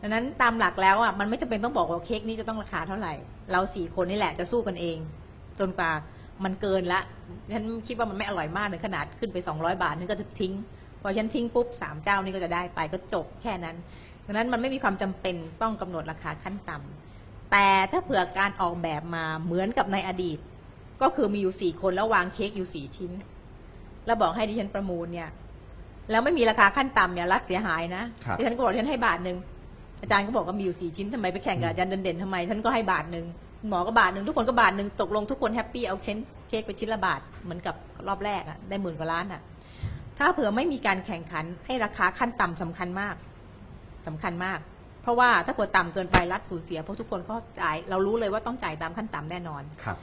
[0.00, 3.14] ดังนั้นตามหลักแล้วอะมันไม่จำเป็นต้องบอกว่าเค้กนี้จะต้องราคาเท่าไหร่
[3.52, 4.96] เราสี่คนนี่แหละจะสู้กันเอง
[5.58, 5.90] จนกว่า
[6.44, 7.00] มันเกินละ
[7.52, 10.52] ฉันคิดว่ามันไม่อร่อยมากถึงขนาดขึ้นไป 200 บาทนึงก็จะทิ้ง
[11.02, 13.76] พอฉันทิ้งปุ๊บสามเจ้านี่ก็จะได้ไปก็จบแค่นั้น
[14.26, 20.38] ดังนั้นมันไม่มีความจำเป็นต้องกำหนดราคาขั้นต่ำแต่ถ้าเผื่อการออกแบบมาเหมือนกับในอดีต
[21.02, 23.12] ก็คือมีอยู่สี่คนแล้ววางเค้กอยู่สี่ชิ้น
[24.06, 25.28] แล้วบอกให้ดิฉันประมูลเนี่ย
[26.10, 29.36] แล้วไม่มีราคาขั้นต่ำเนี่ยรัฐเสียหายนะครับดิฉันก็บอกดิฉันให้บาทหนึ่ง
[30.02, 33.26] อาจารย์ก็บอกว่ามีอยู่สี่ชิ้นทำไมไปแข่งกับอาจารย์เด่นๆทำไมฉันก็ให้บาทหนึ่ง
[33.68, 36.16] หมอก็บาทหนึ่งทุกคนก็บาทหนึ่งตกลงทุกคนแฮปปี้เอาเช้น
[36.48, 37.74] เค้กไปชิ้นละบาทเหมือนกับ
[38.08, 39.40] รอบแรกอะได้หมื่นกว่าล้านอะ
[40.18, 43.14] ถ้าเผื่อไม่มีการแข่งขันให้ราคาขั้นต่ำสำคัญมาก
[44.06, 44.58] สำคัญมาก
[45.02, 49.98] เพราะว่าถ้าเผื่อต่ำเกินไปรัฐสูญเสียเพราะทุกคนก็จ่ายเรารู้เลยว่าต้องจ่ายตามขั้นต่ำแน่นอนครับ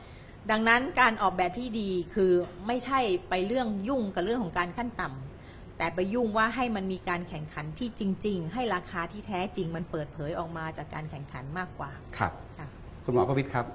[0.52, 2.32] ดังนั้นการออกแบบที่ดีคือ
[2.68, 12.68] ไม่ใช่ไปเรื่องยุ่งกับเรื่องของการขั้นต่ำแต่ไปยุ่งว่าให้มันมีการแข่งขันที่จริง ๆ ให้ราคาที่แท้จริงมันเปิดเผยออกมาจากการแข่งขันมากกว่าครับค่ะ
[13.06, 13.66] คุณหมอประวิทย์ครับ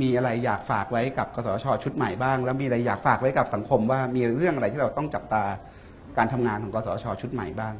[0.00, 5.44] มีอะไรอยากฝากไว้กับกสทชชุดใหม่บ้าง แล้วมีอะไรอยากฝากไว้กับสังคมว่ามีเรื่องอะไรที่เราต้องจับตา
[6.16, 7.74] การทำงานของกสชชุดใหม่บ้าง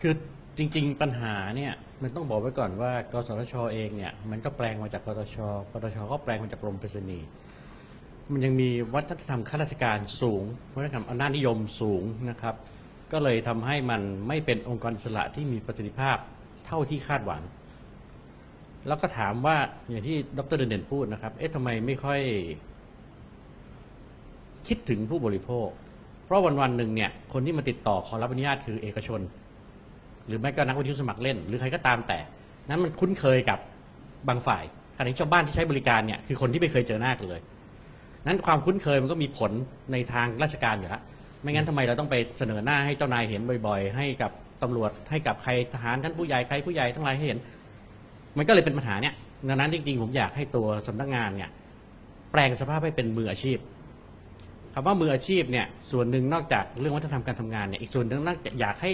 [0.00, 0.14] คือ
[0.58, 1.72] จริง ๆ ปัญหาเนี่ย
[2.02, 5.36] มันต้องบอกไว้ก่อนว่ากสชเองเนี่ยมันก็แปลงมาจากกตช
[5.72, 7.26] กตชก็แปลงมาจากกรมไปรษณีย์
[8.32, 10.42] มันยังมีวัฒนธรรมข้าราชการสูง
[10.74, 12.54] วัฒนธรรมอำนาจนิยมสูงนะครับ
[13.12, 16.16] ก็เลยทำให้มันไม่เป็นองค์กรอิสระที่มีประสิทธิภาพ
[16.66, 17.42] เท่าที่คาดหวัง
[18.86, 19.56] แล้วก็ถามว่า
[19.88, 22.20] อย่างที่ดรเด่นๆพูดนะครับ เอ๊ะทำไมไม่ค่อย
[24.68, 25.68] คิดถึงผู้บริโภค
[26.32, 29.20] ราะวันวันหนึ่งเนี่ยคนที่มาติดต่อขอรับอนุญาตคือเอกชน
[30.26, 32.18] หรือไม่ก็นักวิทยุสมัครเล่น หรือใครก็ตามแต่
[32.68, 33.58] นั้นมันคุ้นเคยกับ
[34.28, 34.64] บางฝ่าย
[34.96, 37.40] ขณะที่ชาวบ้านที่ใช้บริการเนี่ยคือคนที่ไม่เคยเจอหน้ากันเลย
[38.26, 39.52] นั้นความคุ้นเคยมันก็มีผล
[39.92, 41.02] ในทางราชการอยู่แล้ว
[41.42, 44.30] ไม่งั้นทำไมเราต้องไปเสนอหน้าให้เจ้านายเห็นบ่อย ๆ ให้กับ
[44.62, 47.38] ตำรวจให้กับใครทหารท่านผู้ใหญ่ใครผู้ใหญ่ทั้งหลายให้เห็น
[48.36, 49.14] มันก็เลยเป็นปัญหาเนี่ย
[49.48, 51.50] ดังนั้นจริงๆผมอยากให้ตัวสำนักงานเนี่ย
[52.32, 53.58] แปลงสภาพให้เป็นมืออาชีพ
[54.74, 58.92] คำว่ามืออาชีพเนี่ยส่วนหนึ่งนอกจากเรื่องวัฒนธรรมการทำงานเนี่ยอีกส่วนหนึ่งนอกจากอยากให้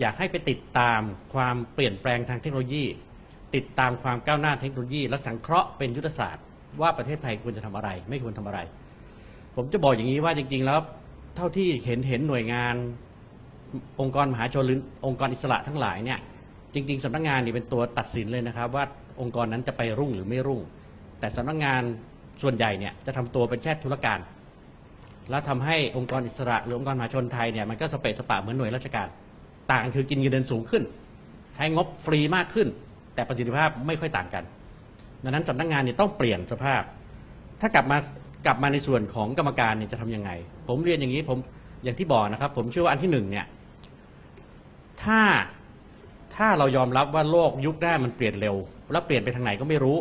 [0.00, 1.00] อยากให้ไปติดตาม
[1.34, 2.84] ความเปลี่ยนแปลงทางเทคโนโลยี
[3.54, 6.44] ติดตามความก้าวหน้าเทคโนโลยี และสังเคราะห์เป็นยุทธศาสตร์
[6.80, 8.58] ว่าประเทศไทยควรจะทำอะไร ไม่ควรทำอะไร
[9.56, 10.78] ผมจะบอกอย่างนี้ว่าจริง ๆ แล้ว
[11.36, 12.74] เท่าที่เห็นเห็นหน่วยงาน
[14.00, 16.18] องค์กรมหาชนหรือองค์กรอิสระทั้งหลายเนี่ย
[16.74, 18.84] จริง ๆสำนักงานนี่เป็นตัวตัดสินเลยนะครับ ว่า
[19.20, 20.60] องค์กรนั้นจะไปรุ่งหรือไม่รุ่ง
[21.20, 21.82] แต่สำนักงาน
[22.42, 24.18] ส่วนใหญ่เนี่ยจะทำตัวเป็นแค่ธุรการ
[25.30, 29.08] แล้วทำให้องค์กรอิสระหรือองค์กรมหาชนไทยเนี่ยมันก็สเปซสปะเหมือนหน่วยราชการ
[29.72, 30.82] ต่างคือกินเงินเดือนสูงขึ้น
[31.54, 32.68] ใช้งบฟรีมากขึ้น
[33.14, 34.44] แต่ประสิทธิภาพไม่ค่อยต่างกัน
[35.24, 36.82] ดังนั้นสำนักงานเนี่ยต้องเปลี่ยนสภาพ
[37.60, 37.98] ถ้ากลับมา
[38.46, 40.30] กลับมาในส่วนของกรรมการเนี่ยจะทำยังไง
[40.68, 41.38] ผมเรียนอย่างนี้ผม
[41.84, 43.46] อย่างที่บอกนะครับ ผมเชื่อว่าอันที่หนึ่งเนี่ย
[45.02, 45.20] ถ้า
[46.36, 48.56] ถ้าเรายอมรับว่าโลกยุคหน้ามันเปลี่ยนเร็ว
[48.92, 49.96] แล้วเปลี่ยนไปทางไหนก็ไม่รู้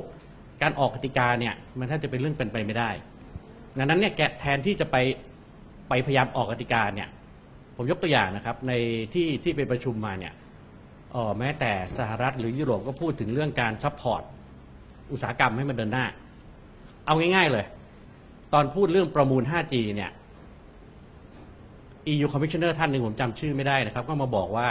[0.61, 2.89] การออกกติกาเนี่ยมันแทบจะเป็นเรื่องเป็นไปไม่ได้
[3.77, 4.97] ดังนั้นเนี่ยแกแทนที่จะไป
[5.89, 7.09] ไปพยายามออกกติกาเนี่ย
[7.75, 8.73] ผมยกตัวอย่างนะครับใน
[9.13, 10.33] ที่ที่ไปประชุมมาเนี่ย
[11.15, 14.21] ออแม้แต่สหรัฐหรือยุโรปก็พูดถึงเรื่องการ support
[15.11, 16.05] อุตสาหกรรมให้มันเดินหน้า
[17.05, 17.65] เอาง่ายๆเลย
[18.53, 20.11] ตอนพูดเรื่องประมูล 5G เนี่ย
[22.11, 24.67] EU Commissioner ท่านหนึ่งผมจำชื่อไม่ได้นะครับ ก็มาบอกว่า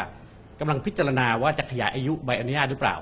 [0.61, 2.97] กำลังพิจารณาว่าจะขยายอายุใบอนุญาตหรือเปล่า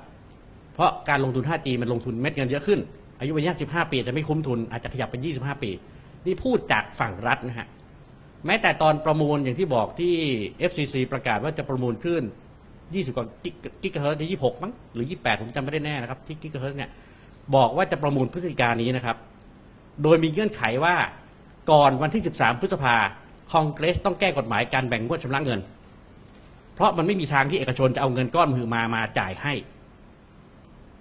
[0.74, 2.80] เพราะการลงทุน 5G มันลงทุนเม็ดเงินเยอะขึ้น
[3.22, 5.70] อายุใบอนุญาต15 ปีจะไม่คุ้มทุนอาจจะขยับเป็น 25 ปี
[6.26, 7.68] นี่พูดจากฝั่งรัฐนะฮะ
[8.46, 10.14] แม้แต่ตอนประมูลอย่างที่บอกที่
[10.70, 12.22] FCC ประกาศว่าจะประมูลขึ้น
[12.68, 13.26] 20กว่า
[13.82, 16.90] กิกะเฮิร์ตที่26 มั้งหรือ 28 ผมจำไม่ได้แน่นะครับที่กิกะเฮิร์ตเนี่ย
[17.56, 19.16] บอกว่าจะประมูลพฤศจิกายนนี้นะครับ
[20.02, 20.94] โดยมีเงื่อนไขว่า
[21.70, 22.94] ก่อนวันที่ 13 พฤษภา
[23.52, 25.60] คองเกรสต้องแก้กฎหมายการแบ่งงวดชำระเงิน
[26.74, 29.52] เพราะมันไม่มีทางที่เอกชนจะเอาเงินก้อนมหึมามาจ่ายให้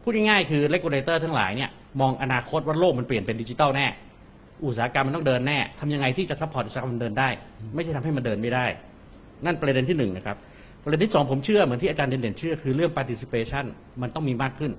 [0.01, 1.69] พูดง่ายๆคือ regulator ทั้งหลายเนี่ย
[2.01, 3.87] มองอนาคตว่าโลกมันเปลี่ยนเป็นดิจิตอลแน่
[4.65, 7.29] อุตสาหกรรมมันต้องเดินแน่ทำยังไงที่จะ support อุตสาหกรรมมันเดินได้
[7.75, 8.65] ไม่ใช่ทำให้มันเดินไม่ได้
[9.45, 10.37] นั่นประเด็นที่หนึ่งนะครับ
[10.83, 13.65] ประเด็นที่สองผมเชื่อเหมือนที่อาจารย์เด่นๆเชื่อคือเรื่อง participation
[14.01, 14.71] มันต้องมีมากขึ้น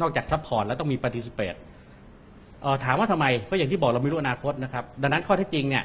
[0.00, 1.58] นอกจาก support แล้วต้องมี participate
[2.84, 5.84] ถามว่าทำไมก็อย่างที่บอกเราไม่รู้อนาคตนะครับดังนั้นข้อเท็จจริงเนี่ย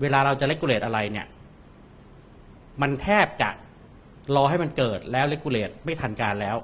[0.00, 1.26] เวลาเราจะ regulate อะไรเนี่ย
[2.82, 3.50] มันแทบจะ
[4.36, 6.56] รอให้มันเกิดแล้ว regulate ไม่ทันการแล้ว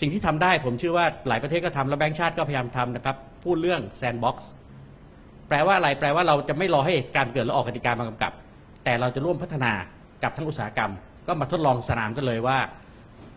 [0.00, 4.52] สิ่งที่ทำได้ผมเชื่อว่าหลายประเทศก็ทำแล้วแบงก์ชาติก็พยายามทำนะครับ พูดเรื่อง sandbox
[5.48, 8.32] แปลว่าอะไรแปลว่าเราจะไม่รอให้เหตุการณ์เกิดแล้วออกกติกามากำกับ
[8.84, 9.72] แต่เราจะร่วมพัฒนา
[10.22, 10.92] กับทั้งอุตสาหกรรม
[11.26, 12.58] ก็มาทดลองสนามกันเลยว่า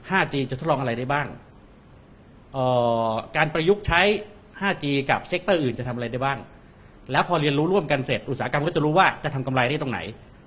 [0.10, 1.28] 5G จะทดลองอะไรได้บ้าง
[2.56, 4.02] เอาการประยุกต์ใช้
[4.62, 6.38] 5G กับ sector อื่นจะทำอะไรได้บ้าง
[7.12, 10.00] แล้วพอเรียนรู้ร่วมกันเสร็จ อุตสาหกรรมก็จะรู้ว่าจะทำกำไรได้ตรงไหน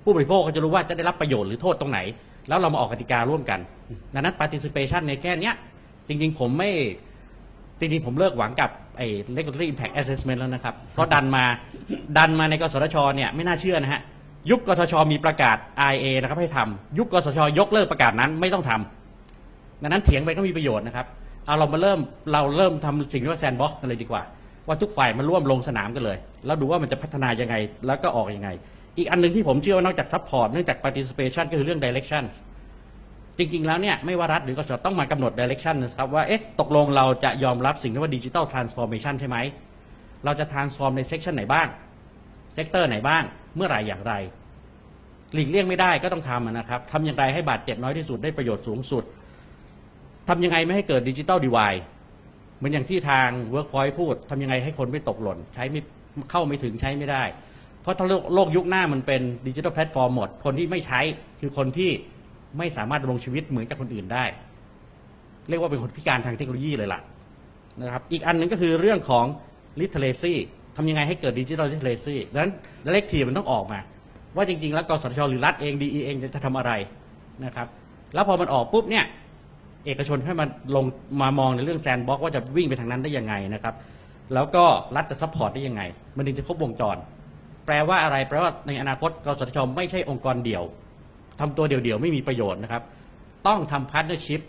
[0.03, 1.99] ผู้บริโภคก็จะรู้ว่าจะได้รับประโยชน์หรือโทษตรงไหน
[2.47, 3.59] แล้วเรามาออกกติการ่วมกัน
[4.13, 5.51] ดังนั้น participation ในแง่นี้
[6.07, 6.71] จริงๆ ผมไม่
[7.79, 11.43] จริงๆ ผมเลิกหวังกับไอ้ regulatory impact assessment แล้วนะครับ เพราะดันมา
[12.17, 14.01] ดันมาในกสทชเนี่ยไม่น่าเชื่อนะฮะ
[14.51, 15.57] ยุคกสทชมีประกาศ
[15.93, 21.05] RIA นะครับให้ทำยุคกสทชยกเลิกประกาศนั้นไม่ต้องทำดังนั้นเถียงไปก็มีประโยชน์นะครับ
[21.45, 21.99] เอาเรามาเริ่ม
[22.31, 24.23] เราเริ่มทำสิ่งที่ว่า sandbox กันเลยดีกว่า
[24.67, 27.55] ว่าทุกฝ่ายมาร่วมลงสนามกันเลย แล้วดูว่ามันจะพัฒนายังไง
[27.87, 28.49] แล้วก็ออกยังไง
[28.97, 32.23] อีกอันหนึ่งที่ผมเชื่อว่านอกจาก support เนื่องจาก participation ก็คือเรื่อง direction
[33.37, 39.37] จริง ๆ แล้วเนี่ยไม่ว่ารัฐหรือกสชต้องมากำหนด direction นะครับว่าเอ๊ะตกลงเราจะยอมรับสิ่งที่ว่า digital transformation ใช่ไหม
[40.25, 41.67] เราจะ transform ใน section ไหนบ้าง
[42.57, 43.23] sector ไหนบ้าง
[43.55, 44.13] เมื่อไหร่อย่างไร
[45.33, 49.03] หลีกเลี่ยงไม่ได้ก็ต้องทำนะครับทำอย่างไรให้บาดเจ็บน้อยที่สุดได้ประโยชน์สูงสุด
[50.29, 51.73] ทำยังไงไม่ให้เกิดดิจิ t a ลดีวาย
[52.57, 55.81] เหมือนอย่างที่ทาง Workpoint พูดทำยังไงให้คนไม่ตกหล่น ใช้ไม่
[56.31, 57.23] เข้าไม่ถึงใช้ไม่ได้
[57.81, 60.99] เพราะถ้าโลกโลกยุคหน้ามันเป็นดิจิ t a ลแพลตฟอร์มหมด คนที่ไม่ใช้
[61.41, 61.91] คือคนที่
[62.57, 64.25] ไม่สามารถดำรงชีวิตเหมือนกับคนอื่นได้
[65.49, 66.99] เรียกว่าเป็นคนพิการทางเทคโนโลยีเลยล่ะ
[67.79, 69.25] นะครับอีกอันหนึ่งก็คือเรื่องของ
[69.79, 70.33] literacy
[70.75, 72.53] ทำยังไงให้เกิดดิจิทัล literacy ดังนั้น
[72.93, 73.79] เลขทีมันต้องออกมา
[74.35, 76.71] ว่าจริง ๆ แล้วกสทชหรือรัฐเองดีเองจะทำอะไร
[77.45, 77.67] นะครับ
[78.13, 79.05] แล้วพอมันออกปุ๊บเนี่ย
[79.85, 80.85] เอกชนให้มันลง
[81.21, 83.75] มามองในเรื่อง sandbox ว่าจะวิ่งไปทางนั้นได้ยังไงนะครับ
[84.33, 84.63] แล้วก็
[84.95, 85.81] รัฐจะ support ได้ยังไง
[86.15, 86.97] มันถึงจะครบวงจร
[87.65, 90.63] แปลว่าอะไร แปลว่าในอนาคตกสทชไม่ใช่องค์กรเดี่ยว
[91.39, 92.83] ทำตัวเดี่ยวๆ ไม่มีประโยชน์นะครับ
[93.47, 94.41] ต้องทำพาร์ n เนอร์ชิพ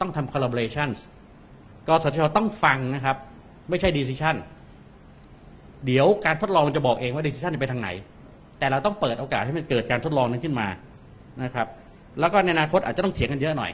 [0.00, 0.98] ต้องทำ collaborations
[1.86, 3.16] กสทชต้องฟังนะครับ
[3.70, 4.36] ไม่ใช่ decision
[5.86, 7.88] เดี๋ยวการทดลองจะบอกเองว่า decision จะไปทางไหน
[8.58, 10.68] แต่เราต้องเปิดโอกาสให้มันเกิดการทดลองนั้นขึ้นมา
[11.42, 11.66] นะครับ
[12.20, 13.70] แล้วก็ในอนาคตอาจจะต้องเถียงกันเยอะหน่อย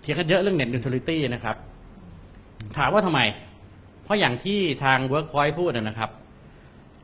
[0.00, 1.56] เถียงกันเยอะเรื่อง net neutrality นะครับ
[2.76, 3.20] ถามว่าทำไม
[4.04, 6.10] เพราะอย่างที่ทาง Workpoint พูดนะครับ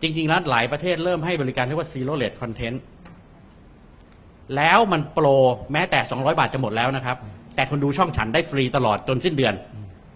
[0.03, 2.77] จริง ๆ แล้วหลายประเทศเริ่มให้บริการเรียกว่า zero rate content
[4.57, 5.27] แล้วมันโปร
[5.73, 7.17] แม้แต่ 200 บาทจะหมดแล้วนะครับ
[7.55, 9.55] แต่คนดูช่องฉันได้ฟรีตลอดจนสิ้นเดือน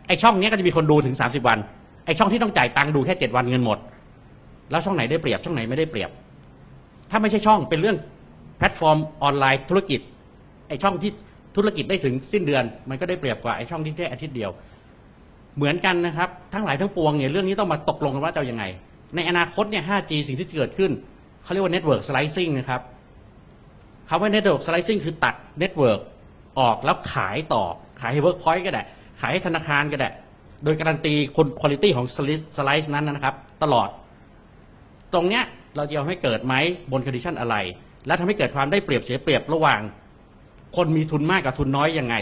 [0.07, 1.59] ไอช่องเนี้ยก็จะมีคนดูถึง 30 วัน
[2.07, 3.79] ไอช่องที่ต้องจ่ายตังค์ดูแค่ 7 วันเงินหมด
[4.71, 6.11] แล้วช่องไหนได้เปรียบช่องไหนไม่ได้เปรียบ
[7.11, 7.97] ถ้าไม่ใช่ช่องเป็นเรื่อง
[8.59, 10.01] แพลตฟอร์มออนไลน์ธุรกิจ
[10.69, 11.11] ไอช่องที่
[11.57, 14.51] ธุรกิจได้ถึงสิ้นเดือน มันก็ได้เปรียบกว่าไอช่องที่แค่อาทิตย์เดียว
[15.57, 18.65] เหมือนกันนะครับทั้งหลายทั้งปวงเนี่ยเรื่องนี้ต้องมาตกลงกันว่าจะยังไง
[19.17, 20.91] ในอนาคตเนี่ย 5G สิ่งที่เกิดขึ้น
[21.43, 22.81] เขาเรียกว่า Network Slicing นะครับ
[24.09, 26.01] คำว่า Network Slicing คือตัด Network
[26.59, 27.65] ออกแล้วขายต่อ
[28.01, 28.83] ขายให้ Workpoint ก็ได้
[29.21, 30.11] ขายให้ธนาคารก็ได้
[30.65, 32.07] โดยการันตีคนคุณภาพของ
[32.57, 33.89] Slice นั้นนะครับ ตลอด
[35.13, 35.45] ตรงเนี้ย
[35.77, 36.55] เราจะเอาให้เกิดไหม
[36.93, 37.57] บนค n d i t i o n อะไร
[38.07, 39.81] และทำให้เกิดความได้เปรียบเสียเปรียบระหว่าง
[40.77, 42.15] คนมีทุนมากกับทุนน้อยยังไง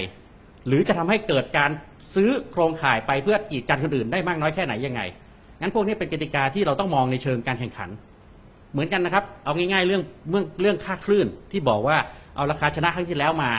[0.67, 1.71] หรือจะทำให้เกิดการ
[2.15, 5.01] ซื้อโครงข่ายไปเพื่อกีดกันคนอื่นได้มากน้อยแค่ไหนยังไง
[5.61, 7.91] งั้นพวกนี้เป็นกติกาที่เราต้องมองในเชิงการแข่งขัน
[8.77, 11.97] เหมือนกันนะครับ เอาง่ายๆเรื่องเรื่องเรื่องค่าคลื่นที่บอกว่า
[12.37, 13.51] เอาราคาชนะครั้งที่แล้วมา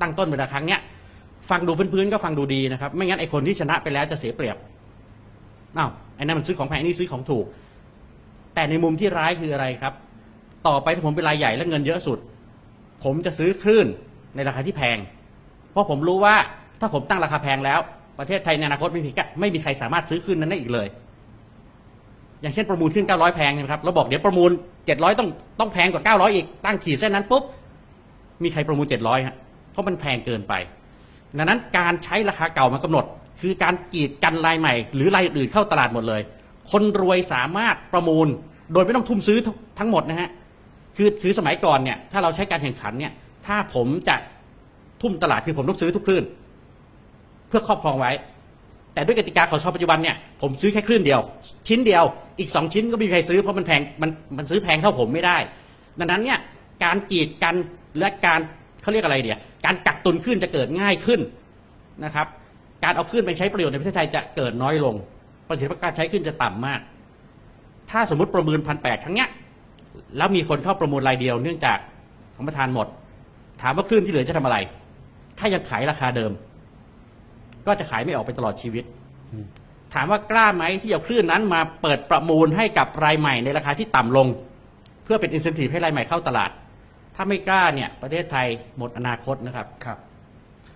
[0.00, 0.80] ตั้งต้นเป็นราคาเนี้ย
[1.50, 4.56] ฟังดูพื้นๆก็ฟังดูดีนะครับ ไม่งั้นไอ้คนที่ชนะไปแล้วจะเสียเปรียบ
[5.78, 7.44] อ้าวไอ้นั่นมันซื้อของแพงนี่ซื้อของถูก
[8.54, 9.92] แต่ในมุมที่ร้ายคืออะไรครับ
[10.66, 12.18] ต่อไปถ้าผมเป็นรายใหญ่และเงินเยอะสุด
[13.04, 13.86] ผมจะซื้อคลื่น
[14.36, 14.98] ในราคาที่แพง
[15.70, 16.34] เพราะผมรู้ว่า
[16.80, 17.80] ถ้าผมตั้งราคาแพงแล้ว
[18.18, 19.10] ประเทศไทยในอนาคตไม่มี
[19.40, 20.88] ไม่มีใครสามารถซื้อคลื่นนั้นได้อีกเลย
[22.42, 24.50] อย่างเช่นประมูลขึ้น 900 แพงนะครับเราบอกเดี๋ยวประมูล
[24.84, 25.28] 700 ต้อง
[25.60, 27.42] ต้องแพงกว่า 900 อีกตั้งขีดเส้นนั้นปุ๊บ
[28.42, 29.36] มีใครประมูล 700ฮะ
[29.72, 30.54] เพราะมันแพงเกินไป
[31.38, 33.04] ดังนั้นการใช้ราคาเก่ามากำหนด
[33.40, 36.20] คือการกีดกันรายใหม่ หรือรายอื่นเข้าตลาดหมดเลย
[36.70, 38.26] คนรวยสามารถประมูล
[38.72, 40.28] โดยไม่ต้องทุ่มซื้อทั้งทั้งหมดนะฮะ
[40.96, 43.12] คือคือสมัยก่อนเนี่ยถ้าเราใช้การแข่งขันเนี่ย
[43.46, 44.16] ถ้าผมจะ
[45.02, 46.24] ทุ่มตลาดคือผมต้องซื้อทุกคลื่น
[47.48, 48.12] เพื่อครอบครองไว้
[48.94, 51.20] แต่ด้วยกติกาของชอปัจจุบันเนี่ยผมซื้อแค่คลื่นเดียว
[51.68, 52.04] ชิ้นเดียว
[52.38, 55.36] อีกสองชิ้นก็มีใครซื้อเพราะมันแพงมันมันซื้อแพงเท่าผมไม่ได้
[55.98, 56.38] ดังนั้นเนี่ย
[56.84, 57.54] การกีดกัน
[57.98, 58.40] และการ
[58.82, 61.20] เขาเรียกอะไรเดียการกักตุนขึ้นจะเกิดง่ายขึ้น
[62.04, 62.26] นะครับ
[62.84, 64.94] การเอาขึ้นไปใช้ประโยชน์ในประเทศไทยจะเกิดน้อยลง
[65.48, 66.80] ประสิทธิภาพการใช้ขึ้นจะต่ำมาก
[67.90, 69.28] ถ้าสมมติประมูลพันแปดครั้งเนี้ย
[70.16, 71.78] แล้วมีคนเข้าประมูลรายเดียวเนื่องจาก
[72.36, 72.86] สัมปทานหมด
[73.62, 74.58] ถามว่าคลื่นที่เหลือจะทำอะไร
[75.38, 76.32] ถ้ายังขายราคาเดิม
[77.67, 78.83] ก็จะขายไม่ออกไปตลอดชีวิต
[79.93, 84.27] ถามว่ากล้าไหมที่เอาคลื่นนั้นมาเปิดประมูลให้กับรายใหม่ในราคาที่ต่ำลง
[85.03, 86.51] เพื่อเป็นอินเซนティブให้รายใหม่เข้าตลาด
[87.15, 88.47] ถ้าไม่กล้าเนี่ย ประเทศไทย
[88.77, 89.97] หมดอนาคตนะครับ ครับ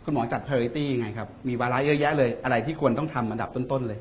[0.04, 4.00] คุณหมอจัด priority ยังไงครับ มีวาระเยอะแยะเลย อะไรที่ควรต้องทำอันดับต้นๆเลย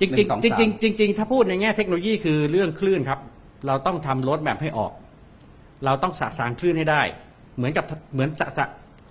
[0.00, 3.18] จริง หนึ่งสอง ๆจ สาม ริงๆจริงๆถ้าพูดในแง่เทคโนโลยีคือเรื่องคลื่นครับ
[3.66, 4.92] เราต้องทำรถแบบให้ออก
[5.84, 7.02] เราต้องสะสางคลื่นให้ได้
[7.56, 8.64] เหมือนกับเหมือนสะสะ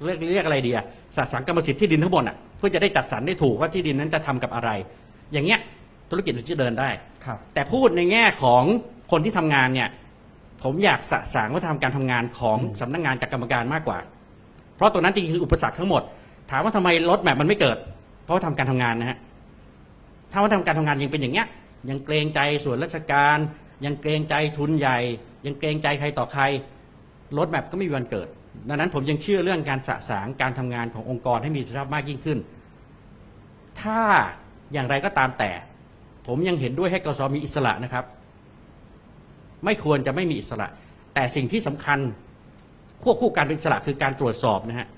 [0.06, 0.86] เรียกเรียกอะไรดีอะ
[1.18, 4.71] สะสางกรรมสิทธิ์ที่ดินทั้งหมดอะ เพื่อจะได้จัดสรรได้ถูกว่าที่ดินนั้นจะทำกับอะไร
[5.33, 5.61] อย่างเงี้ย
[6.11, 6.89] ธุรกิจถึงจะเดินได้
[7.25, 8.63] ครับแต่พูดในแง่ของ
[9.13, 9.89] คนที่ทำงานเนี่ย
[10.65, 13.99] ผมอยากสะสางวัฒนธรรมการทำงานของสำนักงานกับกรรมการมากกว่า
[14.77, 16.03] เพราะตัวนั้นจริงๆคืออุปสรรคทั้งหมด
[16.51, 17.79] ถามว่าทำไมรถแมพมันไม่เกิด
[18.25, 19.19] เพราะว่าทำการทำงานนะฮะ
[20.33, 21.47] ถ้าว่าทำการทำงานยังเป็นอย่างเงี้ย
[21.91, 23.39] ยังเกรงใจส่วนราชการ
[23.85, 24.99] ยังเกรงใจทุนใหญ่
[25.47, 26.43] ยังเกรงใจใครต่อใคร
[27.39, 28.29] รถแมพก็ไม่มีวันเกิด
[28.69, 32.39] ดังนั้นผมยังเชื่อเรื่องการสะสางการทำงานขององค์กรให้มีประสิทธิภาพมากยิ่งขึ้น
[33.83, 34.01] ถ้า
[34.73, 35.51] อย่างไรก็ตามแต่
[36.27, 38.05] ผมยังเห็นด้วยให้กสมีอิสระนะครับ
[39.65, 40.69] ไม่ควรจะไม่มีอิสระ
[41.15, 41.99] แต่สิ่งที่สำคัญ
[43.03, 44.89] ควบคู่การเป็นอิสระคือการตรวจสอบนะฮะ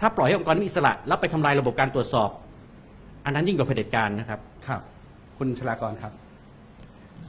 [0.00, 2.30] ถ้าปล่อยให้องค์กรมีอิสระ แล้วไปทำลายระบบการตรวจสอบ
[3.24, 4.80] อันนั้นยิ่งกว่าเผด็จการนะครับ ครับ
[5.38, 6.12] คุณชลากรครับ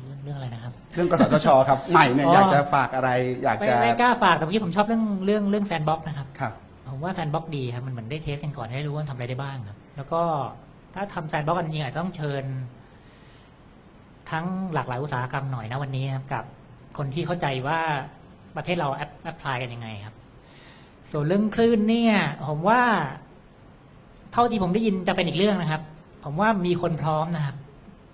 [0.09, 3.09] เรื่องเรื่องอะไรนะครับ เรื่องกสทชครับ ใหม่เนี่ยอ๋ออ อยากจะฝากอะไร
[3.43, 6.53] อยากไม่จะไม่กล้าฝากแต่เมื่อกี้ผมชอบเรื่องเรื่องเรื่อง sandbox นะครับ ครับ
[6.89, 10.21] ผมว่า sandbox ดีครับ มันเหมือนได้ test กันก่อนให้รู้ว่าทำอะไรได้บ้างครับ แล้วก็
[10.95, 12.43] ถ้าทำ sandbox กันจริงๆอาจจะต้องเชิญ
[14.31, 16.43] ทั้งหลากหลายอุตสาหกรรมหน่อยนะวันนี้ครับ กับ
[16.97, 17.79] คนที่เข้าใจว่า
[18.55, 20.15] ประเทศเรา app apply กันยังไงครับ
[21.11, 22.15] ส่วนเรื่องคลื่นเนี่ย
[22.47, 22.81] ผมว่า
[24.33, 25.81] เท่าที่ผมได้ยินจะเป็นอีกเรื่องนะครับ
[26.23, 27.55] ผมว่ามีคนพร้อมนะครับ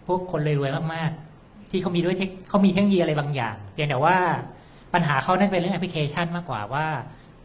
[0.07, 1.24] พวกคนรวยๆมากๆ
[1.71, 4.17] ที่เขามีด้วย tech เขามีเทคโนโลยีอะไรบางอย่างเพียงแต่ว่า
[4.93, 6.85] ปัญหาเขานั่นเป็นเรื่องแอปพลิเคชันมากกว่าว่า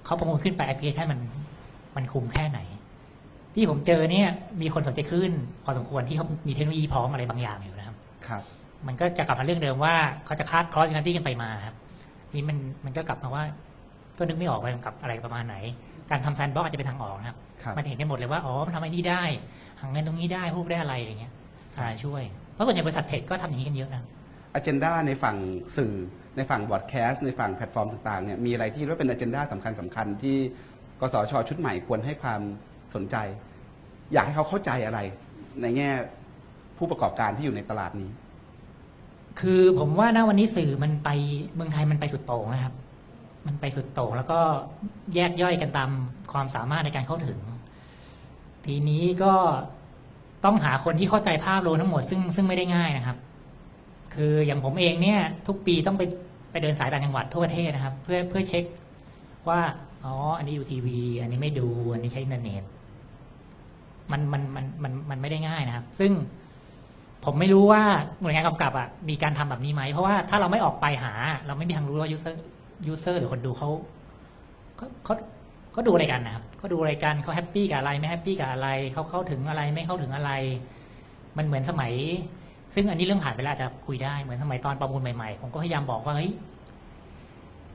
[0.04, 1.20] เขาประมูลขึ้นไปแอปพลิเคชันมัน
[1.96, 2.60] มันคุ้มแค่ไหน
[3.54, 4.28] ที่ผมเจอเนี่ย
[4.62, 5.30] มีคนสนใจขึ้น
[5.64, 8.42] พอสมควรที่เขามีเทคโนโลยีพร้อมอะไรบางอย่างอยู่นะครับ ครับ
[8.86, 9.94] มันก็จะกลับมาเรื่องเดิมว่า
[10.24, 11.76] เขาจะคาดคอร์สกันที่กันไปมาครับ
[12.28, 13.44] ทีนี้มันมันก็กลับมาว่า
[14.18, 15.56] ก็นึกไม่ออกว่ามันกับอะไรประมาณไหน
[16.10, 19.22] การทำ sandbox อาจจะเป็นทางออกนะครับครับ มันเห็นกันหมดเลยว่าอ๋อมันทำไอ้นี่ได้
[19.80, 21.32] หาเงินตรงนี้ได้พวกได้อะไรอย่างเงี้ย
[21.78, 24.02] อ่าช่วยเพ ราะส่วนใหญ่บริษัท tech ก็ทำอย่างนี้กันเยอะนะ
[24.54, 25.36] agenda ในฝั่ง
[25.76, 25.94] สื่อ
[26.36, 30.36] ในฝั่ง broadcast ในฝั่งแพลตฟอร์มต่างๆเนี่ยมีอะไรที่ว่าเป็นอ g e n d a สำคัญสคัญๆที่
[31.00, 32.40] กสทชชุดใหม่ควรให้ความ
[32.94, 33.16] สนใจ
[34.12, 34.98] อยากให้เขาเข้าใจอะไร
[35.62, 35.90] ในแง่
[36.78, 38.10] ผู้ประกอบการที่อยู่ในตลาดนี้
[39.40, 41.08] คือผมว่าณวันนี้สื่อมันไป
[41.54, 42.74] เมืองไทยมันไปสุดโต่งนะครับ
[43.46, 44.40] มันไปสุดโต่งแล้วก็
[45.14, 45.90] แยกย่อยกันตาม
[46.32, 47.38] ความสามารถในการเข้าถึง
[48.66, 49.34] ทีนี้ก็
[50.44, 53.16] ต้องหาคนที่เข้าใจภาพรวมทั้งหมดซึ่งซึ่งไม่ได้ง่ายนะครับ
[54.14, 56.02] คืออย่างผมเองเนี่ย ทุกปีต้องไป
[56.50, 58.64] ไปเดินสายต่างจังหวัดทั่วประเทศนะครับ เพื่อเพื่อเช็ค
[59.48, 59.60] ว่า
[60.04, 62.62] อ๋ออันนี้ดูทีวี อันนี้ไม่ดูอันนี้ใช้อินเทอร์เน็ต
[64.12, 66.12] มันมันมันมันมันไม่ได้ง่ายนะครับ ซึ่ง
[67.24, 67.82] ผมไม่รู้ว่า
[68.20, 71.12] หน่วยงานกำกับอะมีการทำแบบนี้ไหม เพราะว่าถ้าเราไม่ออกไปหา
[71.46, 72.34] เราไม่มีทางรู้ว่า user
[72.92, 73.70] user หรือคนดูเขา
[75.04, 75.14] เขา
[75.72, 80.30] เขาเขาดูอะไรกันนะครับเขาดูอะไรกันเขา happy กับอะไรไม่ happy กับอะไรเขาเข้าถึงอะไรไม่เข้าถึงอะไร
[81.36, 81.92] มันเหมือนสมัย
[82.74, 86.32] ซึ่งอันนี้เรื่องผ่านไปแล้วอาจจะคุยได้เหมือนสมัยตอนประมูลใหม่ๆผมก็พยายามบอกว่าเฮ้ย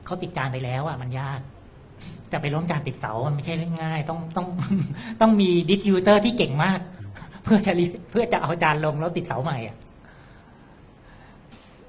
[0.04, 1.40] เขาติดจานไปแล้วอะมันยาก
[2.28, 4.46] แต่ไปล้มจานติดเสามันไม่ใช่เรื่องง่าย ต้องต้อง
[5.20, 6.80] ต้องมี distributor ที่เก่งมาก
[7.42, 9.76] เพื่อจะ re เพื่อจะเอาจานลงแล้วติดเสาใหม่อะ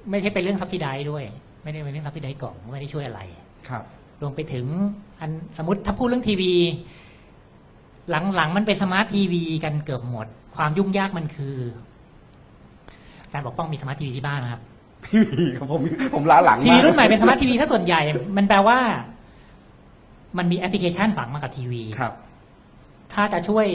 [0.10, 1.24] ไม่ใช่เป็นเรื่อง subsi ได้ด้วย
[1.64, 3.22] ไม่ได้เป็นเรื่อง subsi ได้กล่องไม่ได้ช่วยอะไร
[3.70, 3.84] ครับ
[4.22, 4.66] รวมไปถึง
[5.20, 6.54] อันสมมติถ้าพูดเรื่องทีวี
[8.36, 11.58] หลังๆมันเป็น smart TV กันเกือบหมด ความยุ่งยากมันคือ
[13.24, 14.62] อาจารย์บอกต้องมี smart TV ที่บ้านนะครับ
[15.06, 15.82] พี่มีครับผม
[16.14, 18.02] ผมล้าหลังทีวีมากรุ่นใหม่เป็น smart TVถ้าส่วนใหญ่
[18.38, 18.80] มันแปลว่า
[20.38, 22.14] มันมีแอปพลิเคชันฝังมากับทีวีครับ
[23.14, 23.66] ถ้าจะช่วย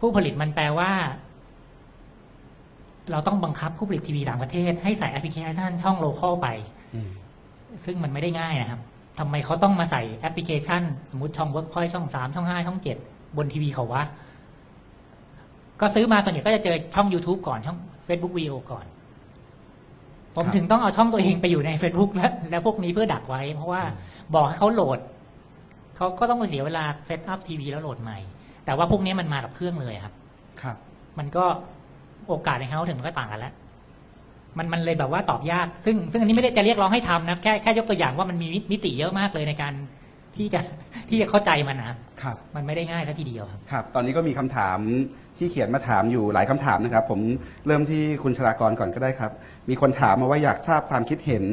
[0.00, 0.92] ผู้ผลิตมันแปลว่า
[3.10, 6.48] เราต้องบังคับผู้ผลิตทีวีต่างประเทศ ให้ใส่แอปพลิเคชันช่อง local ไป
[6.94, 7.10] อืม
[7.84, 8.80] ซึ่งมันไม่ได้ง่ายนะครับ
[9.20, 12.96] ทำไมเขาต้องมาใส่แอปพลิเคชัน สมมติช่องเวิร์กพอยช่องสามช่องห้าช่องเจ็ด
[13.36, 14.02] บนทีวีเขาวะ
[15.80, 18.84] ก็ซื้อมาส่วนใหญ่ก็จะเจอช่อง YouTube ก่อนช่อง Facebook วิดีโอก่อน
[20.36, 23.82] ผมถึงต้องเอาช่องตัวเองไปอยู่ใน Facebook และแล้วพวกนี้เพื่อดักไว้ เพราะว่า
[24.34, 24.98] บอกให้เขาโหลด
[25.96, 28.18] เขาก็ต้องเสียเวลาเซตอัพทีวีแล้วโหลดใหม่
[28.64, 30.14] แต่ว่าพวกนี้มันมากับเครื่องเลยครับ
[30.62, 30.76] ครับ
[31.18, 31.44] มันก็
[32.28, 33.54] โอกาสในการเข้าถึงมันก็ต่างกันแล้ว
[34.58, 39.72] มันมันเลยแบบว่าตอบยาก ซึ่งซึ่งอันนี้ไม่ได้จะเรียกร้องให้ทำนะแค่แค่ยกตัวอย่างว่ามันมีมิติเยอะมากเลยในการ
[40.36, 40.60] ที่จะ
[41.08, 44.78] ที่จะเข้าใจมันนะครับครับ มันไม่ได้ง่ายซะทีเดียวครับครับ ตอนนี้ก็มีคำถาม
[45.38, 47.20] ที่เขียนมาถามอยู่หลายคำถามนะครับ ผม
[47.66, 49.32] เริ่มที่คุณชลากรก่อนก็ได้ครับ
[49.68, 51.44] มีคนถามมาว่าอยากทราบความคิดเห็น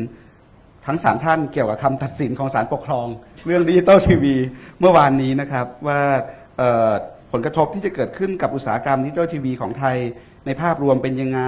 [0.85, 3.07] ทั้งสามท่านเกี่ยวกับคำตัดสินของศาลปกครอง
[3.45, 4.35] เรื่องดิจิตอลทีวี
[4.79, 5.99] เมื่อวานนี้นะครับว่า
[6.57, 6.91] เอ่อ
[7.31, 9.97] ผลกระทบที่จะเกิดขึ้นกับอุตสาหกรรมดิจิตอลทีวีของไทย
[10.45, 11.41] ในภาพรวมเป็นยังไง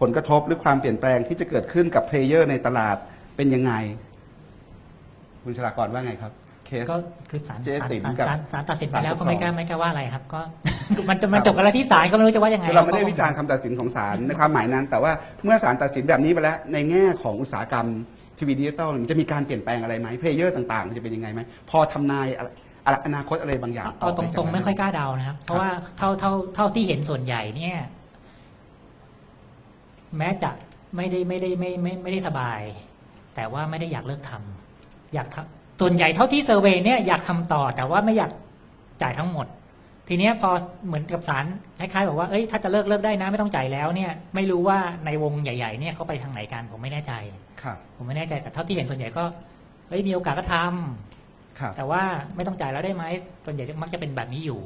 [0.00, 2.96] ผลกระทบหรือความเปลี่ยนแปลงที่จะเกิดขึ้นกับ player ในตลาด
[3.36, 3.72] เป็นยังไง
[5.44, 6.32] คุณชลากรว่าไงครับ
[6.66, 6.96] เคส ก็
[7.30, 10.40] คือศาลเจ๊ศาลติ๋มศาลกับศาลศาลตัดสินไปแล้วศาลปกครองก็ไม่กล้าไม่กล้าว่าอะไรครับ ก็
[11.08, 15.12] มันจะมันจบกันแล้วที่ศาลก็ไม่รู้จะว่ายังไงคือเราไม่ได้วิจารณ์คำตัดสินของศาลในความหมายนั้น แต่ว่า
[15.44, 17.86] เมื่อศาลตัดสินแบบนี้ไปแล้วในแง่ของอุตสาหกรรม
[18.38, 21.40] ทีวีดิจิตอลมันจะมีการเปลี่ยนแปลงอะไรไหมเพลเยอร์ต่างๆจะเป็นยังไงไหม
[21.70, 22.48] พอทำนายอะไร
[22.84, 27.76] อะไรอนาคตอะไรบางอย่างเอาตปจกรงๆนั้นไม่ค่อยกล้าเดานะครับ เพราะว่าเท่าเท่าเท่าที่เห็นส่วนใหญ่เนี่ย
[30.18, 30.50] แม้จะ
[30.96, 32.60] ไม่ได้ไม่ได้ไม่ไม่ไม่ได้สบาย
[33.34, 38.30] แต่ว่าไม่ได้อยากเลิกทำอยากทำส่วนใหญ่เท่าที่เซอร์เวยเนี่ยอยากทำต่อ แต่ว่าไม่อยาก
[39.02, 39.46] จ่ายทั้งหมด
[40.08, 40.50] ทีเนี้ยพอ
[40.86, 41.44] เหมือนกับสาร
[41.78, 47.12] คล้ายๆบอกว่าเอ้ยถ้าจะเลิกเลิกได้นะไม่ต้องจ่ายแล้วเนี่ย ไม่รู้ว่าในวงใหญ่ ๆ เนี่ยเขาไปทางไหนกันผมไม่แน่ใจ
[47.62, 49.24] ครับผมไม่แน่ใจแต่เท่าที่เห็นส่วนใหญ่ก็
[49.88, 52.02] เอ้ยมีโอกาสก็ทำครับแต่ว่า
[52.36, 53.04] ไม่ต้องจ่ายแล้วได้ไหม
[53.44, 54.60] ส่วนใหญ่มักจะเป็นแบบนี้อยู่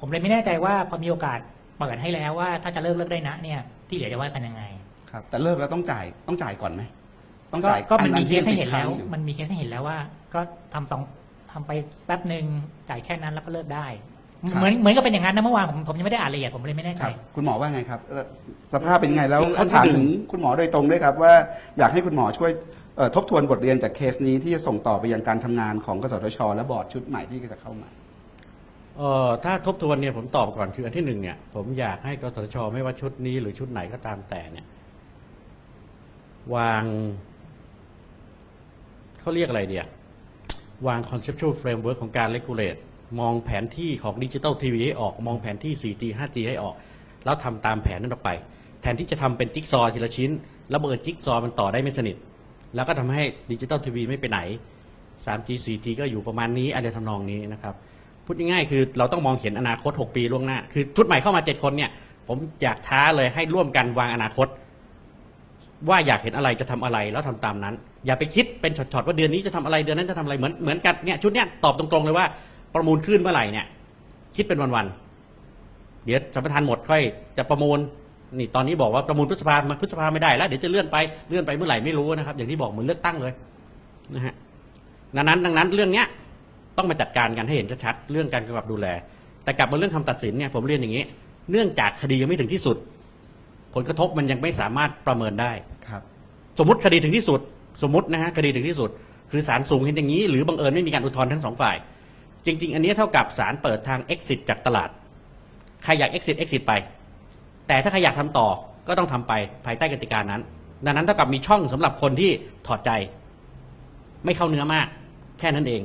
[0.00, 1.38] ผมเลยไม่แน่ใจว่าพอมีโอกาส
[1.78, 4.62] เปิดให้แล้วว่าถ้าจะเลิกเลิกได้นะเนี่ยที่เหลือจะว่ากันยังไง
[5.12, 6.82] ครับแต่เลิกแล้วต้องจ่ายต้องจ่ายก่อนไหม
[7.52, 9.98] ต้องก็จ่ายก็มันมีอัเคสให้เห็นแล้วที่ติดค้างอยู่มันมีเคสให้เห็นแล้วว่า
[10.34, 10.40] ก็
[10.74, 11.02] ทำสอง
[11.52, 11.70] ทำไป
[12.06, 12.44] แป๊บหนึ่ง
[12.88, 13.86] จ่ายแค่นั้นแล้วก็เลิกได้
[14.56, 18.24] เหมือนเหมือนกับเป็นอย่างนั้นนะเมื่อวานผมผมยังไม่ได้อ่านละเอียดผมเลยไม่แน่คใจรับคุณหมอว่าไงครับเอ่อ
[18.72, 21.32] สภาพเป็นยังไงแล้วคืออัเขานที่ถามหนึ่ถึงงคุณหมอโดยตรงด้วยครับ ว่า
[21.78, 22.50] อยากให้คุณหมอช่วย
[22.96, 27.88] เอ่อทบทวนบทเรียนจากเคสนี้ที่จะส่งต่อไปยังการทำงานของกสทช และบอร์ดชุดใหม่ที่จะเข้ามา
[28.98, 34.66] เอ่อถ้าทบทวนเนี่ยผมตอบก่อนคืออันที่หนึ่งเนี่ยผมอยากให้กสทช ไม่ว่าชุดนี้หรือชุดไหนก็ตามแต่เนี่ย
[36.54, 36.84] วาง
[39.20, 39.84] เขาเรียกอะไรเดี๋ยว
[40.86, 42.80] วาง conceptual framework ของการ regulate
[43.20, 46.74] มองแผนที่ของดิจิ t a ลทีวีให้ออก มองแผนที่ 4G 5G ให้ออก
[47.24, 48.30] แล้วทำตามแผนนั้นออกไป
[48.82, 50.30] แทนที่จะทำเป็นจิ๊กซอว์ทีละชิ้น
[50.70, 52.16] แล้วบังเอิญจิ๊กซอว์มันต่อได้ไม่สนิท
[52.74, 54.40] แล้วก็ทำให้ดิจิตอลทีวีไม่ไปไหน
[55.24, 57.74] 3G 4G ก็อยู่ประมาณนี้อะไรทำนองนี้นะครับ
[58.24, 61.90] พูดง่ายๆคือเราต้องมองเห็นอนาคต 6 ปีล่วงหน้า คือชุดใหม่เข้ามา 7 คนเนี่ย
[62.28, 64.48] ผมอยากท้าเลยให้ร่วมกันวางอนาคต
[65.88, 67.74] ว่าอยากเห็นอะไรจะทำอะไรแล้วทำตามนั้น
[68.06, 72.26] อย่าไปคิดเป็นช็อตๆว่าเดือนนี้จะทำอะไรเดือนนั้นจะทำอะไรเหมือนเหมือนกันเนี่ยชุดเนี้ยตอบตรงๆเลยว่า
[72.74, 73.66] ประมูลขึ้นเมื่อไหร่เนี่ย
[74.36, 77.02] คิดเป็นวันๆเดี๋ยวสัมปทานหมดค่อย
[77.38, 77.78] จะประมูล
[78.38, 80.96] นี่ตอนนี้บอกว่าประมูลพฤษภามาพฤษภาไม่ได้แล้วเดี๋ยวจะเลื่อนไป
[81.28, 83.32] เลื่อนไปเมื่อไหร่ไม่รู้นะครับ อย่างที่บอกเหมือนเลือกตั้งเลย
[84.14, 84.34] นะฮะ
[85.16, 86.06] ดังนั้นดังนั้นเรื่องเนี้ย
[86.76, 88.86] ต้องมาจัดการกันให้เห็นชัดๆเรื่องการกำกับดูแล
[89.44, 91.04] แต่กลับมาเรื่องคำตัดสินเนี่ยผมเรียนอย่างนี้
[91.50, 92.76] เนื่องจากคดียังไม่ถึงที่สุด
[93.74, 95.52] ผลกระทบมันยังไม่สามารถประเมินได้
[95.88, 96.02] ครับ
[96.58, 97.40] สมมติคดีถึงที่สุด
[97.82, 98.90] สมมตินะฮะคดีถึงที่สุด
[99.30, 101.76] คือศาลสูงเห็นอย่างนี้ หรือบังเอิญไม่มีการอุทธรณ์ทั้งสองฝ่าย
[102.46, 104.88] จริง ๆ อันนี้เท่ากับศาลเปิดทาง exit จากตลาด
[105.84, 106.72] ใครอยาก exit exit ไป
[107.68, 108.48] แต่ถ้าใครอยากทำต่อ
[108.88, 109.32] ก็ต้องทำไป
[109.66, 110.40] ภายใต้กติกานั้น
[110.86, 112.30] ดังนั้นเท่ากับมีช่องสำหรับคนที่
[112.66, 112.90] ถอดใจ
[114.24, 114.86] ไม่เข้าเนื้อมาก
[115.38, 115.82] แค่นั้นเอง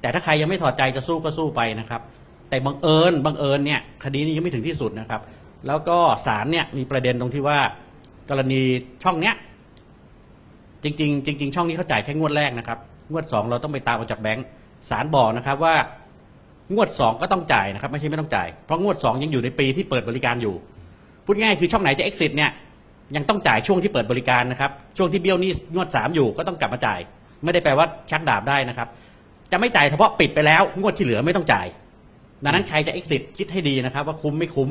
[0.00, 2.00] แต่ถ้าใครยังไม่ถอดใจจะสู้ก็สู้ไปนะครับ
[2.48, 5.20] แต่บังเอิญบังเอิญเนี่ยคดีนี้ยังไม่ถึงที่สุดนะครับ
[5.66, 7.58] แล้วก็ศาลเนี่ยมีประเด็นตรงที่ว่า
[8.30, 8.60] กรณี
[9.04, 9.34] ช่องเนี้ย
[10.84, 12.78] จริง ๆ จริง ๆ ช่องนี้เขาจ่ายแค่งวดแรกนะครับ
[13.10, 14.46] งวดสองเราต้องไปตามเอาจากแบงก์
[14.90, 15.74] ศาลบอกนะครับว่า
[16.74, 20.54] งวดสองก็ต้องจ่ายนะครับไม่ใช่ไม่ต้องจ่ายเพราะงวดสองยังอยู่ในปีที่เปิดบริการอยู่
[21.24, 22.50] พูดง่ายคือช่องไหนจะ exit เนี่ย
[23.16, 27.00] ยังต้องจ่ายช่วงที่เปิดบริการนะครับช่วงที่เบี้ยวนี้งวดสามอยู่ก็ต้องกลับมาจ่าย
[27.44, 28.88] ไม่ได้แปลว่าชักดาบได้นะครับ
[29.52, 31.66] จะไม่จ่ายเฉพาะปิดไปแล้ว งวดที่เหลือไม่ต้องจ่าย
[32.44, 34.68] ดังนั้นใครจะ exit คิดให้ดีนะครับ ว่าคุ้มไม่คุ้ม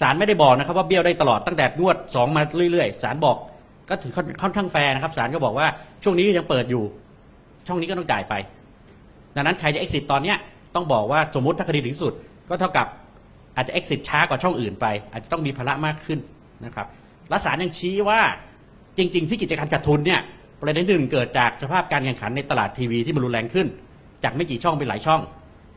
[0.00, 2.42] ศาลไม่ได้บอกนะครับว่าเบี้ยวได้ตลอดตั้งแต่งวดสองมา
[2.72, 3.36] เรื่อยๆศาลบอก
[3.88, 4.12] ก็ถือ
[4.42, 5.66] ค่อนข้างแฟร์นะครับศาลก็บอกว่า
[6.02, 6.84] ช่วงนี้ยังเปิดอยู่
[7.66, 8.34] ช่องนี้ก็ต้องจ่ายไป
[9.36, 10.36] ดังนั้นใครจะ exit ตอนเนี้ย
[10.74, 12.12] ต้องบอกว่าสมมติถ้าคดีถึงสุด
[12.48, 12.86] ก็เท่ากับ
[13.56, 16.18] อาจจะ exit ช้ากว่าช่องอื่นไป อาจจะต้องมีภาระมากขึ้น
[16.64, 16.86] นะครับ
[17.28, 18.20] และศาลยังชี้ว่า
[18.98, 20.20] จริง ๆ ที่กิจการขาดทุนเนี่ย
[20.60, 23.66] ประเด็นหนึ่งเกิดจากสภาพการแข่งขันในตลาดทีวีที่มันรุนแรงขึ้น
[24.24, 25.20] จากไม่กี่ช่องเป็นหลายช่อง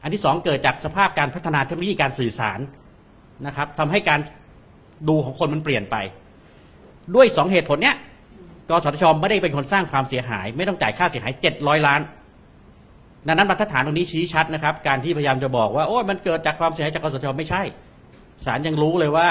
[0.03, 2.59] อันที่สองเกิดจากสภาพการพัฒนาเทคโนโลยีการสื่อสาร
[3.45, 4.19] นะครับทำให้การ
[5.09, 5.95] ดูของคนมันเปลี่ยนไป
[7.15, 7.95] ด้วยสองเหตุผลเนี้ย
[8.69, 12.01] กสทชไม่ได้เป็นคนสร้างความเสียหาย ไม่ต้องจ่ายค่าเสียหาย700ล้าน
[13.27, 17.61] ดังนั้นบรรทัดฐานตรงนี้ชี้ชัดนะครับ การที่พยายามจะบอกว่าโอ้ยมันเกิดจากความเสียหายจากกสทชไม่ใช่
[18.45, 19.27] ศาลยังรู้เลยว่า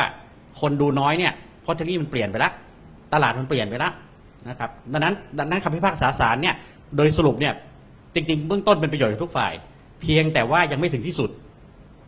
[0.60, 1.32] คนดูน้อยเนี่ย
[1.62, 2.52] เพราะเทคโนโลยีมันเปลี่ยนไปแล้ว
[3.12, 3.93] ตลาดมันเปลี่ยนไปแล้ว
[4.48, 6.55] นะครับดังนั้นดังนั้นคำพิพากษาศาลเนี่ย
[6.97, 7.52] โดยสรุปเนี่ย
[8.14, 9.52] จริงๆเบื้องต้นเป็นประโยชน์กับทุกฝ่าย
[10.01, 11.31] เพียงแต่ว่ายังไม่ถึงที่สุด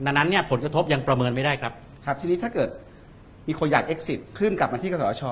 [0.04, 1.72] ดังนั้นเนี่ยผลกระทบยังประเมินไม่ได้ครับ
[2.06, 2.68] ครับทีนี้ถ้าเกิด
[3.48, 5.22] มีคนอยาก exit คลื่นกลับมาที่กสทช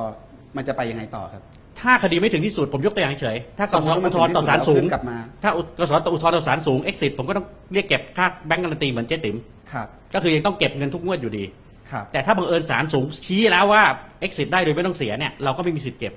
[0.56, 1.42] มันจะไปยังไงต่อครับ
[1.80, 5.52] ถ้าคดีไม่ถึงที่สุดผมยกตัวอย่างเฉยๆถ้ากสสมมุติว่ามัอุนทธรณ์ต่อศาลสูงถึงที่สุดแล้วขึ้นกลับมา ถ้าก
[5.88, 9.36] สอุทธรณ์ต่อศาลสูง exit ผมก็ต้องเรียกเก็บค่าแบงก์การันตีเหมือนเจ๊ติ๋ม
[9.72, 11.44] ครับก็คือยังต้องเก็บเงินทุกงวดอยู่ดี
[11.90, 13.82] ครับแต่ถ้าบังเอิญศาลสูงชี้แล้วว่า
[14.26, 16.12] exit ได้โดยไม่ต้องเสียเนี่ยเราก็ไม่มีสิทธิ์เก็บ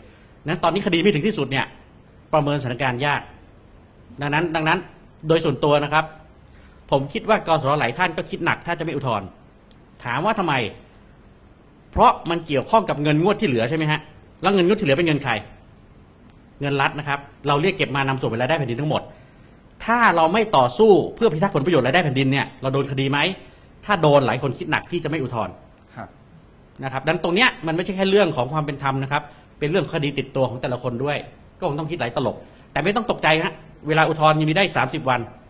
[0.45, 1.65] นั้นตอนนี้คดีไม่ถึงที่สุดเนี่ย
[2.33, 3.21] ประเมินสถานการณ์ยาก
[4.21, 4.79] ดังนั้น ดังนั้น
[5.27, 6.05] โดยส่วนตัวนะครับ
[6.91, 9.27] ผมคิดว่ากสหลายท่านก็คิดหนักถ้าจะไม่อุทธรณ์
[10.05, 10.53] ถามว่าทำไม
[11.91, 13.99] เพราะมันเกี่ยวข้องกับเงินงวดที่เหลือใช่ไหมฮะ
[14.41, 15.31] แล้วเงินงวดที่เหลือเป็นเงินใคร
[16.61, 19.01] เงินรัฐนะครับ เราเรียกเก็บมานำส่งเป็นรายได้แผ่นดินทั้งหมด
[19.85, 23.19] ถ้าเราไม่ต่อสู้เพื่อพิทักษ์ผลประโยชน์รายได้แผ่นดินเนี่ยเราโดนคดีไหม
[23.85, 25.53] ถ้าโดนหลายคนคิดหนักที่จะไม่อุทธรณ์
[25.95, 26.07] ครับ
[26.83, 29.21] นะครับดังตรงเนี้ยมันไม่ใช่แค่เรื่องของความเป็นธรรมนะครับ
[29.59, 31.17] เป็นเรื่องคดีติดตัวของแต่ละคนด้วย
[31.59, 32.35] ก็คงต้องคิดหลายตลบ
[32.71, 33.53] แต่ไม่ต้องตกใจฮะ
[33.87, 35.46] เวลาอุทธรณ์ยังมีได้ 30 วันครับ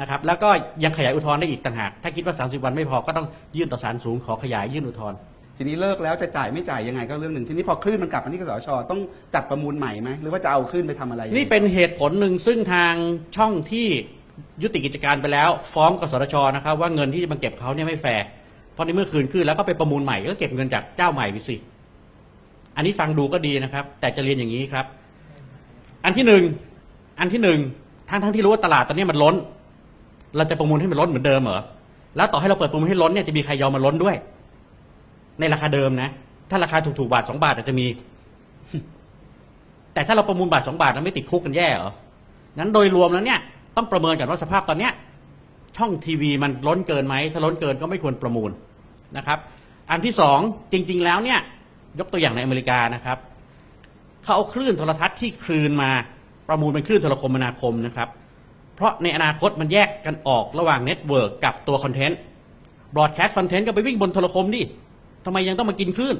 [0.00, 0.48] นะครับแล้วก็
[0.84, 3.26] ยังขยายอุทธรณ์ได้อีกต่างหากถ้าคิดว่า 30 วันไม่พอก็ต้อง
[3.56, 5.18] ยื่นต่อศาลสูงขอขยายยื่นอุทธรณ์
[5.56, 9.00] ทีนี้เลิกแล้วจะจ่ายไม่จ่ายยังไงก็เรื่องหนึ่งทีนี้พอคลื่นมันกลับมาที่กสทชต้อง
[9.34, 12.94] จัดประมูลใหม่ไหมหรือว่าจะเอาคลื่นไปทำอะไรยังไงนี่เป็นเหตุผลหนึ่งซึ่งทาง
[13.36, 13.86] ช่องที่
[14.62, 18.24] ยุติกิจการไปแล้ว ฟ้องกสทชนะครับว่าเงินที่จะมาเก็บเขาเนี่ยไม่แฟร์
[18.72, 21.56] เพราะในเมื่อคืนขึ้นแล้วก็ไปประมูลใหม่ก็เก็บเงินจากเจ้าใหม่ไปสิ
[22.76, 24.86] อันนี้ฟังดูก็ดีนะครับ แต่จะเรียนอย่างนี้ครับ
[26.04, 26.42] อันที่หนึ่ง
[27.20, 27.60] อันที่หนึ่ง
[28.08, 29.34] ทั้งทั้งที่รู้ว่าตลาดตอนนี้มันล้น
[30.36, 31.60] เราจะประมูลให้มันล้นเหมือนเดิมเหรอ
[32.16, 34.16] แล้วต่อให้เราเปิดประมูลให้ล้นเนี่ยจะมีใครยอมมาล้นด้วย
[35.40, 36.08] ในราคาเดิมนะ
[36.50, 37.86] ถ้าราคาถูกๆบาทสองบาทอาจจะมี
[39.94, 41.92] แต่ถ้าเราประมูลบาทสองบาทเราไม่ติดคุกกันแย่เหรอ
[42.58, 43.40] นั้นโดยรวมแล้วเนี่ย
[43.76, 44.92] ต้องประเมินกันว่าสภาพตอนเนี้ย
[45.76, 48.50] ช่องทีวีมันล้นเกินไหมถ้าล้นเกินก็ไม่ควรประมูล
[49.16, 49.38] นะครับ
[49.90, 50.38] อันที่สอง
[50.72, 51.38] จริง ๆ แล้วเนี่ย
[51.98, 53.18] ยกตัวอย่างในอเมริกานะครับ
[54.22, 55.90] เขาเอาคลื่นโทรทัศน์ที่คืนมา
[56.48, 58.08] ประมูลเป็นคลื่นโทรคมนาคมนะครับ
[58.76, 64.62] เพราะในอนาคตมันแยกกันออกระหว่าง network กับตัว content broadcast content ก็ไปวิ่งบนโทรคมดิ
[65.24, 66.16] ทำไมยังต้องมากินคลื่น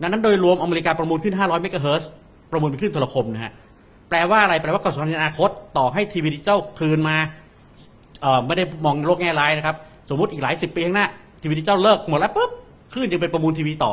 [0.00, 2.10] ดังนั้นโดยรวมอเมริกาประมูลขึ้น 500 เมกะเฮิร์ตซ์
[2.52, 3.52] ประมูลเป็นคลื่นโทรคมนะฮะ
[4.08, 7.16] แปลว่าอะไร แปลว่ากสทชในอนาคต ต่อให้ทีวีดิจิตอลคืนมา
[8.46, 9.76] ไม่ได้มองโลกแง่ร้ายนะครับ
[10.10, 11.06] สมมติอีกหลายสิบปีข้างหน้า
[11.42, 12.50] ทีวีดิจิตอลเลิกหมดแล้วปุ๊บ
[12.92, 13.92] คลื่นยังไปประมูลทีวีต่อ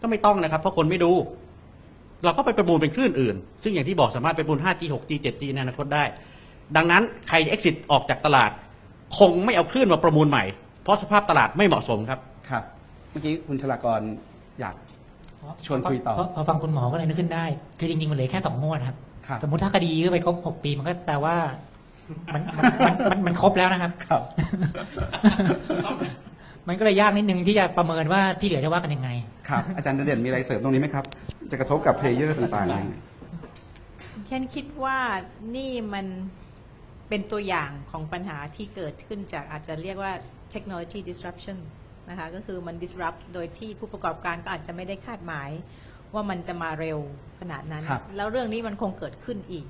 [0.00, 1.12] ก็ไม่ต้องนะครับ เพราะคนไม่ดู
[2.24, 6.04] เราก็ไปประมูลเป็นคลื่นอื่น ซึ่งอย่างที่บอกสามารถไปประมูล 5G 6G 7G ในอนาคตได้
[6.76, 8.50] ดังนั้นใครจะ exit ออกจากตลาด
[9.18, 10.44] คงไม่เอาคลื่นมาประมูลใหม่
[10.82, 12.18] เพราะสภาพตลาดไม่เหมาะสมครับ
[12.50, 12.64] ครับ
[13.10, 14.00] เมื่อกี้คุณชลากร
[14.60, 14.74] อยาก
[15.66, 17.44] ชวนคุยต่อ พพอฟังคุณหมอก็เลยนึกขึ้นได้
[17.78, 21.36] คือจริงๆ มันเหลือแค่สองงวดครับ ครับ สมมติถ้าคดียื้อไปครบหกปีมันก็แปลว่า
[22.34, 24.22] มันมันมันมันมันครบแล้วนะครับ ครับ
[26.68, 29.10] มันก็เลยยากนิดนึงที่จะประเมินว่าที่เหลือจะว่ากันยังไง
[29.48, 31.04] ครับ อาจารย์เด่นมีอะไรเสริมตรงนี้ไหมครับ
[31.50, 32.96] จะกระทบกับเพลเยอร์ต่างๆยังไง
[34.30, 34.98] ฉันคิดว่า
[35.56, 36.06] นี่มัน
[37.08, 40.12] เป็นตัวอย่างของปัญหาที่เกิดขึ้นจากอาจจะเรียกว่า
[40.52, 41.58] technology disruption
[42.08, 45.50] นะคะก็คือมัน disrupt โดยที่ผู้ประกอบการก็อาจจะไม่ได้คาดหมาย
[46.14, 46.98] ว่ามันจะมาเร็ว
[47.40, 49.64] ขนาดนั้น ครับ แล้วเรื่องนี้มันคงเกิดขึ้นอีก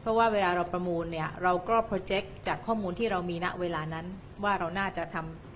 [0.00, 4.06] เพราะว่าเวลาเราประมูลเนี่ย เราก็ project จากข้อมูลที่เรามีณเวลานั้น
[4.44, 5.47] ว่าเราน่าจะทำ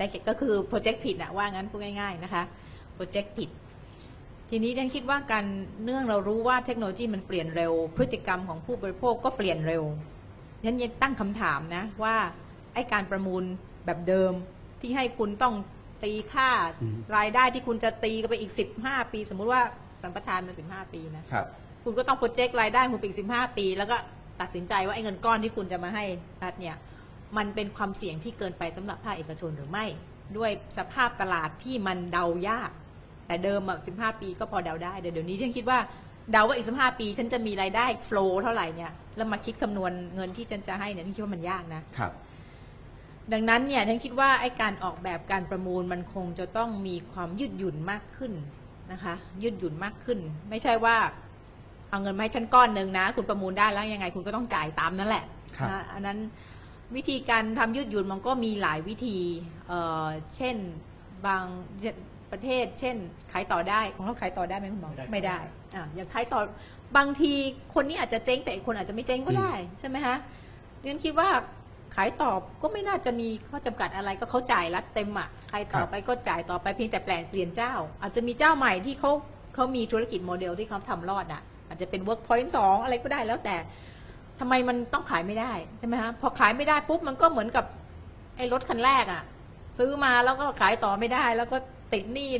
[0.00, 2.42] ได้ก็คือ project ผิดนะว่างั้นพูดง่ายๆนะคะ
[2.96, 3.50] project ผิด
[4.50, 5.44] ทีนี้ฉันคิดว่าการ
[5.84, 9.84] เนื่องเรารู้ว่าเทคโนโลยีมันเปลี่ยนเร็ว พฤติกรรมของผู้บริโภคก็เปลี่ยนเร็ว
[10.64, 12.16] ฉันยังตั้งคำถามนะว่า
[12.74, 13.44] ไอ้การประมูล
[13.86, 14.32] แบบเดิม
[14.80, 15.54] ที่ให้คุณต้อง
[16.04, 16.50] ตีค่า
[16.82, 18.52] อืมรายได้ที่คุณจะตีกันไปอีก
[18.82, 19.62] 15 ปี สมมุติว่า
[20.02, 21.46] สัมปทานมัน15 ปีนะครับ
[21.84, 23.96] คุณก็ต้องโปรเจกต์รายได้คุณไปอีก 15 ปี แล้วก็
[24.40, 26.04] ตัดสินใจว่าไอ้เงินก้อนที่คุณจะมาให้
[26.44, 26.76] รัฐเนี่ย
[27.36, 29.86] มันเป็นความเสี่ยงที่เกินไปสำหรับภาคเอกชนหรือไม่
[30.36, 32.70] ด้วยสภาพตลาดที่มันเดายาก
[33.26, 35.78] แต่เดิมอะ15ปีก็พอเดาได้เดี๋ยวเดี๋ยวนี้ฉันคิดว่า
[36.32, 42.12] เดาว่าอีก15ปี ฉันจะมีรายได้โฟล์เท่าไหร่เนี่ยแล้วมาคิดคำนวณเงินที่ฉันจะให้เนี่ยฉันคิดว่ามันยากนะครับ
[43.32, 48.32] ดังนั้นเนี่ยฉันคิดว่าไอ้การออกแบบการประมูลมันคงจะต้องมีความยืดหยุ่นมากขึ้น
[48.92, 50.18] นะคะ ยืดหยุ่นมากขึ้น
[50.50, 50.96] ไม่ใช่ว่า
[51.90, 55.24] เอาเงินมาให้ฉันก้อนหนึ่งนะ คุณประมูลได้แล้วยังไง คุณก็ต้องจ่ายตามนั้นแหละ
[55.56, 56.18] ครับนะอันนั้น
[56.96, 59.18] วิธีการทำยืดหยุ่นมันก็มีหลายวิธี
[59.68, 60.06] เอ่อ
[60.36, 60.56] เช่น
[61.26, 61.44] บาง
[62.30, 62.96] ประเทศ เช่น
[63.32, 65.38] ขายต่อได้ของเราขายต่อได้ไหมคุณหมอไม่ได้ไม่ได้
[65.74, 66.40] อะอย่างขายต่อ
[66.96, 67.32] บางที
[67.74, 70.16] คนนี้อาจจะเจ๊งแต่อีกคนอาจจะไม่เจ๊งก็ได้ใช่ไหมคะ
[70.80, 71.28] ดิฉันคิดว่า
[71.96, 77.72] ขายตอบก็ไม่น่าจะมีข้อจำกัดอะไรก็เขาจ่ายรัดเต็มอะใครต่อครับไปก็จ่ายต่อไปเพียงแต่แปลงเปลี่ยนเจ้า
[78.02, 79.10] อาจจะมีเจ้าใหม่ที่เขา
[79.54, 83.56] เขามีธุรกิจโมเดลที่เขาทำรอดอะ อาจจะเป็น Workpoint 2 อะไรก็ได้แล้วแต่
[84.40, 87.64] ทำไมมันต้องขายไม่ได้ใช่ไหมฮะพอขายไม่ได้ปุ๊บมันก็เหมือนกับ
[88.36, 89.22] ไอ้รถคันแรกอะ
[89.78, 91.56] ซื้อมาแล้วก็ขายต่อไม่ได้ แล้วก็
[91.92, 92.30] ติดหนี้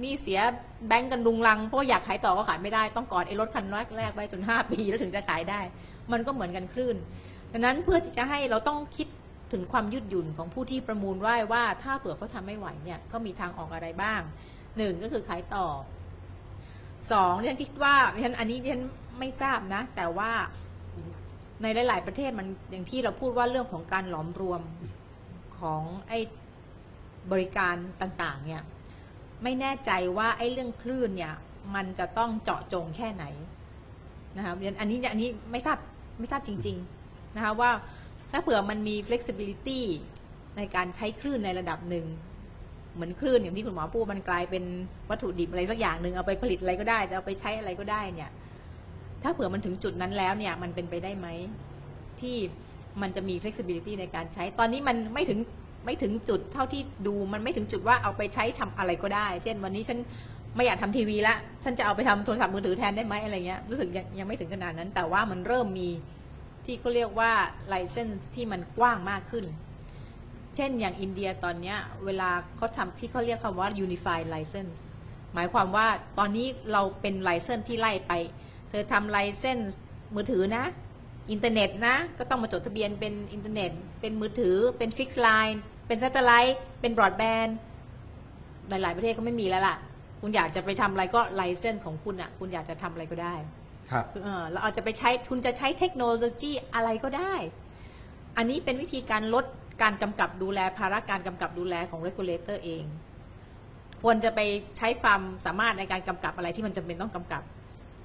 [0.00, 0.40] หนี้เสีย
[0.88, 3.66] แบงก์กันดุงลัง เพราะอยากขายต่อก็ขายไม่ได้ต้องกอดไอ้รถคัน
[3.98, 5.60] แรกไว้จนห้าปีแล้วถึงจะขายได้
[6.12, 6.96] มันก็เหมือนกันคลื่น
[7.52, 9.08] ดังนั้นเพื่อที่จะให้เราต้องคิด
[9.52, 14.20] ถึงความยืดหยุ่นของผู้ที่ประมูลไว้ว่าถ้าเผื่อเขาทำไม่ไหวเนี่ยก็มีทางออกอะไรบ้าง
[14.76, 15.66] หนึ่งก็คือขายต่อ
[17.12, 18.84] สองดิฉันคิดว่าดิฉันอันนี้ดิฉัน
[19.18, 20.30] ไม่ทราบนะ แต่ว่า
[21.62, 24.62] ในหลาย ๆ ประเทศมันอย่างที่เราพูดว่าเรื่องของการหลอมรวม
[25.58, 26.18] ของไอ้
[27.32, 28.62] บริการต่าง ๆ เนี่ย
[29.42, 31.34] ไม่แน่ใจว่าไอ้เรื่องคลื่นเนี่ย
[31.74, 33.24] มันจะต้องเจาะจงแค่ไหน
[34.36, 35.78] นะคะดิฉันอันนี้อันนี้ไม่ทราบ
[36.18, 36.76] ไม่ทราบจริง
[37.06, 37.70] ๆ นะคะว่า
[38.30, 39.80] ถ้าเผื่อมันมี flexibility
[40.56, 42.06] ในการใช้คลื่นในระดับหนึ่ง
[42.94, 44.64] เหมือนคลื่นอย่างที่คุณหมอพูดมันกลายเป็น
[45.10, 48.30] วัตถุดิบอะไรสักอย่างหนึ่งเอาไปผลิตอะไรก็ได้จะเอาไปใช้อะไรก็ได้เนี่ย
[49.22, 51.26] ถ้าเผื่อมันถึงจุดนั้นแล้วเนี่ยมันเป็นไปได้ไหม
[52.20, 52.36] ที่
[53.02, 55.38] มันจะมี flexibility ในการใช้ ตอนนี้มันไม่ถึง
[55.84, 59.98] ไม่ถึงจุดเท่าที่ดูมันไม่ถึงจุดว่าเอาไปใช้ทำอะไรก็ได้ เช่น วันนี้ฉัน
[60.56, 61.34] ไม่อยากทำทีวีละ
[61.64, 65.88] ฉันจะเอาไปทำโทรศัพท์มือถือแทนได้ไหมอะไรเงี้ยรู้สึกยังยังไม่ถึงขนาดนั้น แต่ว่ามันเริ่มมี
[66.64, 67.32] ที่เขาเรียกว่า
[67.72, 69.44] license ที่มันกว้างมากขึ้น
[70.56, 74.78] เช่นอย่างอินเดียตอนเนี้ยเวลาเขาทำที่เขาเรียกคำว่า unified license
[75.34, 75.86] หมายความว่า
[76.18, 78.12] ตอนนี้เราเป็น license ที่ไล่ไป
[78.72, 79.72] เธอทำ license
[80.14, 80.64] มือถือนะ
[81.30, 83.70] อินเทอร์เน็ตนะ ก็ต้องมาจดทะเบียนเป็นอินเทอร์เน็ต
[84.00, 87.56] เป็นมือถือ เป็น fixed line เป็น satellite เป็นบรอดแบนด์
[88.68, 89.76] หลาย ๆ ประเทศก็ไม่มีแล้วล่ะ
[90.20, 93.34] คุณอยากจะไปทำอะไรก็ license ของคุณอะ่ะ คุณอยากจะทำอะไรก็ได้
[93.90, 97.34] ครับเออเราอาจจะไปใช้ ทุนจะใช้เทคโนโลยีอะไรก็ได้
[98.36, 99.44] อันนี้เป็นวิธีการลด
[99.82, 102.84] การกำกับดูแลภาระการกำกับดูแลของ regulator เอง
[104.02, 104.40] ควรจะไป
[104.76, 107.42] ใช้ความสามารถในการกำกับอะไรที่มันจำเป็นต้องกำกับ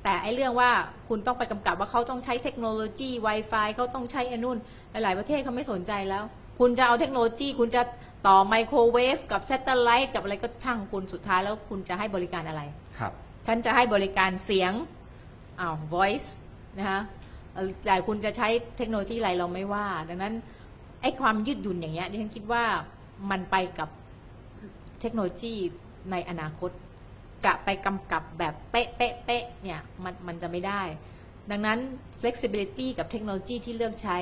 [0.08, 0.72] แต่ไอ้เรื่องว่า
[1.10, 4.58] คุณต้องไปกำกับว่าเขาต้องใช้เทคโนโลยี Wi-Fi เขาต้องใช้อนนุน
[4.92, 6.24] หลาย ๆ ประเทศเขาไม่สนใจแล้ว
[6.60, 7.82] คุณจะเอาเทคโนโลยี คุณจะ
[8.28, 12.62] ต่อไมโครเวฟกับ s a t เ l ไลท์กับอะไรก็ช่างคุณสุดท้ายแล้วคุณจะให้บริการอะไร
[13.00, 13.12] ครับ
[13.48, 14.74] ฉันจะให้บริการเสียง
[15.60, 16.30] อ้าว voice
[16.78, 17.02] นะคะ
[17.54, 18.48] เอ่อแต่คุณจะใช้
[18.78, 20.34] เทคโนโลยีอะไรเราไม่ว่า ดังนั้น
[21.02, 22.64] ไอ้ความยืดหยุ่นอย่างเงี้ยดิฉันคิดว่า
[23.32, 23.90] มันไปกับ
[25.02, 25.54] เทคโนโลยี
[26.12, 26.72] ในอนาคต
[27.46, 30.82] จะไปกำกับแบบเป๊ะเป๊ะเป๊ะเนี่ยมันมันจะไม่ได้
[31.52, 31.80] ดังนั้น
[32.22, 34.18] flexibility กับเทคโนโลยีที่เลือกใช้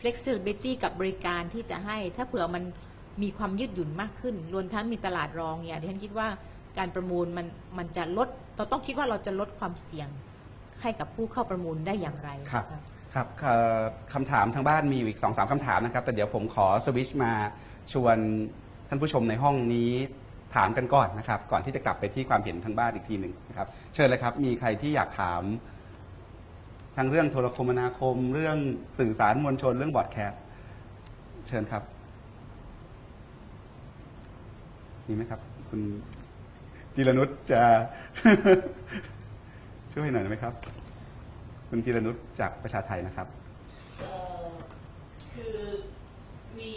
[0.00, 2.64] flexibility กับบริการที่จะให้ ถ้าเผื่อมัน
[3.22, 6.28] มีความยืดหยุ่นมากขึ้นรวมทั้งมีตลาดรองเนี่ยดิฉันคิดว่า
[6.78, 7.46] การประมูลมัน
[7.78, 10.08] มันจะลดเราต้องคิดว่าเราจะลดความเสี่ยง
[10.82, 13.80] ให้กับผู้เข้าประมูลได้อย่างไรครับนะะครับเอ่อ
[14.12, 17.32] คำถามทางบ้านมีอยู่อีก2อสามคำถามนะครับ แต่เดี๋ยวผมขอสวิชมา
[17.92, 18.16] ชวน
[18.88, 19.90] ท่านผู้ชมในห้องนี้
[20.54, 25.42] ถามกันก่อนนะครับ ก่อนที่จะกลับไปที่ความเห็นทางบ้านอีกทีหนึ่งนะครับ เชิญเลยครับ มีใครที่อยากถาม
[26.96, 28.56] ทางเรื่องโทรคมนาคม เรื่อง
[28.98, 30.42] สื่อสารมวลชนเรื่องบอดแคสต์
[31.48, 31.82] เชิญครับ
[35.06, 35.80] มีไหมครับ คุณ
[36.94, 37.62] จิรนุชจะ
[39.92, 40.54] ช่วยหน่อยไหมครับ
[41.68, 43.28] คุณจิรนุชจากประชาไทยนะครับ
[45.34, 45.56] คือ
[46.58, 46.72] มี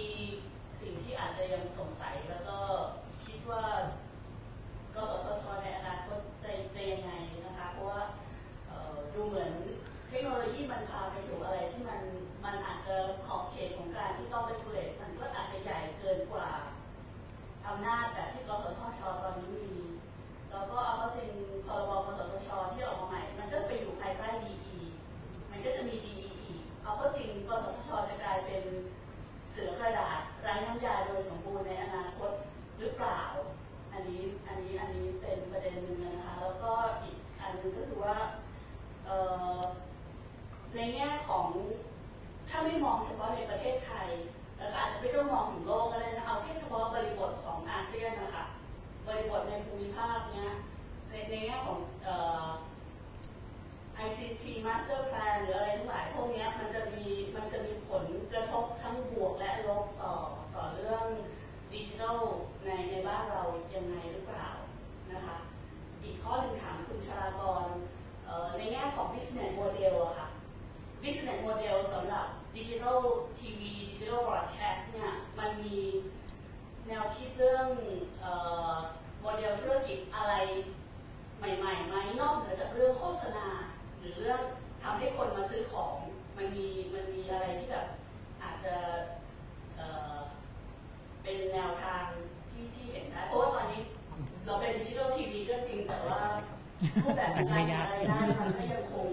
[97.03, 99.05] รูปแบบของการหารายได้มันก็ยังคง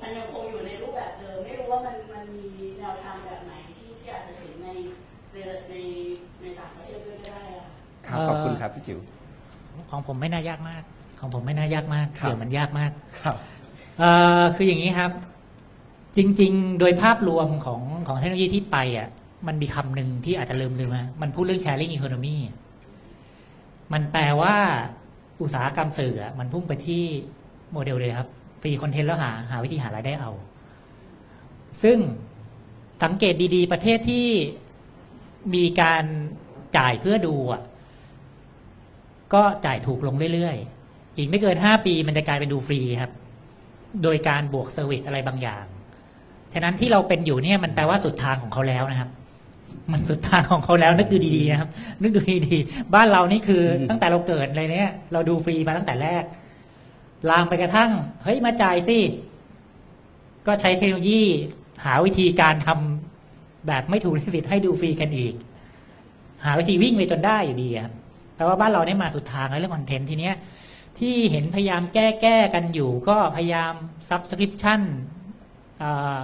[0.00, 4.68] มันยังคงอยู่ในรูปแบบเดิม ไม่รู้ว่ามันมันมีแนวทางแบบไหนที่ที่อาจจะเห็นใน
[5.32, 5.36] ใน
[5.70, 5.74] ใน
[6.40, 7.72] ในต่างประเทศด้วยก็ได้อะค่ะ
[8.06, 8.98] ครับเอ่อขอบคุณครับพี่จิ๋ว
[9.90, 10.82] ของผมไม่น่ายากมาก
[11.20, 12.90] ของผมไม่น่ายากมากครับ เดี๋ยวมันยากมาก
[13.20, 13.36] ครับ
[13.98, 15.10] เอ่อคืออย่างนี้ครับ
[16.16, 19.08] จริง ๆ โดยภาพรวมของของเทคโนโลยีที่ไปอะ
[19.46, 22.36] มันมีคำหนึ่งที่อาจจะลืมลืมนะมันพูดเรื่อง sharing economy
[23.92, 24.56] มันแปลว่า
[25.42, 27.02] อุตสาหกรรมสื่ออะมันพุ่งไปที่
[27.72, 28.28] โมเดลเลยครับ
[28.62, 30.30] free content แล้วหาหาวิธีหารายได้เอา
[31.82, 31.98] ซึ่ง
[33.04, 34.26] สังเกตดีๆ ประเทศที่
[35.54, 36.04] มีการ
[36.76, 37.62] จ่ายเพื่อดูอะ
[39.34, 43.12] ก็จ่ายถูกลงเรื่อยๆ อีกไม่เกินห้าปีมันจะกลายเป็นดูฟรีครับ
[44.02, 45.64] โดยการบวก service อะไรบางอย่าง
[46.54, 49.10] ฉะนั้นที่เราเป็นอยู่เนี่ยมันแปลว่าสุดทางของเขาแล้วนะครับ
[49.92, 51.70] มันสุดทางของเขาแล้วนึกดูดีๆนะครับ
[52.02, 56.24] นึกดูดีๆบ้านเรานี่คืออมตั้งแต่เราเกิดอะไรเนี่ย เราดูฟรีมาตั้งแต่แรก
[57.30, 57.90] ลามไปกระทั่ง
[58.22, 58.98] เฮ้ยมาจ่ายสิ
[60.46, 61.22] ก็ใช้เทคโนโลยี
[61.84, 65.34] หาวิธีการทำแบบไม่ถูกลิขสิทธิ์ให้ดูฟรีกันอีก
[66.44, 67.92] หาวิธีวิ่งไปจนได้อยู่ดีอะครับ
[68.34, 70.36] แปลว่าบ้านเราเนี่ยมาสุดทางแล้วเรื่องคอนเทนต์ทีเนี้ย
[70.98, 73.72] ที่เห็นพยายามแก้แก้กันอยู่ ก็พยายาม
[74.08, 74.80] subscription
[75.78, 75.90] เอ่
[76.20, 76.22] อ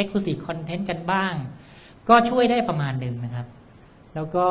[0.00, 1.34] exclusive content กันบ้าง
[2.08, 3.46] ก็ช่วยได้ประมาณหนึ่งนะครับ
[4.14, 4.46] แล้วก็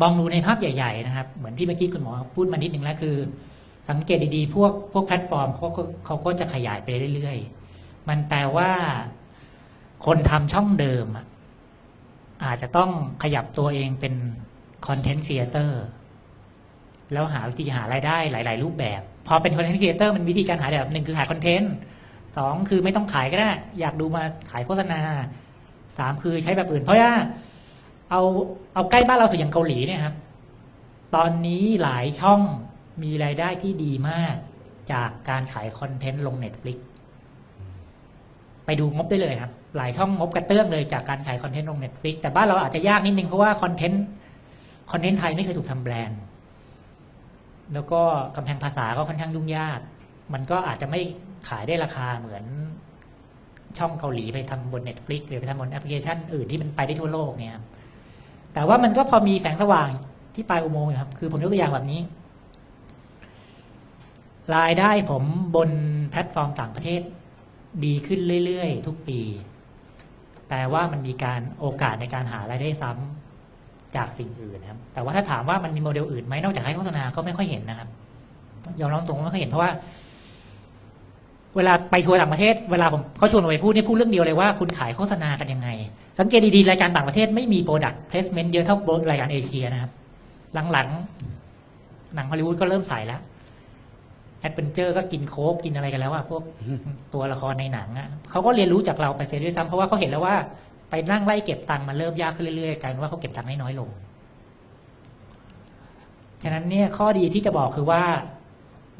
[0.00, 3.16] มองดูในภาพใหญ่ ๆ นะครับ เหมือนที่เมื่อกี้คุณหมอพูดมานิดหนึ่งแล้วคือ
[3.90, 5.68] สังเกตดีๆ พวกพวกแพลตฟอร์มเขา
[6.06, 8.70] เขาก็จะขยายไปเรื่อยๆ มันแปลว่า
[10.06, 11.26] คนทำช่องเดิมอะ
[12.44, 12.90] อาจจะต้อง
[13.22, 14.14] ขยับตัวเองเป็น
[14.86, 15.82] content creator
[17.12, 21.74] แล้วหาวิธีหารายได้หลาย ๆ รูปแบบ พอเป็น content creator มันวิธีการหาแบบหนึ่งคือขาย content
[22.36, 23.50] สองคือไม่ต้องขายก็ได้
[23.80, 25.00] อยากดูมาขายโฆษณา
[25.98, 27.12] สามคือใช้แบบอื่น เพราะว่า
[28.10, 28.22] เอา
[28.74, 30.14] เอาใกล้บ้านเราสุดอย่างเกาหลีเนี่ยครับ
[31.14, 32.40] ตอนนี้หลายช่อง
[33.02, 34.34] มีรายได้ที่ดีมาก
[34.92, 36.78] จากการขาย content ลง Netflix
[38.64, 44.04] ไปดูงบได้เลยครับ หลายช่องงบกระเตื้องเลยจากการขาย content ลง Netflix แต่บ้านเราอาจจะยากนิดนึงเพราะว่า content
[44.92, 46.20] content ไทยไม่เคยถูกทำแบรนด์
[47.74, 48.00] แล้วก็
[48.36, 49.80] กำแพงภาษาก็ค่อนข้างยุ่งยาก
[50.32, 51.00] มันก็อาจจะไม่
[51.48, 52.44] ขายได้ราคาเหมือน
[53.78, 57.64] ช่องเกาหลีไปทำบน Netflix หรือไปทำบนแอปพลิเคชันอื่นที่มันไปได้ทั่วโลกเนี่ยครับ
[58.54, 59.88] แต่ว่ามันก็พอมีแสงสว่าง
[60.34, 62.00] ที่ปลายอุโมงค์ครับ คือผมยกตัวอย่างแบบนี้
[64.54, 65.22] รายได้ผม
[65.56, 65.70] บน
[66.10, 67.00] แพลตฟอร์มต่างประเทศ
[67.84, 69.20] ดีขึ้นเรื่อยๆ ทุกปี
[70.48, 72.92] แปลว่ามันมีการโอกาสในการหารายได้ซ้
[73.96, 77.88] จากสิ่งอื่นนะครับ แต่ว่าถ้าถามว่ามันมีโมเดลอื่นไหมนอกจากให้โฆษณาก็ไม่ค่อยเห็นนะครับ
[78.80, 79.70] ยอมรับตรงว่าไม่ค่อยเห็นเพราะว่า
[81.56, 85.68] เวลาไปทัวร์ต่างประเทศเวลาผมเขาชวนผมไปพูดนี่พูดเรื่องเดียวเลยว่าคุณขายโฆษณากันยังไง
[86.18, 88.76] สังเกตดีๆ รายการต่างประเทศไม่มี product placement เยอะเท่า
[89.10, 89.90] รายการเอเชียนะครับ
[90.72, 93.20] หลังๆ หนังฮอลลีวูดก็เริ่มใส่แล้ว
[94.40, 96.42] แอดเวนเจอร์ก็กินโค้กกินอะไรกันแล้วอะพวก
[97.14, 100.36] ตัวละครในหนังอะเขาก็เรียนรู้จากเราไปเสียด้วยซ้ำเพราะว่าเขาเห็นแล้วว่า
[100.90, 103.88] ไปนั่งไล่เก็บตังค์มันเริ่มยากขึ้นเรื่อยๆกลายเป็นว่าเขาเก็บตังค์ได้น้อยลง
[106.42, 108.02] ฉะนั้นเนี่ยข้อดีที่จะบอกคือว่า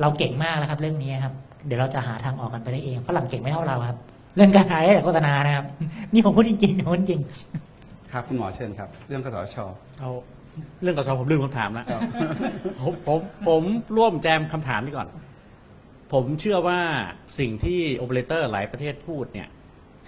[0.01, 1.35] เราเก่งมากแล้วครับ เรื่องนี้ครับ
[1.67, 3.99] เดี๋ยวเราจะหาทางออกกันไปได้เองฝรั่งเก่งไม่เท่าเราครับ
[4.37, 5.67] เรื่องการขายโฆษณานะครับ
[6.13, 7.21] นี่ผมพูดจริงๆผมพูดจริง
[8.13, 9.57] ครับคุณหมอเชิญครับ เรื่องกสทช
[10.01, 10.11] เอา
[10.83, 11.87] เรื่องกสผมลืมคำถามแล้ว
[12.81, 13.63] ผมผมผม
[13.97, 15.09] ร่วมแจมคำถามนี้ก่อน
[16.13, 16.81] ผมเชื่อว่า
[17.39, 19.49] สิ่งที่โอเปอเรเตอร์หลายประเทศพูดเนี่ย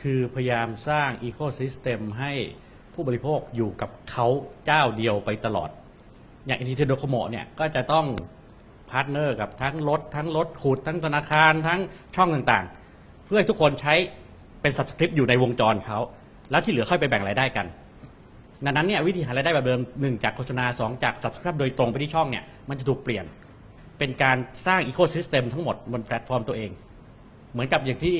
[0.00, 2.32] คือพยายามสร้างอีโค y ิสเต็มให้
[2.94, 4.26] ผู้บริโภคอยู่กับเขา
[4.66, 5.70] เจ้าเดียวไปตลอด
[6.46, 8.06] อย่าง NTT Docomo เนี่ยก็จะต้อง
[8.90, 11.80] partner กับทั้งรถทั้งรถขุดทั้งธนาคารทั้ง
[12.16, 13.94] ช่องต่างๆ เพื่อให้ทุกคนใช้
[14.62, 15.98] เป็น subscribe อยู่ในวงจรเขา
[16.50, 17.66] แล้วที่เหลือค่อยไปแบ่งรายได้กัน
[18.64, 23.24] ดังนั้นเนี่ยวิธีหารายได้แบบเดิมหนึ่งจากโฆษณาสองจาก subscribe โดยตรงไปที่ช่องเนี่ยมันจะถูกเปลี่ยน
[23.98, 24.36] เป็นการ
[24.66, 26.70] สร้างอีโค y ิสเต็มทั้งหมดบนแพลตฟอร์มตัวเอง
[27.52, 28.16] เหมือนกับอย่างที่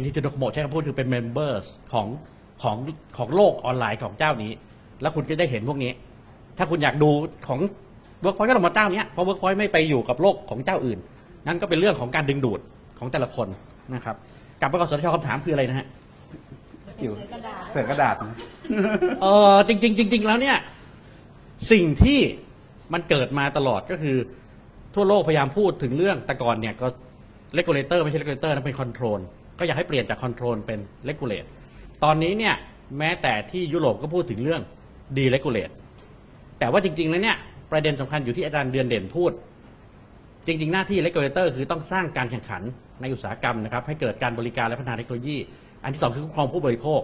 [0.00, 2.06] NTT Docomo ใช้คำพูดคือเป็น members ของ
[2.62, 2.76] ของ
[3.16, 4.52] ของโลกออนไลน์ของเจ้านี้
[5.00, 5.92] แล้วคุณจะได้เห็นพวกนี้
[6.58, 7.10] ถ้าคุณอยากดู
[7.48, 7.60] ของ
[8.24, 10.98] Workpoint ก็ต้องมาเจ้าเนี้ยเพราะ Workpoint ไม่ไปอยู่กับโลกของเจ้าอื่น
[11.46, 12.60] นั่นก็เป็นเรื่องของการดึงดูด
[12.98, 13.48] ของแต่ละคน
[13.94, 14.16] นะครับ
[14.60, 15.86] กลับไปกสทชคำถามคืออะไรนะฮะ
[17.02, 17.14] อยู่
[17.70, 18.36] เสือกระดาษนะ
[19.22, 20.56] เออจริงๆจริงๆแล้วเนี่ย
[21.72, 22.20] สิ่งที่
[22.92, 24.16] มันเกิดมาตลอดก็คือ
[24.94, 26.86] ทั่วโลกพยายามพูดถึงเรื่องแต่ก่อนเนี่ยก็
[27.54, 29.20] regulator ไม่ใช่ regulator นะเป็น control
[29.58, 31.44] ก็อยากให้เปลี่ยนจาก control เป็น regulate
[32.04, 32.54] ตอนนี้เนี่ย
[32.98, 34.62] แม้แต่ที่ยุโรปก็พูดถึงเรื่อง
[35.18, 35.70] deregulate
[36.58, 37.36] แต่ว่าจริงๆแล้วเนี่ย
[37.72, 39.32] ประเด็นสำคัญอยู่ที่อาจารย์เดือนเด่นพูด
[40.46, 42.62] จริง ๆ หน้าที่ regulator คือต้องสร้างการแข่งขัน
[43.00, 45.36] ในอุตสาหกรรมนะครับ ให้เกิดการบริการและพัฒนาเทคโนโลยี
[45.84, 47.00] อันที่สองคือคุ้มครองผู้บริโภค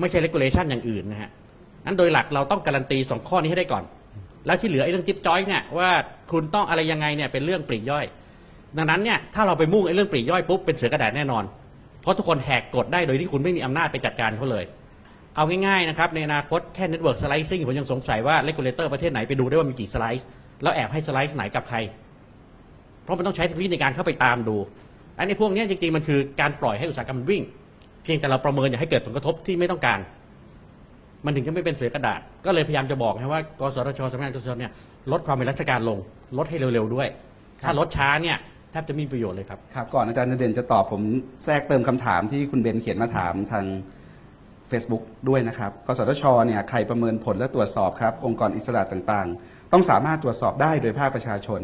[0.00, 1.30] ไม่ใช่ regulation อย่างอื่นนะฮะ
[1.84, 3.84] นั้นโดยหลักเราต้องการันตีสองข้อนี้ให้ได้ก่อน
[4.46, 5.90] แล้วที่เหลือไอ้เรื่องจิ๊บจ้อยเนี่ยว่า
[6.32, 8.04] คุณต้องอะไรยังไงเนี่ยเป็นเรื่องปลีกย่อย
[8.76, 11.44] ดังนั้นเนี่ยถ้าเราไปมุ่งไอ้เรื่องปลีกย่อยปุ๊บเป็นเสือกระดาษแน่นอน
[12.00, 14.64] เพราะทุกคนแหกกฎได้โดยที่คุณไม่มีอำนาจไปจัดการเขาเลย
[15.36, 20.26] เอาง่ายๆนะครับในอนาคตแค่ network slicing ผมยังสงสัยว่า regulator ประเทศไหนไปดูได้ว่ามีกี่สไลซ์
[20.62, 21.78] แล้วแอบให้สไลซ์ไหนกับใคร
[23.04, 24.56] เพราะมันต้องใช้เทคโนโลยีในการเข้าไปตามดู
[25.18, 27.42] อันนี้พวกเนี้ยจริงๆมันคือการปล่อยให้อุตสาหกรรมมันวิ่ง
[28.04, 29.98] เพียงแต่เราประเมินอย่าให้เกิดผลกระทบที่ไม่ต้องการ
[31.24, 34.72] มันถึงจะไม่เป็นเสือกระดาษ ก็เลยพยายามจะบอกนะว่ากสทชสำนักงานกสทชเนี่ย
[35.12, 35.98] ลดความเป็นราชการลง
[36.38, 37.08] ลดให้เร็วๆด้วย
[37.62, 38.36] ถ้าลดช้าเนี่ย
[38.70, 41.02] แทบจะไม่มีประโยชน์เลยครับ ครับ ก่อนอาจารย์เด่นจะตอบผม
[41.44, 43.64] แทรกเติมคำถามที่คุณเบนเขียนมาถามทาง
[44.72, 51.60] Facebook ด้วยนะครับ กสทชเนี่ยใครประเมินผลและตรวจสอบครับ องค์กรอิสระต่างๆ ต้องสามารถตรวจสอบได้โดยภาคประชาชน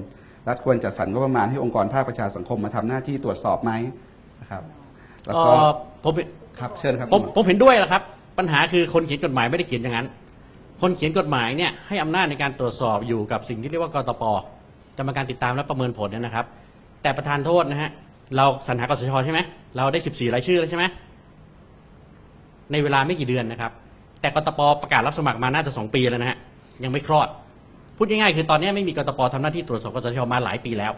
[0.49, 3.73] รัฐควรจัดสรรงบประมาณให้องค์กรภาคประชาสังคมมาทำหน้าที่ตรวจสอบไหม
[4.41, 4.63] นะครับ
[5.27, 5.71] แล้วก็เอ่อ
[6.05, 6.13] ผม
[6.61, 8.03] ครับเชิญครับผมผมเห็นด้วยแหละครับ
[8.39, 10.07] ปัญหาคือคนเขียนกฎหมายไม่ได้เขียนอย่างนั้น
[10.83, 14.25] คนเขียนกฎหมายเนี่ยให้อำนาจในการตรวจสอบอยู่กับสิ่งที่เรียกว่ากตป
[14.99, 16.47] กรรมการติดตามและประเมินผลเนยนะครับ
[17.03, 17.91] แต่ประธานโทษนะฮะ
[18.37, 19.41] เราสรรหากสทชใช่ไหม
[19.77, 20.85] เราได้ 14 รายชื่อแล้วใช่ไหม
[22.73, 23.73] ในเวลาไม่กี่เดือนนะครับ
[24.21, 26.39] แต่กตปประกาศรับสมัครมาน่าจะสองปีแล้วนะฮะ
[26.85, 27.29] ยังไม่คลอด
[27.97, 30.93] พูดง่ายๆคือตอนนี้ไม่มีกตปทำหน้าที่ตรวจสอบกสทชมาหลายปีแล้ว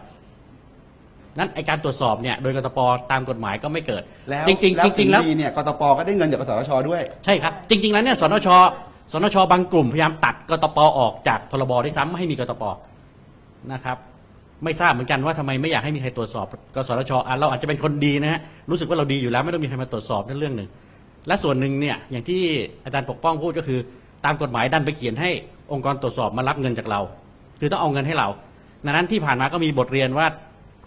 [1.37, 2.79] นั้นไอการตรวจสอบเนี่ยโดยกตป
[3.11, 8.47] ตามกฎหมายก็ไม่เกิดแล้วจริงๆจริงๆแล้วดีเนี่ยกตปก็ได้เงินจากกสทชด้วยใช่ครับจริง ๆแล้วเนี่ยสนช
[9.13, 12.63] สนชบางกลุ่มพยายามตัดกตปออกจากพรบด้วยซ้ำไม่ให้มีกตป
[13.73, 13.97] นะครับ
[14.63, 16.45] ไม่ทราบเหมือนกันว่าทำไมไม่อยากให้มีใครตรวจสอบ
[16.75, 18.39] กสทชอะเราอาจจะเป็นคนดีนะฮะ
[18.69, 20.69] รู้สึกว่าเราดีอยู่แล้วไม่ต้องมีใครมาตรวจสอบนั่นเรื่องหนึ่ง
[21.27, 22.41] และส่วนหนึ่งเนี่ยอย่างที่
[22.85, 23.79] อาจารย์ปกป้องพูดก็คือ
[24.25, 25.29] ตามกฎหมายดันไปเขียนให้
[25.71, 27.01] องค์กรตรวจสอบมารับเงินจากเรา
[27.59, 28.27] คือต้องเอาเงินให้เรา
[28.85, 30.27] ดังนั้นที่ผ่านมาก็มีบทเรียนว่า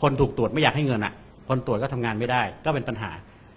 [0.02, 1.12] คนถูกตรวจไม่อยากให้เงินอะ
[1.48, 3.10] คนตรวจก็ทำงานไม่ได้ ก็เป็นปัญหา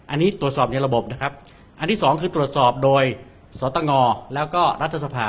[0.10, 1.32] อันนี้ตรวจสอบในระบบนะครับ
[1.80, 3.04] อันที่สองคือตรวจสอบโดย
[3.60, 3.91] สตง
[4.34, 5.28] แล้วก็รัฐสภา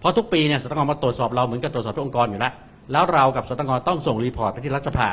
[0.00, 2.52] เพราะทุกปีเนี่ยสตงมาตรวจสอบเราเหมือนกับตรวจสอบทุกองค์กรอยู่แล้ว
[2.92, 5.08] แล้วเรากับสตงต้องส่งรีพอร์ตไปที่รัฐสภา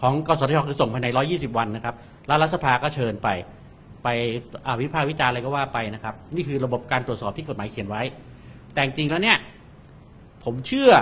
[0.00, 1.94] ของกสทชคือส่งภายใน 120 วันนะครับ
[2.26, 3.28] แล้วรัฐสภาก็เชิญไป
[4.02, 4.08] ไป
[4.66, 8.02] อวิพากษ์วิจารณ์อะไรก็ว่าไปนะครับ นี่คือระบบการตรวจสอบที่กฎหมายเขียนไว้
[8.72, 9.36] แต่จริงแล้วเนี่ย
[10.44, 10.92] ผมเชื่อ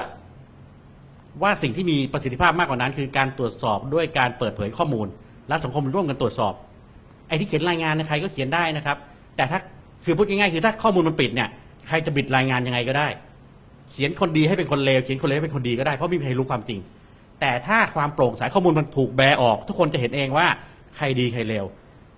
[1.43, 5.07] ว่าสิ่งที่มีประสิทธิภาพมากกว่านั้น คือการตรวจสอบด้วยการเปิดเผยข้อมูล
[5.49, 6.55] และสังคมร่วมกันตรวจสอบ
[7.29, 8.97] ไอ้ที่เขียนรายงานนยใครก็เขียนได้นะครับ
[9.37, 9.59] แต่ถ้า
[10.05, 11.49] คือพูดง่ายๆคือถ้าข้อมูลมันปิดเนี่ย
[11.89, 13.09] ใครจะบิดรายงานยังไงก็ได้
[13.91, 16.81] เขียนคนดีให้เป็นคนเลวเขียนคนเลวให้เป็นคนดีก็ได้เพราะไม่มีใครรู้ความจริง
[17.41, 20.47] แต่ถ้าความโปร่งใสข้อมูลมันถูกแบออก ทุกคนจะเห็นเองว่า
[20.97, 21.65] ใครดีใครเลว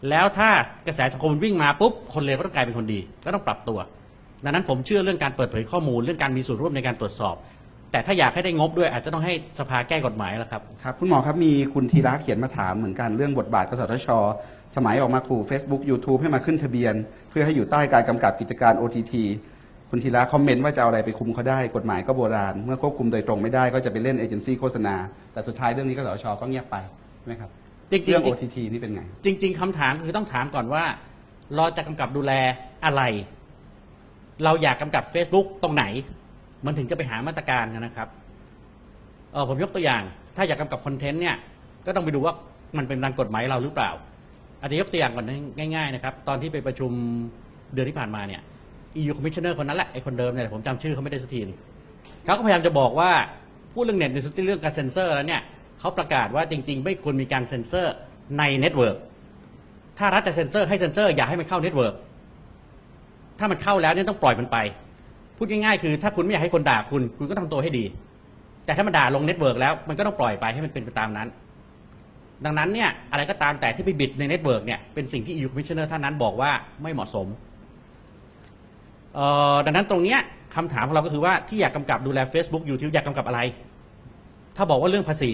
[0.09, 0.51] แล้วถ้า
[0.87, 3.79] กระแสสังคมวิ่งมาปุ๊บคนเลวก็ต้องกลายเป็นคนดี ก็ต้องปรับตัว
[4.45, 7.37] ดังนั้นผมเชื่อเรื่องการเปิดเผยข้อมูลเรื่องการมีส่วนร่วมในการตรวจสอบ
[7.93, 14.09] แต่ถ้าอยากให้ได้งบด้วยอาจจะต้องให้สภาแก้กฎหมายแล้วครับ ครับ คุณหมอครับมีคุณธีระเขียนมาถามเหมือนกันเรื่องบทบาทกสทช
[14.77, 16.95] สมัยออกมาขู่ Facebook YouTube ให้มาขึ้นทะเบียน
[17.31, 19.13] เพื่อให้อยู่ใต้การกำกับกิจการ OTT
[19.91, 24.95] คุณธีระคอมเมนต์ว่าจะเอาอะไรไปคุมเขาได้กฎหมายก็โบราณ เมื่อควบคุมโดยตรงไม่ได้ก็จะไปเล่นเอเจนซี่โฆษณา
[25.33, 26.77] แต่สุดท้ายเรื่องนี้กสทชก็เงียบไป
[27.19, 27.51] ใช่ไหมครับ
[27.91, 30.85] จริงๆ เรื่อง OTT นี่เป็นไง จริง ๆคำถามคือต้องถามก่อนว่า
[31.57, 32.33] เราจะกำกับดูแล
[32.85, 33.03] อะไร
[34.45, 35.85] เราอยากกำกับ Facebook ตรงไหน
[36.67, 38.09] มันถึงจะไปหามาตรการนะครับ
[39.33, 40.03] เออผมยกตัวอย่าง
[40.37, 41.37] ถ้าอยากกำกับคอนเทนต์เนี่ย
[41.87, 42.35] ก็ต้องไปดูว่า
[42.79, 43.91] มันเป็นรันกฎหมายเราหรือเปล่า
[44.61, 45.33] อาจจะยกตัวอย่างก่อน
[45.75, 46.91] ง่าย ๆ นะครับ ตอนที่ไปประชุม
[47.75, 48.41] เดือนที่ผ่านมาเนี่ย
[49.01, 51.57] EU Commissioner คนนั้นแหละไอ้คนเดิมเนี่ยผมจำชื่อเขาไม่ได้สักทีนึง
[52.25, 53.11] เขาก็พยายามจะบอกว่า
[53.73, 55.43] พูดเรื่องเน็ตในเรื่องการเซ็นเซอร์แล้วเนี่ย
[55.81, 57.95] เขาประกาศว่าจริง ๆ ไม่ควรมีการเซ็นเซอร์
[58.39, 58.97] ในเน็ตเวิร์ก
[59.99, 61.95] ถ้ารัฐจะเซ็นเซอร์ให้เซ็นเซอร์อย่าให้มันเข้าเน็ตเวิร์ก
[63.39, 64.59] ถ้ามันเข้าแล้วเนี่ยต้องปล่อยมันไป
[65.37, 67.85] พูดง่ายๆคือ ถ้าคุณไม่อยากให้คนด่าคุณคุณก็ทำตัวให้ดี
[68.65, 71.29] แต่ถ้ามันด่าลง network แล้วมันก็ต้องปล่อยไปให้มันเป็นไปตามนั้น
[72.45, 76.51] ดังนั้นเนี่ยอะไรก็ตามแต่ที่ไปบิดใน network เนี่ยเป็นสิ่งที่ EU Commissioner ท่านนั้นบอกว่า
[76.83, 77.27] ไม่เหมาะสม
[79.15, 79.21] เอ
[79.55, 80.19] อดังนั้นตรงเนี้ย
[80.57, 83.41] คำถามของเราก็คือว่าที่อยากกำกับดูแล Facebook YouTube อยากกำกับอะไร
[84.57, 85.31] ถ้าบอกว่าเรื่องภาษี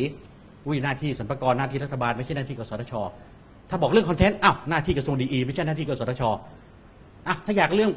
[0.67, 2.95] อุ้ยหน้าที่สรรพากรหน้าที่รัฐบาลไม่ใช่หน้าที่กสทช
[3.71, 6.23] ถ้าบอกเรื่องคอนเทนต์อ้าวหน้าที่กระทรวงดีไม่ใช่หน้าที่กสทช
[7.29, 7.91] อะถ้าอยากเรื่อง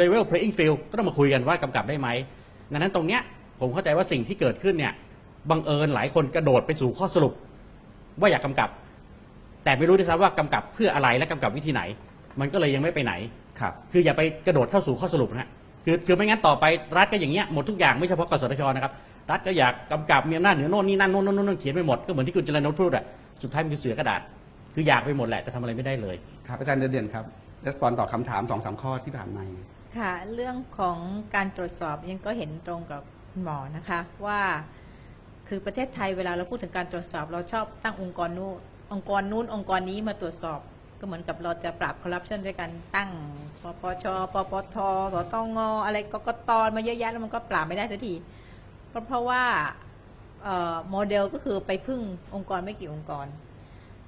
[0.00, 2.08] level playing field ก็ต้องมาคุยกันว่ากำกับได้ไหม
[2.72, 3.20] ดังนั้นตรงเนี้ย
[3.60, 4.92] ผมเข้าใจว่าสิ่งที่เกิดขึ้นเนี่ย
[5.50, 7.32] บังเอิญหลายคนกระโดดไปสู่ข้อสรุป
[8.20, 8.68] ว่าอยากกำกับ
[9.64, 11.82] แต่ไม่รู้ด้วยซ้ำว่ากำกับเพื่ออะไรและกำกับวิธีไหน
[12.40, 13.12] มันก็เลยยังไม่ไปไหน
[13.60, 15.48] ครับ คืออย่าไปกระโดดเข้าสู่ข้อสรุปนะฮะ
[15.84, 16.64] คือคือไม่งั้นต่อไป
[16.96, 18.92] รัฐก็อย่างเงี้ยหมดทุกอย่างไม่เฉพาะกสทชนะครับ
[19.30, 23.04] รัฐก็อยากกำกับมีอำนาจเหนือโน่นนี่นั่นโน่นโน่นโน่นเขียนไปหมดก็เหมือนที่คุณจรนนท์พูดอะ
[23.42, 24.20] สุดท้ายมันคือเสือกระดาษ
[24.74, 26.16] คืออยากไปหมดแหละแต่ทำอะไรไม่ได้เลย
[26.46, 27.24] ครับอาจารย์เด่นครับ
[27.64, 29.42] รีสปอนตอบคำถามสองสามข้อที่ผ่านมา
[29.96, 30.98] ค่ะเรื่องของ
[31.34, 34.40] การตรวจสอบยังก็เห็นตรงกับคุณหมอนะคะว่า
[35.48, 38.54] คือประเทศไทยเวลาเราพูดถึงการตรวจสอบ เราชอบตั้งองค์กรนู้น
[38.92, 40.60] องค์กรนู้นองค์กรนี้มาตรวจสอบ
[40.98, 43.10] ก็เหมือนกับเราจะปราบคอร์รัปชันด้วยการตั้ง
[43.62, 44.04] ปปช
[44.34, 44.76] ปปท
[45.14, 48.14] สตงอะไรกกตมาเยอะแยะแล้วมันก็ปราบไม่ได้สักที
[48.94, 49.42] ก็เพราะว่า
[50.42, 52.00] เอ่อโมเดลก็คือไปพึ่ง
[52.34, 53.26] องค์กรไม่กี่องค์กร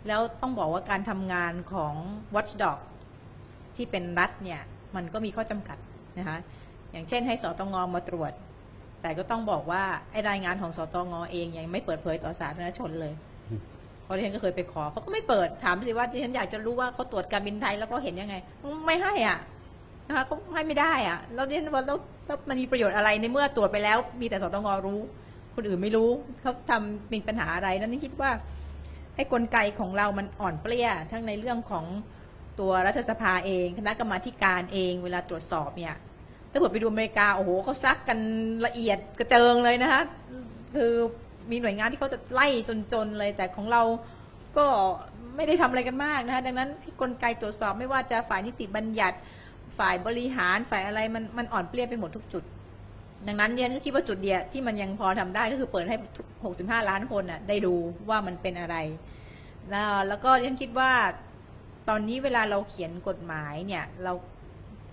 [0.09, 1.94] แล้วต้องบอกว่าการทำงานของ
[2.34, 2.78] Watchdog
[3.76, 4.60] ที่เป็นรัฐเนี่ย
[4.96, 5.78] มันก็มีข้อจำกัด
[6.18, 6.38] นะคะ
[6.92, 8.32] อย่างเช่นให้สตงมาตรวจ
[9.02, 13.14] แต่ก็ต้องบอกว่า ไอรายงานของสตงเองยังไม่เปิดเผยต่อสาธารณชนเลย
[14.04, 18.34] เพราะที่ฉันก็เคยไปขอเขาก็ไม่เปิดถามสิว่าที่ฉันอยากจะรู้ว่าเขาตรวจการบินไทยแล้วก็เห็นยังไง
[18.86, 19.38] ไม่ให้อะ
[20.09, 25.01] นะคะเขาให้ไม่ได้อะแล้วที่ฉันว่าแล้วแล้วมันมีประโยชน์อะไรในเมื่อตรวจไปแล้ว มีแต่สตงรู้
[25.55, 26.11] คนอื่นไม่รู้
[26.41, 28.31] เขาทำมีปัญหาอะไรนั้นคิดว่า
[29.16, 31.85] ไอ้กลไกของเรามันอ่อนเปรี้ยทั้งในเรื่องของ
[32.61, 35.95] ตัวรัฐสภาเอง คณะกรรมาการเอง เวลาตรวจสอบเนี่ย
[36.51, 38.19] ถ้าเกิดไปดูอเมริกาโอ้โหเขาซักกัน
[38.66, 40.03] ละเอียดกระเจิงเลยนะคะ
[40.77, 40.93] คือ
[41.51, 42.49] มีหน่วยงานที่เขาจะไล่
[42.93, 43.83] จนๆเลย แต่ของเรา
[44.57, 44.66] ก็
[45.37, 46.70] ไม่ได้ทำอะไรกันมากนะคะดังนั้น
[47.01, 49.16] กลไกตรวจสอบไม่ว่าจะฝ่ายนิติบัญญัติ
[49.78, 52.44] ฝ่ายบริหารฝ่ายอะไรมันมันอ่อนเปรี้ยไปหมดทุกจุด
[53.27, 55.97] ดังนั้นเดียนก็คิดว่าจุดเดียวที่มันยังพอทำได้ก็คือเปิดให้
[56.43, 57.74] 65 ล้านคนน่ะได้ดู
[58.09, 58.77] ว่ามันเป็นอะไร
[59.70, 60.93] แล้วแล้วก็ฉันคิดว่า
[61.89, 64.12] ตอนนี้เวลาเราเขียนกฎหมายเนี่ย เรา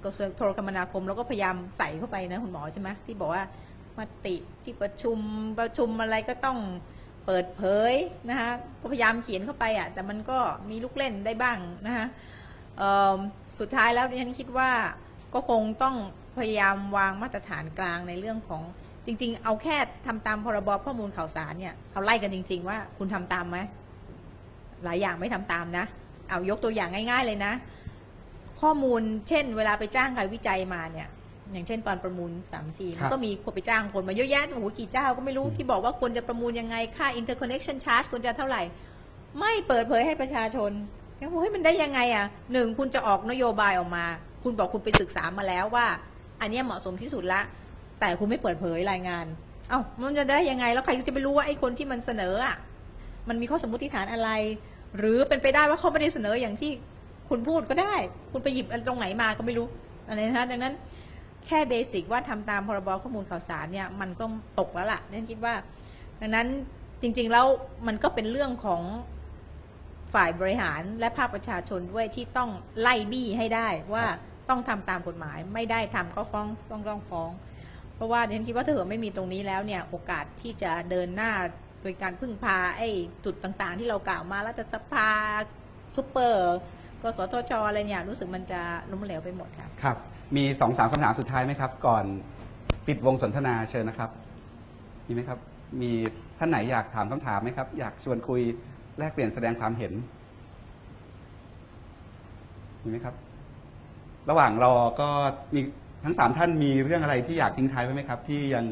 [0.03, 3.43] กระทรวงโทรคมนาคมเราก็พยายามใส่เข้าไปนะคุณหมอใช่ไหมที่บอกว่า
[3.97, 5.17] มติที่ประชุม
[5.59, 6.57] ประชุมอะไรก็ต้อง
[7.25, 7.61] เปิดเผ
[7.91, 7.93] ย
[8.29, 8.51] นะคะ
[8.81, 10.37] ก็พยายามเขียนเข้าไปอะแต่มันก็
[10.69, 11.57] มีลูกเล่นได้บ้าง
[11.87, 12.05] นะคะ
[13.59, 14.69] สุดท้ายแล้วดิฉันคิดว่า
[15.33, 15.95] ก็คงต้อง
[16.37, 18.61] พยายามวางมาตรฐานกลางในเรื่องของ
[19.05, 19.77] จริง ๆ เอาแค่
[20.07, 23.57] ทำตามพรบข้อมูลข่าวสารเนี่ยเอาไล่กันจริง ๆ ว่าคุณทำตามไหม
[24.83, 25.85] หลายอย่างไม่ทำตามนะ
[26.29, 27.53] เอายกตัวอย่างง่าย ๆ เลยนะ
[28.61, 31.07] ข้อมูลเช่น เวลาไปจ้างใครวิจัยมาเนี่ย
[31.51, 38.61] อย่างเช่นตอนประมูลสามจีครัมันบก็มีคนไปจ้างคนมาเยอะแยะโอ้โหกี่เจ้าก็ไม่รู้ที่บอกว่าควรจะประมูลยังไงค่า interconnection charge ควรจะเท่าไหร่
[39.39, 40.71] ไม่เปิดเผยให้ประชาชน
[41.19, 44.05] แล้วเฮ้ยมันได้ยังไงอะหนึ่งคุณจะออกนโยบายออกมา
[44.43, 45.85] คุณบอกคุณไปศึกษามาแล้วว่า
[46.41, 47.41] อันนี้เหมาะสมที่สุดละ
[47.99, 49.25] แต่คุณไม่เปิดเผยรายงาน
[49.69, 52.55] เอ้ามันจะได้ยังไงแล้วใครจะไปรู้ว่าไอ้คนที่มันเสนออะ
[53.29, 54.29] มันมีข้อสมมติฐานอะไร
[54.97, 56.71] หรือเป็นไปได้ว่าเขาไม่ได้เสนออย่างที่
[57.29, 57.93] คุณพูดก็ได้
[58.31, 59.67] คุณไปหยิบอันตรงไหนมาก็ไม่รู้
[60.07, 60.73] อะไรนะดังนั้น
[61.47, 64.25] แค่เบสิกว่าทำตามพรบข้อมูลข่าวสารเนี่ยมันก็
[64.59, 65.53] ตกแล้วล่ะนั่นคิดว่า
[66.21, 66.47] ดังนั้น
[67.01, 67.45] จริงๆแล้ว
[67.87, 68.81] มันก็เป็นเรื่องของ
[70.13, 72.49] ฝ่ายบริหารและภาคประชาชนด้วยที่ต้อง
[72.81, 74.05] ไล่บี้ให้ได้ว่า
[74.49, 77.31] ต้องทำตามกฎหมาย ไม่ได้ทำก็ฟ้องต้องต้องฟ้อง
[77.95, 81.31] เพราะว่าดิฉันคิดว่าถ้าเกิดไม่มีตรงนี้แล้วเนี่ยโอกาสที่จะเดินหน้า
[81.81, 82.89] โดยการพึ่งพาไอ้
[83.25, 85.09] จุดต่างๆ ที่เรากล่าวมารัฐสภา
[85.95, 86.57] ซุปเปอร์
[87.01, 88.61] กสทชอะไรเนี่ยรู้สึกมันจะ
[88.91, 89.97] ล้มเหลวไปหมดค่ะครับ
[90.35, 92.05] มีสองสามคำถามสุดท้ายไหมครับ ก่อน
[92.87, 94.09] ปิดวงสนทนาเชิญนะครับ
[95.07, 95.39] มีไหมครับ
[95.81, 95.91] มี
[96.39, 98.41] ท่านไหนอยากถามคำถามไหมครับ อยากชวนคุย
[98.99, 99.93] แลกเปลี่ยนแสดงความเห็น
[102.83, 103.15] มีไหมครับ
[104.29, 105.09] ระหว่างรอก็
[105.55, 105.61] มี
[106.05, 108.65] ทั้งสามท่านมีเรื่องอะไรที่อยากทิ้งท้ายไว้ไหมครับ ที่ยัง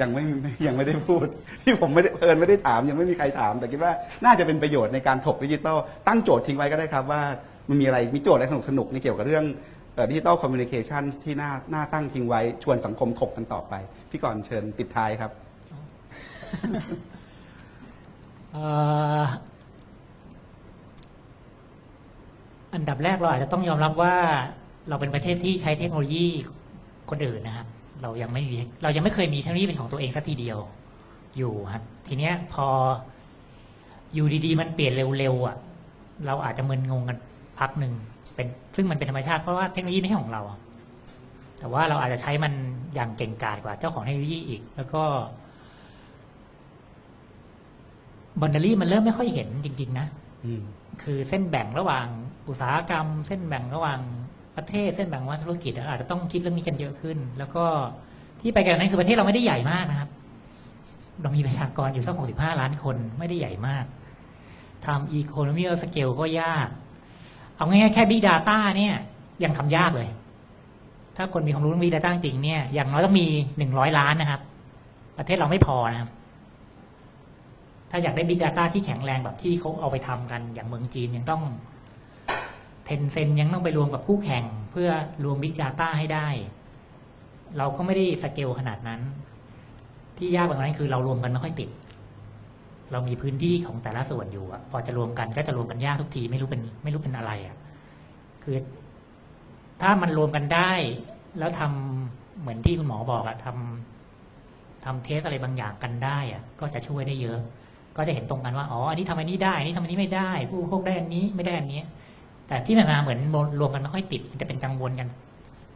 [0.00, 0.24] ยังไม่
[0.66, 1.26] ยังไม่ได้พูด
[1.62, 3.92] ที่ผมไม่ได้เพลินไม่ได้ถาม ยังไม่มีใครถาม แต่คิดว่า
[4.24, 5.76] น่าจะเป็นประโยชน์ในการถกดิจิตอล
[6.08, 7.22] ตั้งโจทย์ทิ้งไว้ก็ได้ครับ ว่า
[7.68, 9.44] มันมีอะไรมีโจทย์อะไรสนุกสนุกๆในเกี่ยวกับเรื่อง
[10.10, 13.74] digital communication ที่น่าน่าตั้งทิ้งไว้ชวนสังคมถกกันต่อไป
[14.10, 15.30] พี่กรณ์เชิญปิดท้ายครับ
[22.74, 24.16] อันดับแรกเราอาจจะต้องยอมรับว่า
[24.88, 26.26] เราเป็นประเทศที่ใช้เทคโนโลยี
[27.10, 27.66] คนอื่นนะครับ
[28.02, 30.58] เรายังไม่มีเรายังไม่เคยมีเทคโนโลยีเป็นของตัวเองสักทีเดียว
[31.36, 32.66] อยู่ครับทีเนี้ยพอ
[34.14, 35.56] อยู่ดีๆ มันเปลี่ยนเร็วๆอะ
[36.26, 37.18] เราอาจจะมึนงงกัน
[37.58, 37.92] พักหนึ่ง
[38.34, 40.42] เป็นซึ่งมันเป็นธรรมชาติเพราะว่าเทคโนโลยีไม่ใช่ของเรา
[41.58, 42.52] แต่ว่าเราอาจจะใช้มัน
[42.94, 45.02] อย่างเก่งกาจกว่าเจ้าของเทคโนโลยีอีก แล้วก็
[48.40, 50.06] บอนดารี่มันเริ่มไม่ค่อยเห็นจริง ๆ นะ
[50.44, 50.62] อืม
[51.02, 52.06] คือเส้นแบ่งระหว่าง
[52.48, 54.00] อุตสาหกรรม เส้นแบ่งระหว่าง
[54.56, 57.64] ประเทศเส้นแบ่งระหว่างธุรกิจอาจจะต้องคิดเรื่องนี้กันเยอะขึ้น แล้วก็
[58.40, 60.10] ที่ไปกันนั้นคือประเทศเราไม่ได้ใหญ่มากนะครับ
[61.22, 63.84] เรามีประชากรอยู่สักหกสิบห้าล้านคนไม่ได้ใหญ่มาก
[64.86, 66.68] ทำอีโคโนมีสเกลก็ยาก
[67.56, 68.94] เอาง่ายๆแค่ Big Data เนี่ย
[69.44, 70.08] ยังทำยากเลย
[71.16, 73.26] ถ้าคนมีความรู้เรื่อง Big Data จริงๆเนี่ยอย่างน้อยต้องมี
[73.58, 74.40] หนึ่งร้อยล้านนะครับ
[75.18, 76.10] ประเทศเราไม่พอนะครับ
[77.90, 81.42] ถ้าอยากได้ Big Data ที่แข็งแรงแบบที่เขาเอาไปทำกันอย่างเมืองจีนยังต้อง
[82.84, 84.90] เทนเซนยังต้องไปรวมกับคู่แข่งเพื่อ
[85.24, 86.28] รวม Big Data ให้ได้
[87.58, 89.00] เราก็ไม่ได้สเกลขนาดนั้น
[90.18, 91.70] ที่ยากกว่านั้นคือเรารวมกันไม่ค่อยติด
[92.92, 97.56] เรามีพื้นที่ของแต่ละส่วนอยู่อะพอจะรวมกันก็จะรวมกันยากทุกทีไม่รู้เป็นไม่รู้เป็นอะไรอะ
[98.42, 98.56] คือ
[99.82, 100.72] ถ้ามันรวมกันได้
[101.38, 107.38] แล้วทำเหมือนที่คุณหมอบอกอะทำทำเทสอะไรบางอย่างกันได้อะก็จะช่วยได้เยอะ
[107.98, 111.80] ก็จะเห็นตรงกันว่าอ๋ออันนี้ทำอันนี้ได้อันนี้ทำอันนี้ไม่ได้ ผู้บริโภคได้อันนี้ไม่ได้อันนี้
[112.48, 113.18] แต่ที่ผ่านมาเหมือน
[113.60, 115.08] รวมกันไม่ค่อยติดมันจะเป็นกังวลกัน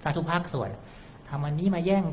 [0.02, 0.70] ซะทุกภาคส่วน
[1.28, 2.04] ทำอันนี้มาแย่ง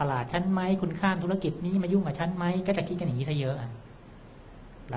[0.00, 3.70] ตลาดชั้นไหมคุณข้ามธุรกิจนี้มายุ่งกับชั้นไหมก็จะคิดกันอย่างนี้ซะเยอะอะ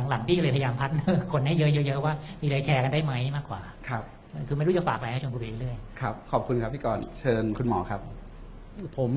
[0.10, 4.03] หลังๆพี่ก็เลยพยายามพัฒนาคนให้เยอะๆว่ามีอะไรแชร์กันได้ไหมมากกว่า ครับ
[4.48, 8.02] คือไม่รู้จะฝากอะไรให้ชมพูไปเรื่อยครับ ขอบคุณครับพี่กรณ์เชิญคุณหมอครับ
[8.98, 9.11] ผม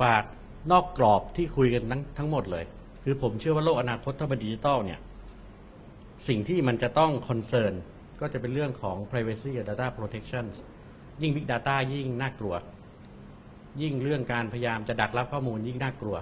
[0.00, 0.24] ฝาก
[0.72, 2.64] นอกกรอบที่คุยกันทั้งทั้งหมดเลย
[3.08, 5.00] คือผมเชื่อว่าโลกอนาคตถ้าเป็นดิจิตอลเนี่ย
[6.28, 7.72] สิ่งที่มันจะต้อง concern
[8.20, 10.44] ก็จะเป็นเรื่องของ privacy กับ data protection
[11.22, 12.54] ยิ่ง big data ยิ่งน่ากลัว
[13.82, 16.16] ยิ่งเรื่องการพยายามจะดักรับข้อมูลยิ่งน่ากลัว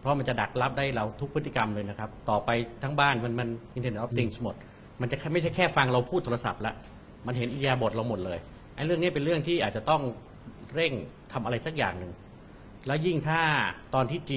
[0.00, 2.50] เพราะมันจะดักรับได้เราทุกพฤติกรรมเลยนะครับ ต่อไป
[2.82, 4.54] ทั้งบ้านมันมัน Internet of Things หมด
[5.00, 6.74] มันจะไม่ใช่แค่ฟังเราพูดโทรศัพท์ละ
[7.26, 8.38] มันเห็นอิริยาบทเราหมดเลย
[8.74, 10.02] ไอ้เรื่องนี้เป็นเรื่องที่อาจจะต้อง
[10.74, 10.92] เร่ง
[11.32, 12.12] ทำอะไรสักอย่างหนึ่ง
[12.86, 13.40] แล้วยิ่งถ้า
[13.94, 14.32] ตอนที่ G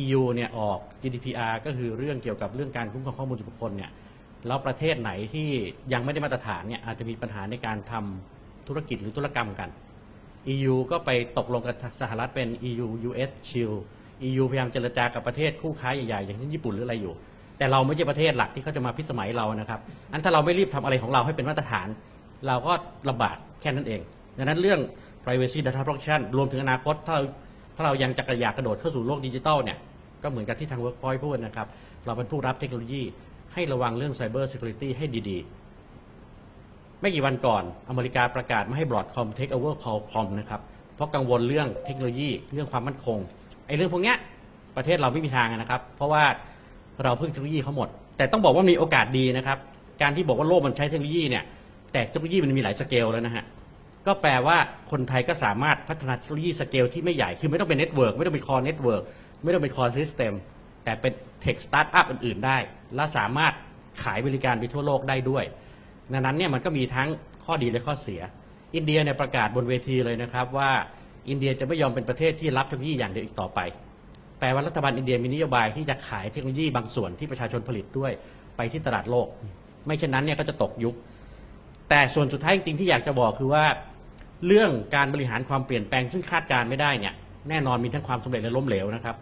[0.00, 3.90] EU เนี่ยออก GDPR ก็คือเรื่องเกี่ยวกับเรื่องการคุ้มครองข้อมูลส่วนบุคคลเนี่ย
[4.46, 5.48] แล้วประเทศไหนที่
[5.92, 9.68] ยังไม่ได้มาตรฐานเนี่ยอาจจะมีปัญหาในการทำธุรกิจหรือธุรกรรมกัน
[10.54, 13.78] EU ก็ไปตกลงกับสหรัฐเป็น EU US Shield
[14.28, 17.14] EU พยายามเจรจากับประเทศคู่ค้าใหญ่ๆ อย่างเช่นญี่ปุ่นหรืออะไรอยู่
[17.58, 19.80] แต่เราไม่ใช่ประเทศหลักที่เขาจะมาพิสมัยเรานะครับ
[20.12, 21.88] อันถ้าเราไม่รีบทำอะไรของเราให้เป็นมาตรฐาน
[22.46, 22.72] เราก็
[23.08, 24.00] ลำบากแค่นั้นเอง
[24.38, 24.80] ดังนั้นเรื่อง
[25.24, 27.22] privacy data protection รวมถึงอนาคตถ้าเรา
[27.78, 29.78] ถ้าเรายังจะกระยากกระโดดเข้าสู่โลกดิจิทัลเนี่ย
[30.22, 31.66] ก็เหมือนกับที่ทาง Workpoint พูดนะครับ
[32.06, 33.02] เราเป็นผู้รับเทคโนโลยี
[33.52, 40.60] ให้ระวังเรื่อง Cyber Security ให้ดีๆ ไม่กี่วันก่อน อเมริกาประกาศไม่ให้ Broadcom take over Qualcomm นะครับ
[40.94, 43.18] เพราะกังวลเรื่องเทคโนโลยีเรื่องความมั่นคง
[43.66, 44.16] ไอ้เรื่องพวกเนี้ย
[44.76, 46.24] ประเทศเราไม่มีทางนะครับ เพราะว่า
[47.04, 49.58] เราพึ่งเทคโนโลยีเขาหมด แต่ต้องบอกว่ามีโอกาสดีนะครับ
[50.02, 51.44] การที่บอกว่าโลกมันใช้เทคโนโลยีเนี่ย
[51.92, 53.44] แต่เทคโนโลยีมันมีหลายสเกลแล้วนะฮะ
[54.08, 54.56] ก็แปลว่า
[54.90, 59.02] คนไทยก็สามารถพัฒนาเทคโนโลยีสเกลที่ไม่ใหญ่ คือไม่ต้องเป็น network ไม่ต้องเป็น core network
[59.42, 60.32] ไม่ต้องเป็น core system
[60.84, 61.12] แต่เป็น
[61.42, 62.56] tech startup อื่น ๆ ได้
[62.94, 63.52] และสามารถ
[64.02, 65.44] ขายบริการไปทั่วโลกได้ด้วย
[66.12, 67.08] ดังนั้นเนี่ยมันก็มีทั้ง
[67.44, 68.20] ข้อดีและข้อเสีย
[68.74, 70.70] อินเดียเนี่ยประกาศบนเวทีเลยนะครับว่า
[71.28, 73.60] อินเดียจะไม่ยอมเป็นประเทศที่รับเทคโนโลยีอย่างเดียวอีกต่อไป
[74.38, 78.12] แปลว่ารัฐบาลอินเดียมีนโยบายที่จะขายเทคโนโลยีบางส่วนที่ประชาชนผลิตด้วย
[78.56, 79.26] ไปที่ตลาดโลก
[79.86, 80.94] ไม่เช่นนั้นเนี่ยก็จะตกยุค
[81.88, 83.64] แต่ส่วนสุดท้ายจริงๆที่อยากจะบอกคือว่า
[84.46, 87.14] เรื่องการบริหารความเปลี่ยนแปลงซึ่งคาดการไม่ได้เนี่ย
[87.48, 89.16] แน่นอนมีทั้งความสำเร็จและล้มเหลวนะครับ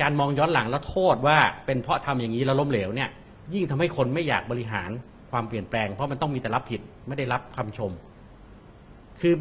[0.00, 3.08] การมองย้อนหลังแล้วโทษว่าเป็นเพราะทำอย่างนี้แล้วล้มเหลวเนี่ย
[3.54, 4.90] ยิ่งทำให้คนไม่อยากบริหาร
[5.30, 7.90] ความเปลี่ยนแปลง เพราะมันต้องมีแต่รับผิดไม่ได้รับคำชม
[9.20, 9.34] คือ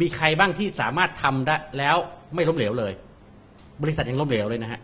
[0.00, 1.96] มีใครบ้างที่สามารถทำได้แล้ว
[2.34, 2.92] ไม่ล้มเหลวเลย
[3.82, 4.80] บริษัทยังล้มเหลวเลยนะฮะ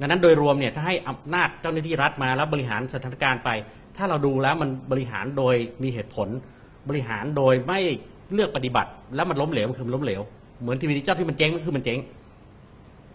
[0.00, 3.50] ดังนั้นโดยรวมเนี่ยถ้าให้อำนาจเจ้าหน้าที่รัฐมาแล้วบริหารสถานการณ์ไป
[3.96, 6.28] ถ้าเราดูแล้วมันบริหารโดยมีเหตุผล
[6.88, 7.80] บริหารโดยไม่
[8.34, 10.20] เลือกปฏิบัติ แล้วมันล้มเหลวมันคือมันล้มเหลว
[10.62, 11.98] เหมือนทีวีดิจิตอลที่มันเจ๊งมันคือมันเจ๊ง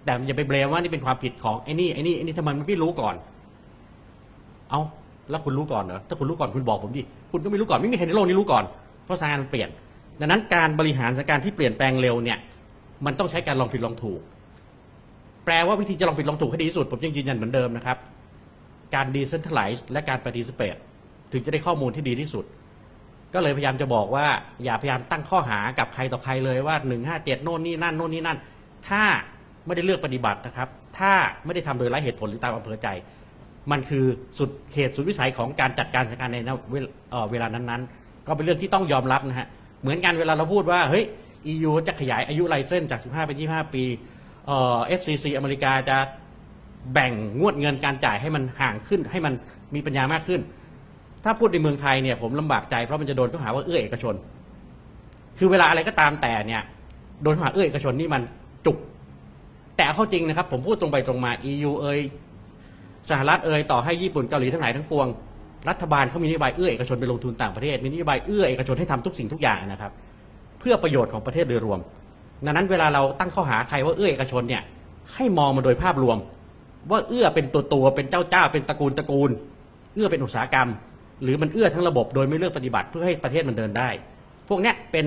[0.03, 3.15] แต่อย่าไปเบลมว่านี่เป็นความผิดของไอ้นี่ไอ้นี่ไอ้นี่ทำไมมันไม่รู้ก่อน
[4.69, 4.81] เอา
[5.29, 8.63] แล้วคุณรู้ก่อนเหรอถ้าคุณรู้ก่อนคุณบอกผมดิคุณก็ไม่รู้ก่อนไม่มีใครในโลกนี้รู้ก่อน
[9.05, 9.69] เพราะสถานการณ์มันเปลี่ยน
[10.19, 12.37] ดังนั้นการบริหารสถานการณ์ที่เปลี่ยนแปลงเร็วเนี่ย
[13.05, 14.21] มันต้องใช้การลองผิดลองถูก
[15.45, 17.97] แปลว่าวิธีจะลองผิดลองถูกให้ดีที่สุดผมยังยืนยันเหมือนเดิมนะครับ
[18.95, 20.75] การดีเซนท r ไลซ์และการปฏิสเปต
[21.31, 22.45] ถึงจะได้ข้อมูลที่ดีที่สุด
[23.33, 24.27] ก็เลยพยายามจะบอกว่า
[24.63, 28.37] อย่าพยายามตั้งข้อหากับใครต่อใครเลยว่าหนึ่งห้าเจ็ดโน่นนี่นั่นโน่นนี่นั่น
[28.89, 29.03] ถ้า
[29.65, 30.67] ไม่ได้เลือกปฏิบัตินะครับ
[30.97, 31.11] ถ้า
[31.45, 32.87] ไม่ได้ทำโดยไร้เหตุผลหรือตามอำเภอใจ
[33.71, 34.05] มันคือ
[34.37, 36.37] สุดเหตุสุดวิสัยของการจัดการสถานการณ์ใน
[36.69, 39.47] เวลเอ่อเวลานั้นๆ ก็เป็นเรื่องที่ต้องยอมรับนะฮะ
[39.81, 41.05] เหมือนกันเวลาเราพูดว่าเฮ้ย
[41.53, 43.83] EU จะขยายอายุไลเซนส์จาก 15 เป็น 25 ปี
[44.47, 45.97] เอ่อ FCC อเมริกาจะ
[46.93, 49.33] แบ่งงวดเงินการจ่ายให้มันห่างขึ้น ให้มัน
[49.75, 50.41] มีปัญญามากขึ้น
[51.27, 54.15] ถ้าพูดในเมืองไทยเนี่ยผมลำบากใจเพราะมันจะโดนข้อหาว่าเอื้อเอกชน
[55.37, 56.61] คือเวลาอะไรก็ตามแต่เนี่ย
[57.23, 58.21] โดนข้อหาเอื้อเอกชนนี่มัน
[58.65, 58.77] จุก
[59.77, 61.99] แต่เข้าจริงนะครับ ผมพูดตรงไปตรงมา EU เอย
[63.09, 65.07] สหรัฐเอยต่อให้ญี่ปุ่นเกาหลีทั้งหลายทั้งปวง
[65.69, 69.91] รัฐบาลเขามีนโยบายเอื้อเอกชนไปลงทุนต่างประเทศมีนโยบายเอื้อเอกชนให้ทำทุกสิ่งทุกอย่างนะครับ
[70.59, 71.79] เพื่อประโยชน์ของประเทศโดยรวม
[72.45, 74.63] ดังนั้นเวลาเราตั้งข้อหาใครว่าเอื้อเอกชนเนี่ย
[75.15, 76.17] ให้มองมาโดยภาพรวม
[76.91, 79.29] ว่าเอื้อเป็นตัวตัวเป็นเจ้าเจ้าเป็นตระกูลตระกูล
[79.95, 80.69] เอื้อเป็นอุตสาหกรรม
[81.23, 83.89] หรือมันเอื้อทั้งระบบโดยไม่เลือกปฏิบัติเพื่อให้ประเทศมันเดินได้
[84.49, 85.05] พวกเนี้ยเป็น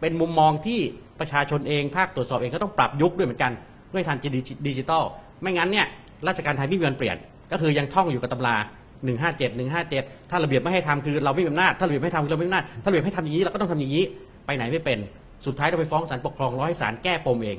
[0.00, 0.80] เป็นมุมมองที่
[1.20, 3.52] ประชาชนเองภาคตรวจสอบเองก็ต้องปรับยุคด้วยเหมือนกัน
[3.88, 4.18] เพื่อให้ทัน
[4.66, 5.02] ดิจิตอล
[5.42, 5.86] ไม่งั้นเนี่ย
[6.28, 7.16] ราชการไทยไม่มีวันเปลี่ยน
[7.52, 8.56] ก็คือยังท่องอยู่กับตำรา
[9.02, 9.58] 157
[9.90, 14.04] 157 ถ้าระเบียบไม่ให้ทำคือเราไม่มีอำนาจถ้าระเบียบไม่ทำเราไม่มีอำนาจถ้าระเบียบให้ทำอย่างนี้เราก็ต้องทำอย่างนี้
[14.46, 14.98] ไปไหนไม่เป็น
[15.46, 17.58] สุดท้ายเราไปฟ้องศาลปกครองร้อยศาลแก้ปมเอง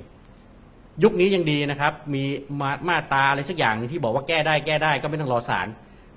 [1.04, 2.24] ยุคนี้ยังดีนะครับ มี
[2.62, 5.68] มามาตราอะไรสักอย่างหนึงที่บอกว่าแก้ได้แก้ได้ก็ไม่ต้องรอศาล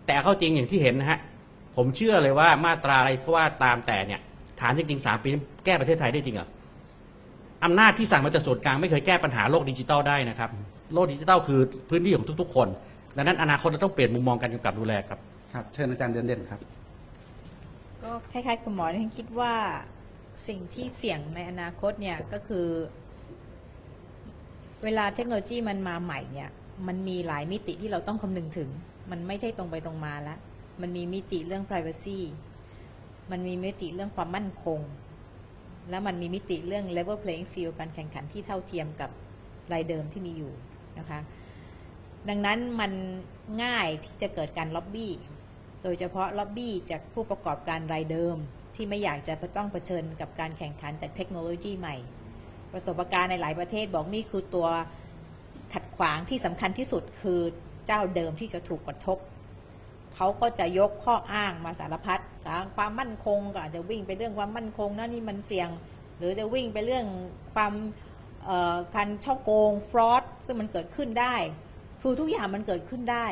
[0.06, 1.18] แต่เข้าจริงอย่างที่เห็นนะฮะ
[1.76, 4.20] ผมเชื่อเลยว่ามาตราอะไรก็ว่าตามแต่เนี่ย
[4.60, 5.28] ถามจริงๆสามปี
[5.64, 6.48] แก้ประเทศไทยได้จริงเหรอ
[7.64, 10.50] อำนาจที่สั่งมาจากส่วนกลางไม่เคยแก้ปัญหาโลกดิจิทัลได้นะครับ
[10.94, 12.68] โลกดิจิทัลคือพื้นที่ของทุก ๆ คน
[13.16, 15.18] ดังนั้นอนาคตเราต้องเปลี่ยนมุมมองการกำกับดูแลครับ
[15.52, 16.60] ครับ เชิญอาจารย์เด่นเด่นครับ
[18.02, 19.54] ก็คล้ายๆคุณหมอที่คิดว่า
[20.48, 22.66] สิ่งที่เสี่ยงในอนาคตเนี่ยก็คือ
[24.84, 26.50] เวลาเทคโนโลยีมันมาใหม่เนี่ย
[26.86, 28.68] มันมีหลายมิติที่เราต้องคำนึงถึง
[29.10, 30.38] มันไม่ใช่ตรงไปตรงมาแล้ว
[30.80, 32.18] มันมีมิติเรื่อง privacy
[33.30, 34.80] มันมีมิติเรื่องความมั่นคง
[35.90, 39.10] แล้วมันมีมิติเรื่อง level playing field การแข่งขันที่เท่าเทียมกับ
[39.72, 40.52] รายเดิมที่มีอยู่
[40.98, 41.20] นะคะ
[42.28, 42.92] ดังนั้นมัน
[43.64, 45.12] ง่ายที่จะเกิดการล็อบบี้
[45.82, 48.36] โดยเฉพาะล็อบบี้จากผู้ประกอบการรายเดิม
[48.74, 51.96] ที่ไม่อยากจะต้องเผชิญกับการแข่งขันจากเทคโนโลยีใหม่
[52.72, 54.68] ประสบการณ์ในหลายประเทศบอกนี่คือตัว
[55.74, 57.40] ขัดขวางที่สำคัญที่สุดคือ
[57.86, 59.18] เจ้าเดิมที่จะถูกกระทบ
[60.16, 62.20] เขาก็จะยกข้ออ้างมาสารพัด
[62.76, 65.68] ความมั่นคงก็อาจจะวิ่งไปเรื่องความมั่นคงนะนี่มันเสี่ยง
[66.18, 67.06] หรือจะวิ่งไปเรื่อง
[67.54, 67.72] ความ
[68.96, 71.34] การช่อโกงฟรอดซึ่งมันเกิดขึ้นได้
[72.02, 73.26] คือทุกอย่างมันเกิดขึ้นได้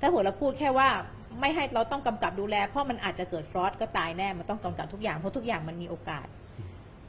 [0.00, 0.88] ถ้าหัวเราพูดแค่ว่า
[1.40, 6.26] ไม่ให้เราต้องกำกับดูแล เพราะมันอาจจะเกิดฟรอดก็ตายแน่ มันต้องกำกับทุกอย่าง เพราะทุกอย่างมันมีโอกาส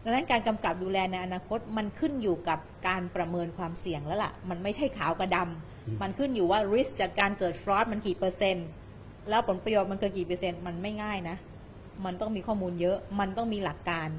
[0.04, 8.68] ดังนั้นการกำกับดูแลในอนาคตมันขึ้นอยู่กับการประเมินความเสี่ยงแล้วล่ะ มันไม่ใช่ขาวกับดำมันขึ้นอยู่ว่า risk จากการเกิดฟรอดมันกี่เปอร์เซ็นต์
[9.30, 11.38] แล้วผลประโยชน์มันเกินกี่เปอร์เซ็นต์มันไม่ง่ายนะ
[12.06, 14.10] มันต้องมีข้อมูลเยอะ มันต้องมีหลักการ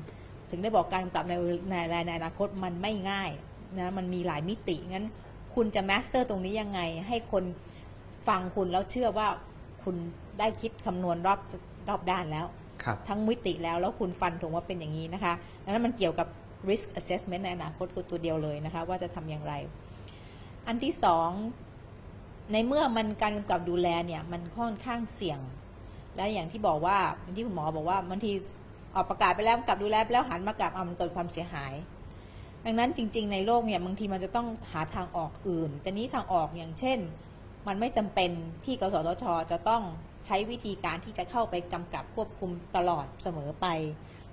[0.50, 1.34] ถึงได้บอกการกำกับใน
[1.70, 1.74] ใน
[2.06, 3.30] ในอนาคตมันไม่ง่าย
[3.78, 5.06] นะมันมีหลายมิติงั้น
[5.54, 7.44] คุณจะ master ตรงนี้ยังไง ให้คน
[8.28, 9.28] ฟังคุณแล้วเชื่อว่า
[9.84, 9.96] คุณ
[10.38, 11.40] ได้คิดคำนวณรอบ
[11.88, 12.46] รอบด้านแล้ว
[12.82, 15.32] ครับทั้งมิติแล้วแล้วคุณฟันธงว่าเป็นอย่างนี้นะคะ
[15.64, 16.28] ดังนั้นมันเกี่ยวกับ
[16.68, 19.54] risk assessment ในอนาคตคือตัวเดียวเลยนะคะ ว่าจะทำอย่างไร
[20.66, 21.30] อันที่สอง
[22.52, 25.40] ในเมื่อมันการกำกับดูแลเนี่ยมันค่อนข้างเสี่ยง
[26.16, 26.98] และอย่างที่บอกว่า
[27.36, 28.32] ที่คุณหมอบอกว่าบางที
[28.94, 31.72] ออกประกาศไปแล้วกำกับดูแลแล้วหันมากลับเอามันเกิดความเสียหาย
[32.64, 36.98] ดังนั้นจริง ๆ ในโลกเนี่ยบางทีมันจะต้องหาทางออกอื่น แต่นี้ทางออกอย่างเช่น
[37.66, 38.30] มันไม่จำเป็น
[38.64, 39.82] ที่กสทช จะต้อง
[40.26, 43.66] ใช้วิธีการที่จะเข้าไปกำกับควบคุมตลอดเสมอไป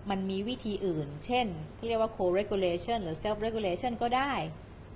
[0.10, 4.32] มันมีวิธีอื่น เช่นเขาเรียกว่า co-regulation หรือ self-regulation ก็ได้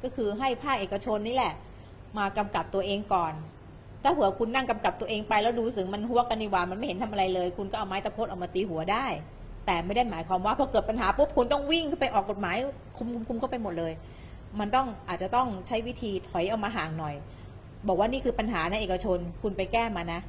[0.03, 1.53] ก็คือให้ภาคเอกชนนี่แหละ
[2.17, 3.33] มากำกับตัวเองก่อน
[4.03, 9.05] ถ้าหัวคุณนั่งกำกับตัวเองไปแล้วดูสึงมันหัวกันนิวามันไม่เห็นทำอะไรเลย คุณก็เอาไม้ตะพดออกมาตีหัวได้
[9.65, 12.55] แต่ไม่ได้หมายความว่าพอเกิดปัญหาปุ๊บคุณต้องวิ่งไปออกกฎหมาย
[12.97, 13.93] คุมคุมคุมก็ไปหมดเลย
[14.59, 17.15] มันต้องอาจจะต้องใช้วิธีถอยเอามาห่างหน่อย
[17.87, 20.19] บอกว่านี่คือปัญหาในเอกชน คุณไปแก้มานะ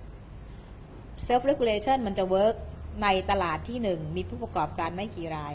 [1.27, 2.55] self regulation มันจะเวิร์ก
[3.03, 5.55] ในตลาดที่หนึ่งมีผู้ประกอบการไม่กี่ราย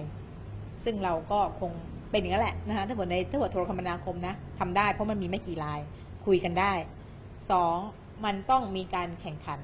[0.84, 1.72] ซึ่งเราก็คง
[2.12, 5.80] เป็นอย่างนั้นแหละนะคะถ้าเกิดในถ้าเกิดโทรคมนาคมนะทำได้เพราะมันมีไม่กี่ราย
[6.28, 6.74] คุยกันได้
[7.52, 7.76] สอง
[8.26, 9.60] มันต้องมีการแข่งขัน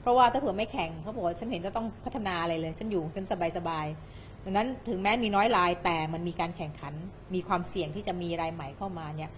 [0.00, 6.94] เพราะว่าถ้าเผื่อไม่แข่งเขาบอกว่าฉันเห็นจะต้องพัฒนาอะไรเลย ฉันอยู่ฉันสบายสบายๆดังนั้นถึงแม้มีน้อยรายแต่มันมีการแข่งขัน
[7.34, 9.30] มีความเสี่ยงที่จะมีรายใหม่เข้ามาเนี่ย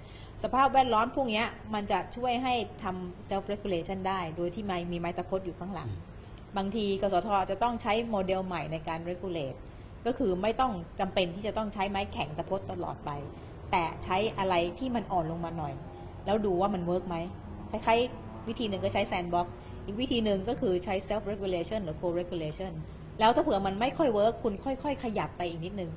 [0.43, 5.91] สภาพแวดล้อมพวกเนี้ยมันจะช่วยให้ทำ self regulation ได้ โดยที่ไม่มีไม้ตะพดอยู่ข้างหลัง
[6.57, 7.29] บางทีกสทช.
[7.51, 9.59] จะต้องใช้โมเดลใหม่ในการ regulate
[10.07, 13.11] ก็คือไม่ต้องจำเป็นที่จะต้องใช้ไม้แข็งตะพดตลอดไป
[13.71, 15.75] แต่ใช้อะไรที่มันอ่อนลงมาหน่อย
[16.27, 17.17] แล้วดูว่ามัน work ไหม
[17.71, 19.47] คล้ายๆวิธีหนึ่งก็ใช้ sandbox
[19.87, 22.73] อีกวิธีหนึ่งก็คือใช้ self regulation หรือ co regulation
[23.21, 25.91] แล้วถ้าเผื่อมันไม่ค่อย work คุณค่อย ๆ ขยับไปอีกนิดนึง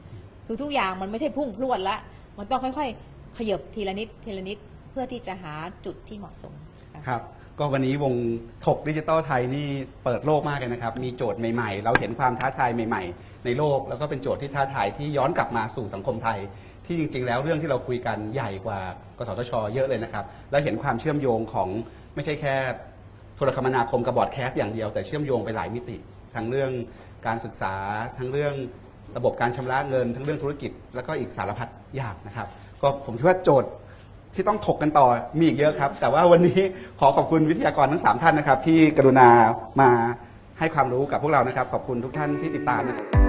[0.48, 1.98] คือทุกอย่างมันไม่ใช่พุ่งพรวดละ
[2.38, 4.58] มันต้องค่อยๆ ขยับทีละนิดทีละนิด
[4.92, 5.54] เพื่อที่จะหา
[5.86, 6.54] จุดที่เหมาะสม
[6.94, 7.22] ค่ะครับ
[7.60, 8.14] ก็วันนี้วง
[8.66, 9.68] ถกดิจิตอลไทยนี่
[10.04, 16.40] เปิดโลกมากเลยนะครับ มีโจทย์ใหม่ๆ เราเห็นความท้าทายใหม่ๆ ในโลก แล้วก็เป็นโจทย์ที่ท้าทายที่ย้อนกลับมาสู่สังคมไทย
[16.86, 18.80] ที่จริงๆ แล้วเรื่องที่เราคุยกันใหญ่กว่า
[19.18, 21.70] กสทช เยอะเลยนะครับ แล้วเห็นความเชื่อมโยงของ
[22.16, 22.56] ไม่ใช่แค่
[23.36, 25.98] โทรคมนาคมกับ broadcast อย่างเดียวแต่เชื่อมโยงไปหลายมิติ
[26.36, 26.72] ทั้งเรื่อง
[27.26, 27.74] การศึกษา
[28.18, 28.54] ทั้งเรื่อง
[29.18, 32.48] ระบบการชำระเงิน ทั้งเรื่องธุรกิจ แล้วก็อีกสารพัดอย่างนะครับ
[32.82, 33.72] ก็ผมคิดว่าโจทย์
[34.34, 35.08] ที่ต้องถกกันต่อ
[35.40, 36.60] มีอีกเยอะครับ แต่ว่าวันนี้
[37.00, 39.30] ขอขอบคุณวิทยากรทั้ง 3 ท่านนะครับ ที่กรุณา
[39.82, 39.90] มา
[40.60, 43.25] ให้ความรู้กับพวกเรานะครับ ขอบคุณทุกท่านที่ติดตามนะครับ